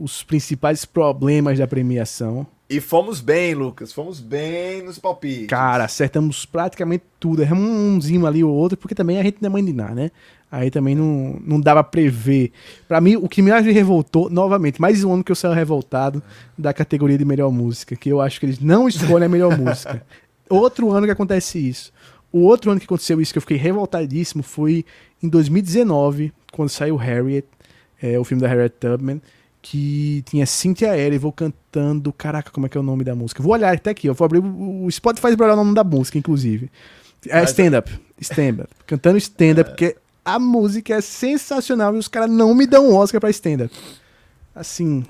[0.00, 2.46] os principais problemas da premiação.
[2.68, 3.92] E fomos bem, Lucas.
[3.92, 5.46] Fomos bem nos palpites.
[5.46, 7.42] Cara, acertamos praticamente tudo.
[7.42, 10.10] Erramos umzinho ali ou outro, porque também a gente não é mãe de nada, né?
[10.50, 12.52] Aí também não, não dava pra prever.
[12.88, 16.22] Pra mim, o que mais me revoltou, novamente, mais um ano que eu saio revoltado
[16.56, 20.04] da categoria de melhor música, que eu acho que eles não escolhem a melhor música.
[20.48, 21.92] Outro ano que acontece isso.
[22.32, 24.84] O outro ano que aconteceu isso, que eu fiquei revoltadíssimo, foi
[25.22, 27.46] em 2019, quando saiu Harriet,
[28.00, 29.20] é, o filme da Harriet Tubman
[29.68, 32.12] que tinha Cynthia Erivo cantando.
[32.12, 33.42] Caraca, como é que é o nome da música?
[33.42, 36.70] Vou olhar até aqui, eu vou abrir o Spotify para o nome da música, inclusive.
[37.28, 38.00] É Stand Up.
[38.20, 38.68] Stand Up.
[38.86, 39.64] Cantando Stand Up, é.
[39.64, 43.64] porque a música é sensacional e os caras não me dão um Oscar pra Stand
[43.64, 43.76] Up.
[44.54, 45.04] Assim.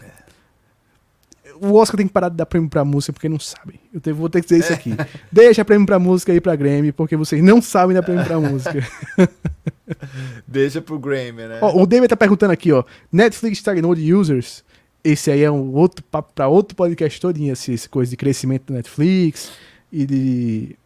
[1.61, 3.78] O Oscar tem que parar de dar prêmio pra música porque não sabem.
[3.93, 4.95] Eu te, vou ter que dizer isso aqui.
[5.31, 8.87] Deixa prêmio pra música aí pra Grammy, porque vocês não sabem dar prêmio pra música.
[10.47, 11.59] Deixa pro Grammy, né?
[11.61, 12.85] Ó, o David tá perguntando aqui, ó.
[13.11, 14.65] Netflix stagnou de users.
[15.05, 18.74] Esse aí é um outro papo pra outro podcast todinho, essa coisa de crescimento do
[18.74, 19.53] Netflix
[19.93, 20.77] e de.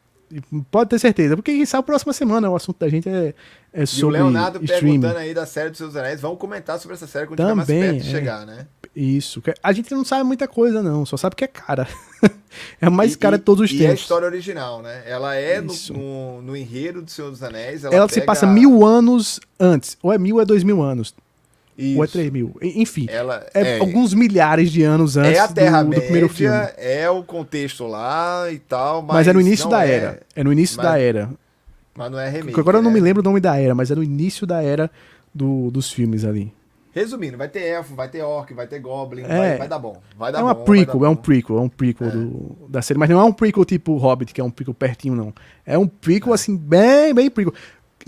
[0.70, 3.34] Pode ter certeza, porque quem sabe a próxima semana o assunto da gente é,
[3.72, 4.18] é sobre.
[4.18, 5.00] E o Leonardo streaming.
[5.00, 6.20] perguntando aí da série dos seus anéis.
[6.20, 8.12] Vamos comentar sobre essa série quando Também, tiver mais perto de é.
[8.12, 8.66] chegar, né?
[8.94, 9.42] Isso.
[9.62, 11.06] A gente não sabe muita coisa, não.
[11.06, 11.86] Só sabe que é cara.
[12.80, 13.84] é a mais e, cara de todos os e tempos.
[13.84, 15.02] E é a história original, né?
[15.06, 17.84] Ela é no, no, no, enredo do Senhor dos Anéis.
[17.84, 19.96] Ela, ela se passa mil anos antes.
[20.02, 21.14] Ou é mil ou é dois mil anos.
[21.80, 21.96] Isso.
[21.96, 22.54] Ou é 3 mil?
[22.60, 26.28] Enfim, Ela, é, é, alguns milhares de anos antes é a Terra do, do primeiro
[26.28, 26.54] filme.
[26.76, 30.22] É o contexto lá e tal, mas, mas é no início da é, era.
[30.36, 31.30] É no início mas, da era.
[31.94, 32.60] Mas não é remake.
[32.60, 33.04] Agora eu não me né?
[33.06, 34.90] lembro o nome da era, mas é no início da era
[35.34, 36.52] do, dos filmes ali.
[36.92, 40.00] Resumindo, vai ter elfo, vai ter orc, vai ter goblin, é, vai, vai, dar bom.
[40.16, 42.10] Vai dar é uma bom, prequel, é um prequel, é um prequel é.
[42.10, 45.14] do, da série, mas não é um prequel tipo Hobbit, que é um prequel pertinho,
[45.14, 45.32] não.
[45.64, 46.34] É um prequel, é.
[46.34, 47.54] assim, bem, bem prequel.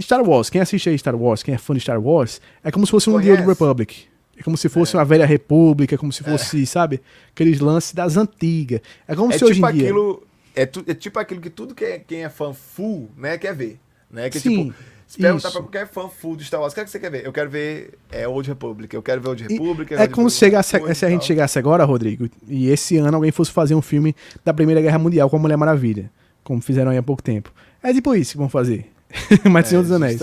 [0.01, 2.85] Star Wars, quem assiste aí Star Wars, quem é fã de Star Wars, é como
[2.85, 4.07] se fosse um The Old Republic.
[4.37, 4.99] É como se fosse é.
[4.99, 6.67] uma velha república, é como se fosse, é.
[6.67, 7.01] sabe,
[7.31, 8.81] aqueles lances das antigas.
[9.07, 10.23] É como é se tipo hoje em aquilo,
[10.55, 10.63] dia...
[10.63, 13.55] É, tu, é tipo aquilo que tudo que é, quem é fã full, né, quer
[13.55, 13.79] ver.
[14.11, 14.29] Né?
[14.29, 14.65] Que, Sim.
[14.65, 14.75] Tipo,
[15.13, 17.11] se perguntar pra qualquer fã full de Star Wars, o que, é que você quer
[17.11, 17.27] ver?
[17.27, 19.93] Eu quero ver é, Old Republic, eu quero ver Old Republic.
[19.93, 23.53] É como se, chegasse, se a gente chegasse agora, Rodrigo, e esse ano alguém fosse
[23.53, 26.11] fazer um filme da Primeira Guerra Mundial com a Mulher Maravilha,
[26.43, 27.53] como fizeram aí há pouco tempo.
[27.83, 28.91] É tipo isso que vão fazer.
[29.51, 30.21] Mas é, Senhor dos Anéis.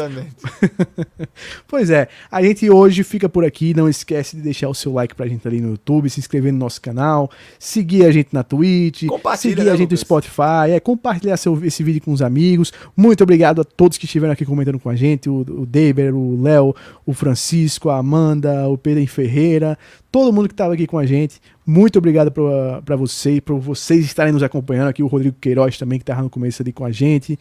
[1.67, 3.73] pois é, a gente hoje fica por aqui.
[3.73, 6.59] Não esquece de deixar o seu like pra gente ali no YouTube, se inscrever no
[6.59, 9.03] nosso canal, seguir a gente na Twitch,
[9.37, 9.91] seguir né, a gente Lucas?
[9.91, 12.73] no Spotify, é, compartilhar seu, esse vídeo com os amigos.
[12.95, 16.41] Muito obrigado a todos que estiveram aqui comentando com a gente: o, o Deber, o
[16.41, 16.75] Léo,
[17.05, 19.77] o Francisco, a Amanda, o Pedro Ferreira,
[20.11, 21.39] todo mundo que estava aqui com a gente.
[21.65, 25.03] Muito obrigado para você, por vocês estarem nos acompanhando aqui.
[25.03, 27.37] O Rodrigo Queiroz também, que estava no começo ali com a gente.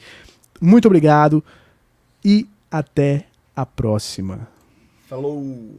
[0.61, 1.43] Muito obrigado
[2.25, 4.49] e até a próxima.
[5.09, 5.75] Falou!